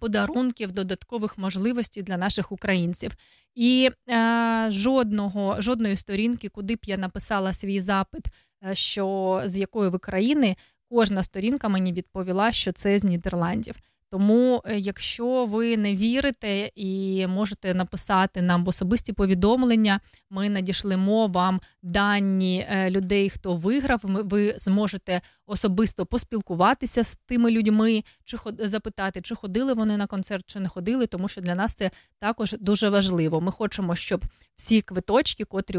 подарунків, 0.00 0.72
додаткових 0.72 1.38
можливостей 1.38 2.02
для 2.02 2.16
наших 2.16 2.52
українців. 2.52 3.12
І 3.54 3.90
е, 4.10 4.66
жодного, 4.70 5.56
жодної 5.58 5.96
сторінки, 5.96 6.48
куди 6.48 6.74
б 6.74 6.78
я 6.86 6.96
написала 6.96 7.52
свій 7.52 7.80
запит, 7.80 8.24
е, 8.66 8.74
що 8.74 9.40
з 9.44 9.56
якої 9.56 9.90
ви 9.90 9.98
країни, 9.98 10.56
кожна 10.92 11.22
сторінка 11.22 11.68
мені 11.68 11.92
відповіла, 11.92 12.52
що 12.52 12.72
це 12.72 12.98
з 12.98 13.04
Нідерландів. 13.04 13.74
Тому, 14.12 14.62
е, 14.64 14.78
якщо 14.78 15.46
ви 15.46 15.76
не 15.76 15.94
вірите 15.94 16.70
і 16.74 17.26
можете 17.26 17.74
написати 17.74 18.42
нам 18.42 18.64
в 18.64 18.68
особисті 18.68 19.12
повідомлення, 19.12 20.00
ми 20.30 20.48
надішлемо 20.48 21.26
вам 21.26 21.60
дані 21.82 22.66
е, 22.70 22.90
людей, 22.90 23.30
хто 23.30 23.54
виграв. 23.54 24.00
Ви 24.04 24.54
зможете 24.56 25.20
особисто 25.46 26.06
поспілкуватися 26.06 27.04
з 27.04 27.16
тими 27.16 27.50
людьми, 27.50 28.04
чи 28.24 28.36
запитати, 28.58 29.20
чи 29.20 29.34
ходили 29.34 29.74
вони 29.74 29.96
на 29.96 30.06
концерт, 30.06 30.44
чи 30.46 30.60
не 30.60 30.68
ходили, 30.68 31.06
тому 31.06 31.28
що 31.28 31.40
для 31.40 31.54
нас 31.54 31.74
це 31.74 31.90
також 32.18 32.54
дуже 32.60 32.88
важливо. 32.88 33.40
Ми 33.40 33.52
хочемо, 33.52 33.96
щоб 33.96 34.24
всі 34.56 34.82
квиточки, 34.82 35.44
котрі 35.44 35.78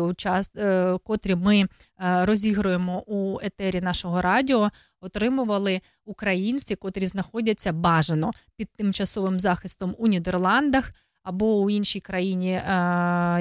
е, 0.58 0.98
котрі 1.04 1.36
ми 1.36 1.68
розігруємо 1.98 3.04
у 3.08 3.40
етері 3.42 3.82
нашого 3.82 4.22
радіо, 4.22 4.72
отримували 5.04 5.82
українці, 6.06 6.76
котрі 6.76 7.08
знаходяться 7.08 7.72
бажано 7.72 8.32
під 8.56 8.70
тимчасовим 8.70 9.40
захистом 9.40 9.96
у 9.98 10.08
Нідерландах 10.08 10.92
або 11.24 11.60
у 11.60 11.70
іншій 11.70 12.00
країні 12.00 12.52
е, 12.52 12.64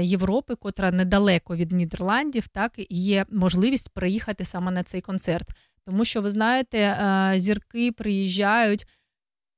Європи, 0.03 0.55
котра 0.55 0.91
недалеко 0.91 1.57
від 1.57 1.73
Нідерландів, 1.73 2.49
так 2.49 2.73
є 2.91 3.27
можливість 3.31 3.89
приїхати 3.89 4.45
саме 4.45 4.71
на 4.71 4.83
цей 4.83 5.01
концерт. 5.01 5.49
Тому 5.87 6.05
що 6.05 6.23
ви 6.23 6.31
знаєте, 6.31 6.79
е, 6.79 7.35
зірки 7.37 7.93
приїжджають 7.93 8.87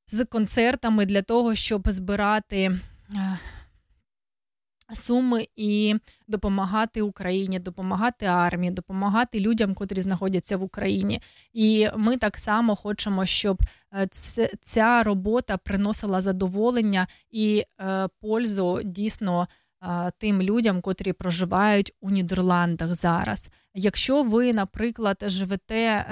з 0.07 0.25
концертами 0.25 1.07
для 1.07 1.23
того, 1.23 1.55
щоб 1.55 1.89
збирати. 1.91 2.79
Суми 4.93 5.47
і 5.57 5.95
допомагати 6.29 7.03
Україні, 7.03 7.59
допомагати 7.59 8.27
армії, 8.27 8.71
допомагати 8.71 9.41
людям, 9.41 9.75
котрі 9.75 10.01
знаходяться 10.01 10.57
в 10.57 10.63
Україні. 10.63 11.21
І 11.53 11.89
ми 11.97 12.17
так 12.17 12.37
само 12.37 12.77
хочемо, 12.77 13.27
щоб 13.27 13.63
е, 13.95 14.09
ця 14.63 15.03
робота 15.03 15.57
приносила 15.57 16.21
задоволення 16.21 17.07
і 17.31 17.63
е, 17.81 18.09
пользу 18.21 18.81
дійсно 18.85 19.49
е, 19.83 20.11
тим 20.19 20.43
людям, 20.43 20.81
котрі 20.81 21.13
проживають 21.13 21.93
у 22.01 22.11
Нідерландах 22.11 22.95
зараз. 22.95 23.51
Якщо 23.75 24.23
ви, 24.23 24.53
наприклад, 24.53 25.25
живете 25.27 26.07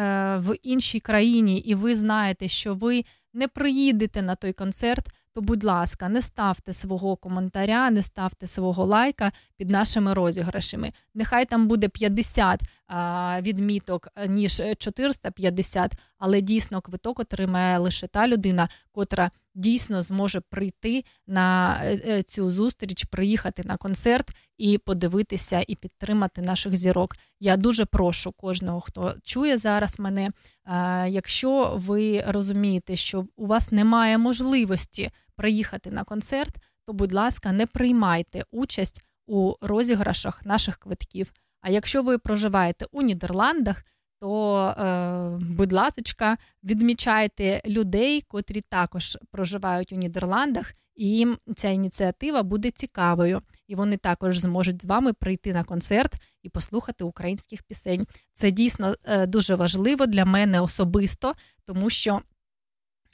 в 0.47 0.55
іншій 0.63 1.01
країні 1.01 1.59
і 1.59 1.75
ви 1.75 1.97
знаєте, 1.97 2.49
що 2.49 2.75
ви 2.75 3.05
не 3.35 3.49
приїдете 3.49 4.23
на 4.23 4.35
той 4.35 4.53
концерт, 4.53 5.09
то, 5.35 5.41
будь 5.41 5.65
ласка, 5.65 6.09
не 6.09 6.23
ставте 6.23 6.73
свого 6.73 7.17
коментаря, 7.17 7.91
не 7.91 8.03
ставте 8.03 8.47
свого 8.47 8.85
лайка 8.85 9.33
під 9.57 9.71
нашими 9.71 10.15
розіграшами. 10.15 10.93
Нехай 11.15 11.45
там 11.45 11.69
буде 11.69 11.89
50 11.89 12.61
а, 12.89 13.39
відміток, 13.41 14.09
ніж 14.29 14.63
450, 14.79 15.93
але 16.19 16.41
дійсно 16.41 16.81
квиток 16.81 17.21
отримає 17.21 17.79
лише 17.79 18.07
та 18.07 18.29
людина, 18.29 18.69
котра 18.93 19.31
дійсно 19.55 20.03
зможе 20.03 20.41
прийти 20.41 21.05
на 21.27 21.79
е, 21.85 22.01
е, 22.07 22.23
цю 22.23 22.51
зустріч, 22.51 23.05
приїхати 23.05 23.63
на 23.65 23.77
концерт 23.77 24.31
і 24.59 24.79
подивитися 24.79 25.65
і 25.69 25.75
підтримати 25.75 26.43
наших 26.43 26.77
зірок. 26.77 27.17
Я 27.41 27.57
дуже 27.57 27.85
прошу 27.85 28.33
кожного, 28.33 28.81
хто 28.81 29.15
чує 29.23 29.59
зараз 29.59 29.99
мене. 30.01 30.31
Е, 30.67 31.09
Якщо 31.09 31.73
ви 31.77 32.25
розумієте, 32.27 32.97
що 32.97 33.27
у 33.37 33.47
вас 33.47 33.73
немає 33.73 34.19
можливості 34.19 35.11
приїхати 35.37 35.91
на 35.91 36.05
концерт, 36.05 36.55
то, 36.87 36.93
будь 36.93 37.13
ласка, 37.13 37.53
не 37.53 37.67
приймайте 37.67 38.45
участь 38.51 39.03
у 39.27 39.55
розіграшах 39.61 40.47
наших 40.47 40.77
квитків. 40.77 41.33
А 41.61 41.71
якщо 41.71 42.03
ви 42.03 42.19
проживаєте 42.19 42.87
у 42.93 43.03
Нідерландах, 43.03 43.85
то, 44.23 44.69
е, 44.69 45.45
будь 45.45 45.73
ласка, 45.73 46.37
відмічайте 46.65 47.61
людей, 47.67 48.21
котрі 48.29 48.61
також 48.61 49.19
проживають 49.31 49.93
у 49.93 49.97
Нідерландах, 49.97 50.75
і 50.97 51.11
їм 51.11 51.39
ця 51.57 51.69
ініціатива 51.69 52.43
буде 52.43 52.71
цікавою, 52.71 53.41
і 53.69 53.75
вони 53.75 53.97
також 53.97 54.39
зможуть 54.39 54.83
з 54.83 54.85
вами 54.85 55.13
прийти 55.13 55.53
на 55.53 55.65
концерт 55.65 56.15
і 56.43 56.49
послухати 56.49 57.05
українських 57.05 57.63
пісень. 57.63 58.07
Це 58.33 58.51
дійсно 58.51 58.95
е, 59.05 59.27
дуже 59.27 59.55
важливо 59.55 60.07
для 60.07 60.25
мене 60.25 60.61
особисто, 60.61 61.35
тому 61.67 61.91
що 61.91 62.21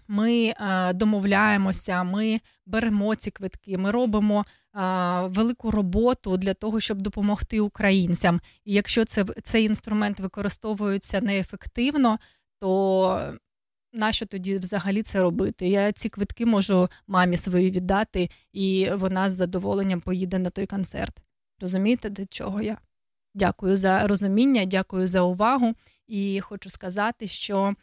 ми 0.09 0.55
е, 0.61 0.93
домовляємося, 0.93 2.03
ми 2.03 2.41
беремо 2.67 3.15
ці 3.15 3.31
квитки, 3.31 3.79
ми 3.79 3.91
робимо 3.91 4.45
е, 4.45 4.81
велику 5.27 5.71
роботу 5.71 6.37
для 6.37 6.55
того, 6.55 6.81
щоб 6.81 7.01
допомогти 7.03 7.61
українцям. 7.61 8.41
І 8.65 8.73
якщо 8.73 9.05
це 9.05 9.25
цей 9.43 9.65
інструмент 9.65 10.21
використовується 10.21 11.21
неефективно, 11.21 12.19
то 12.61 13.33
нащо 13.93 14.27
тоді 14.27 14.59
взагалі 14.59 15.03
це 15.03 15.23
робити? 15.23 15.69
Я 15.69 15.93
ці 15.93 16.09
квитки 16.09 16.47
можу 16.47 16.89
мамі 17.07 17.37
своїй 17.37 17.71
віддати, 17.71 18.31
і 18.53 18.89
вона 18.95 19.31
з 19.31 19.33
задоволенням 19.33 20.01
поїде 20.01 20.39
на 20.39 20.51
той 20.51 20.67
концерт. 20.67 21.17
Розумієте, 21.61 22.11
до 22.11 22.27
чого 22.27 22.63
я? 22.63 22.79
Дякую 23.35 23.77
за 23.77 24.07
розуміння, 24.07 24.65
дякую 24.65 25.07
за 25.07 25.23
увагу. 25.23 25.75
І 26.07 26.41
хочу 26.41 26.71
сказати, 26.71 27.27
що 27.27 27.75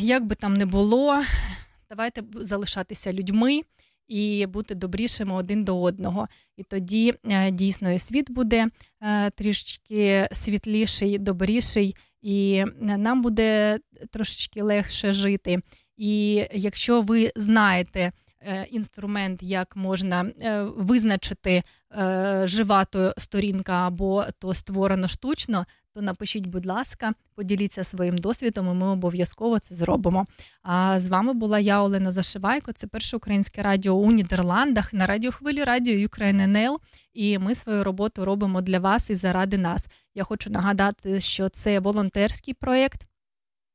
як 0.00 0.26
би 0.26 0.34
там 0.34 0.54
не 0.54 0.66
було, 0.66 1.22
давайте 1.90 2.22
залишатися 2.34 3.12
людьми 3.12 3.62
і 4.08 4.46
бути 4.46 4.74
добрішими 4.74 5.34
один 5.34 5.64
до 5.64 5.82
одного. 5.82 6.28
І 6.56 6.62
тоді 6.62 7.14
е, 7.24 7.50
дійсно 7.50 7.92
і 7.92 7.98
світ 7.98 8.30
буде 8.30 8.66
е, 9.02 9.30
трішечки 9.30 10.28
світліший, 10.32 11.18
добріший, 11.18 11.96
і 12.22 12.52
е, 12.54 12.96
нам 12.96 13.22
буде 13.22 13.78
трошечки 14.10 14.62
легше 14.62 15.12
жити. 15.12 15.60
І 15.96 16.44
якщо 16.52 17.00
ви 17.00 17.32
знаєте 17.36 18.12
інструмент, 18.70 19.42
як 19.42 19.76
можна 19.76 20.22
е, 20.42 20.62
визначити, 20.62 21.62
е, 21.98 22.40
жива 22.44 22.84
то 22.84 23.12
сторінка 23.18 23.72
або 23.72 24.24
то 24.38 24.54
створено 24.54 25.08
штучно, 25.08 25.66
то 25.94 26.02
напишіть, 26.02 26.46
будь 26.46 26.66
ласка, 26.66 27.12
поділіться 27.34 27.84
своїм 27.84 28.18
досвідом, 28.18 28.70
і 28.70 28.74
ми 28.74 28.86
обов'язково 28.86 29.58
це 29.58 29.74
зробимо. 29.74 30.26
А 30.62 31.00
з 31.00 31.08
вами 31.08 31.32
була 31.32 31.58
я, 31.58 31.82
Олена 31.82 32.12
Зашивайко. 32.12 32.72
Це 32.72 32.86
перше 32.86 33.16
українське 33.16 33.62
радіо 33.62 33.92
у 33.92 34.12
Нідерландах 34.12 34.92
на 34.92 35.06
радіохвилі 35.06 35.64
радіо 35.64 35.94
Ukraine 35.94 36.48
NL. 36.48 36.76
І 37.12 37.38
ми 37.38 37.54
свою 37.54 37.84
роботу 37.84 38.24
робимо 38.24 38.60
для 38.60 38.78
вас 38.78 39.10
і 39.10 39.14
заради 39.14 39.58
нас. 39.58 39.88
Я 40.14 40.24
хочу 40.24 40.50
нагадати, 40.50 41.20
що 41.20 41.48
це 41.48 41.80
волонтерський 41.80 42.54
проєкт. 42.54 43.06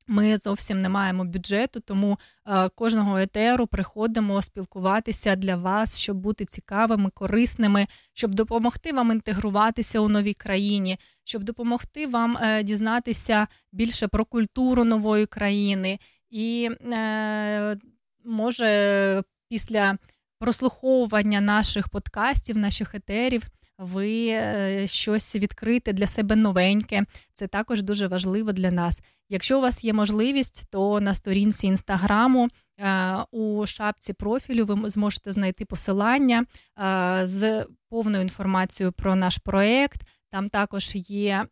Ми 0.08 0.38
зовсім 0.38 0.82
не 0.82 0.90
маємо 0.90 1.26
бюджету, 1.26 1.80
тому 1.80 2.20
е, 2.48 2.70
кожного 2.70 3.18
етеру 3.18 3.68
приходимо 3.68 4.42
спілкуватися 4.42 5.36
для 5.36 5.56
вас, 5.56 6.00
щоб 6.00 6.18
бути 6.18 6.46
цікавими, 6.46 7.10
корисними, 7.10 7.88
щоб 8.14 8.36
допомогти 8.36 8.94
вам 8.94 9.12
інтегруватися 9.12 10.00
у 10.00 10.10
новій 10.10 10.34
країні, 10.34 10.98
щоб 11.24 11.44
допомогти 11.44 12.08
вам 12.08 12.38
е, 12.38 12.64
дізнатися 12.64 13.48
більше 13.72 14.08
про 14.08 14.26
культуру 14.26 14.84
нової 14.84 15.26
країни. 15.26 16.00
І 16.30 16.70
е, 16.94 17.78
може 18.26 19.24
після 19.50 19.98
прослуховування 20.40 21.42
наших 21.42 21.90
подкастів, 21.90 22.58
наших 22.58 22.96
етерів. 22.96 23.44
Ви 23.78 24.28
е, 24.28 24.88
щось 24.88 25.36
відкрите 25.36 25.94
для 25.94 26.08
себе 26.08 26.36
новеньке. 26.36 27.04
Це 27.34 27.48
також 27.48 27.84
дуже 27.84 28.08
важливо 28.08 28.52
для 28.52 28.72
нас. 28.72 29.02
Якщо 29.30 29.58
у 29.58 29.62
вас 29.62 29.84
є 29.84 29.94
можливість, 29.94 30.68
то 30.72 31.02
на 31.02 31.14
сторінці 31.14 31.68
інстаграму 31.68 32.48
е, 32.80 33.16
у 33.32 33.66
шапці 33.66 34.14
профілю 34.14 34.66
ви 34.66 34.90
зможете 34.90 35.32
знайти 35.32 35.66
посилання 35.66 36.45
е, 36.80 37.22
з 37.28 37.66
повною 37.90 38.24
інформацією 38.24 38.91
про 38.91 39.16
наш 39.16 39.38
проект. 39.38 40.02
Там 40.30 40.50
також 40.50 40.91
є 40.95 41.45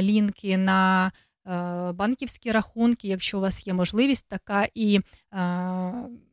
лінки 0.00 0.56
на 0.56 1.12
банківські 1.94 2.52
рахунки. 2.52 3.08
Якщо 3.08 3.38
у 3.38 3.40
вас 3.40 3.66
є 3.66 3.72
можливість, 3.74 4.28
така 4.28 4.68
і 4.74 5.00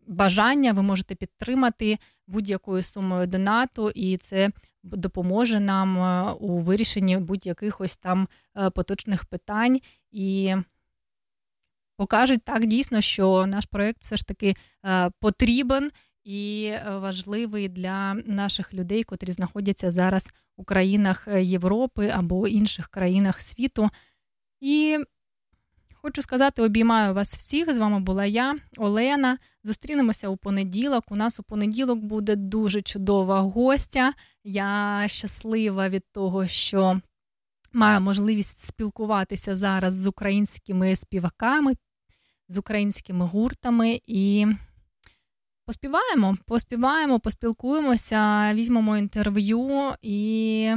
бажання, 0.07 0.73
ви 0.73 0.81
можете 0.81 1.15
підтримати 1.15 1.97
будь-якою 2.27 2.83
сумою 2.83 3.27
донату, 3.27 3.89
і 3.95 4.17
це 4.17 4.49
допоможе 4.83 5.59
нам 5.59 5.97
е, 5.97 6.31
у 6.31 6.57
вирішенні 6.57 7.17
будь-яких 7.17 7.81
там 8.01 8.27
е, 8.57 8.69
поточних 8.69 9.25
питань 9.25 9.79
і 10.11 10.55
покажуть 11.97 12.43
так 12.43 12.65
дійсно, 12.65 13.01
що 13.01 13.45
наш 13.45 13.65
проект 13.65 14.03
все 14.03 14.17
ж 14.17 14.27
таки 14.27 14.55
е, 14.85 15.11
потрібен 15.19 15.89
і 16.23 16.73
важливий 16.87 17.69
для 17.69 18.13
наших 18.13 18.73
людей, 18.73 19.03
котрі 19.03 19.31
знаходяться 19.31 19.91
зараз 19.91 20.29
у 20.57 20.63
країнах 20.63 21.27
Європи 21.39 22.11
або 22.15 22.47
інших 22.47 22.87
країнах 22.87 23.41
світу. 23.41 23.89
І 24.59 24.99
хочу 26.07 26.21
сказати, 26.21 26.61
обіймаю 26.61 27.13
вас 27.13 27.37
всіх. 27.37 27.73
З 27.73 27.77
вами 27.77 27.99
була 27.99 28.25
я, 28.25 28.55
Олена. 28.77 29.37
Зустрінемося 29.63 30.29
у 30.29 30.37
понеділок. 30.37 31.03
У 31.09 31.15
нас 31.15 31.39
у 31.39 31.43
понеділок 31.43 31.99
буде 31.99 32.35
дуже 32.35 32.81
чудова 32.81 33.41
гостя. 33.41 34.13
Я 34.43 35.03
щаслива 35.07 35.89
від 35.89 36.03
того, 36.11 36.47
що 36.47 37.01
маю 37.73 38.01
можливість 38.01 38.59
спілкуватися 38.59 39.55
зараз 39.55 39.93
з 39.93 40.07
українськими 40.07 40.95
співаками, 40.95 41.73
з 42.47 42.57
українськими 42.57 43.25
гуртами 43.25 44.01
і 44.05 44.47
поспіваємо, 45.65 46.37
поспіваємо, 46.45 47.19
поспілкуємося, 47.19 48.53
візьмемо 48.53 48.97
інтерв'ю 48.97 49.93
і 50.01 50.71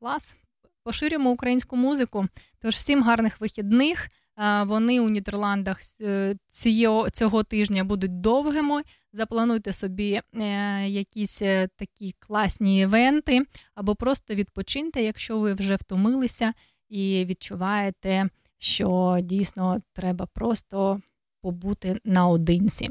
клас. 0.00 0.36
Поширюємо 0.84 1.30
українську 1.30 1.76
музику. 1.76 2.26
Тож 2.62 2.74
всім 2.74 3.02
гарних 3.02 3.40
вихідних. 3.40 4.08
Вони 4.66 5.00
у 5.00 5.08
Нідерландах 5.08 5.78
е, 6.00 6.36
цього, 6.48 7.10
цього 7.10 7.42
тижня 7.42 7.84
будуть 7.84 8.20
довгими. 8.20 8.82
Заплануйте 9.12 9.72
собі 9.72 10.20
е, 10.34 10.88
якісь 10.88 11.42
е, 11.42 11.68
такі 11.76 12.14
класні 12.18 12.80
івенти, 12.80 13.42
або 13.74 13.94
просто 13.94 14.34
відпочиньте, 14.34 15.02
якщо 15.02 15.38
ви 15.38 15.54
вже 15.54 15.76
втомилися 15.76 16.52
і 16.88 17.24
відчуваєте, 17.24 18.28
що 18.58 19.18
дійсно 19.22 19.78
треба 19.92 20.26
просто 20.26 21.00
побути 21.42 22.00
наодинці. 22.04 22.90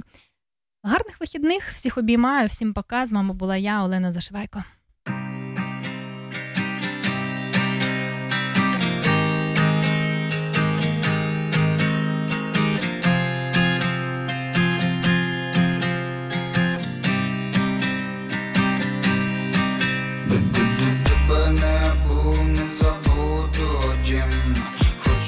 Гарних 0.83 1.19
вихідних, 1.19 1.71
всіх 1.71 1.97
обіймаю, 1.97 2.47
всім 2.47 2.73
пока. 2.73 3.05
З 3.05 3.11
вами 3.11 3.33
була 3.33 3.57
я, 3.57 3.83
Олена 3.83 4.11
Зашивайко. 4.11 4.63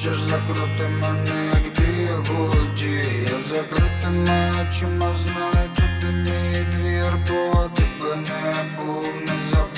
Хочеш 0.03 0.19
закрути 0.19 0.89
мене, 1.01 1.51
як 1.53 1.73
діводі 1.73 3.03
Я 3.31 3.37
закритими 3.37 4.51
очима 4.61 5.11
знаю, 5.23 5.69
і 6.01 6.05
мій 6.05 6.65
двір 6.71 7.13
Бо 7.27 7.69
тебе 7.75 8.15
не 8.15 8.83
був, 8.83 9.07
не 9.21 9.33
забуду 9.49 9.70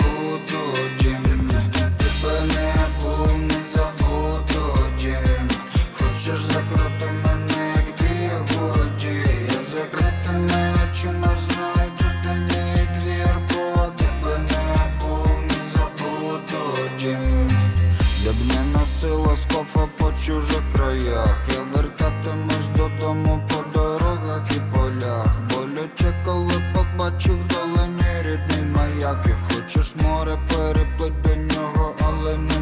чужих 20.25 20.63
краях. 20.73 21.37
Я 21.49 21.61
вертатимусь 21.73 22.67
додому 22.77 23.41
по 23.49 23.79
дорогах 23.79 24.43
і 24.51 24.59
полях. 24.75 25.39
Боляче, 25.49 26.13
коли 26.25 26.53
побачив 26.73 27.37
вдалині 27.39 28.03
рідний 28.21 28.71
маяк. 28.75 29.25
І 29.25 29.53
хочеш 29.53 29.95
море 29.95 30.37
переплить 30.49 31.21
до 31.21 31.35
нього, 31.35 31.95
але 31.99 32.37
не 32.37 32.53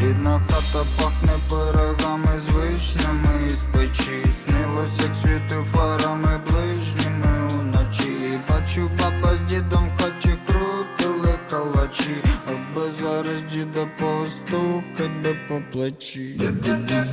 Рідна 0.00 0.40
хата 0.48 0.84
пахне 0.98 1.32
пирогами 1.50 2.40
з 2.48 2.54
вишнями. 2.54 3.46
Із 3.46 3.62
печі 3.62 4.32
Снилось, 4.32 5.00
як 5.02 5.16
світи 5.16 5.54
фарами 5.64 6.11
діда 13.64 13.86
постукать 13.86 15.22
би 15.22 15.36
по 15.48 15.62
плечі. 15.72 16.40
Тебе 16.40 16.78
не 16.78 17.04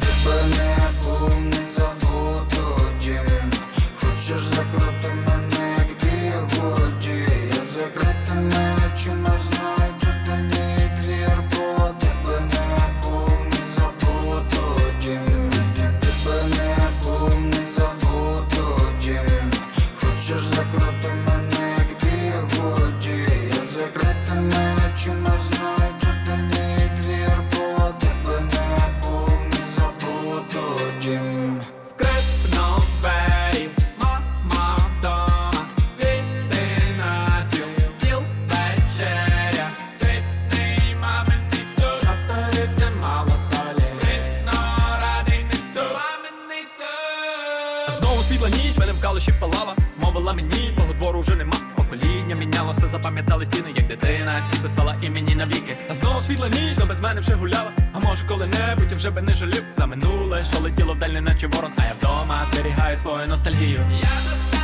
ці 54.51 54.57
писала 54.61 54.95
імені 55.01 55.35
навіки. 55.35 55.77
А 55.89 55.95
знову 55.95 56.21
світла 56.21 56.49
ніч, 56.49 56.77
без 56.87 56.99
мене 56.99 57.21
вже 57.21 57.33
гуляла. 57.33 57.71
А 57.93 57.99
може 57.99 58.27
коли-небудь 58.27 58.91
я 58.91 58.97
вже 58.97 59.11
би 59.11 59.21
не 59.21 59.33
жалів 59.33 59.65
за 59.77 59.85
минуле, 59.85 60.43
що 60.43 60.59
летіло 60.59 60.93
вдаль, 60.93 61.09
не 61.09 61.21
наче 61.21 61.47
ворон, 61.47 61.71
а 61.77 61.83
я 61.85 61.93
вдома 61.99 62.47
зберігаю 62.53 62.97
свою 62.97 63.27
ностальгію. 63.27 63.79
Я 64.01 64.58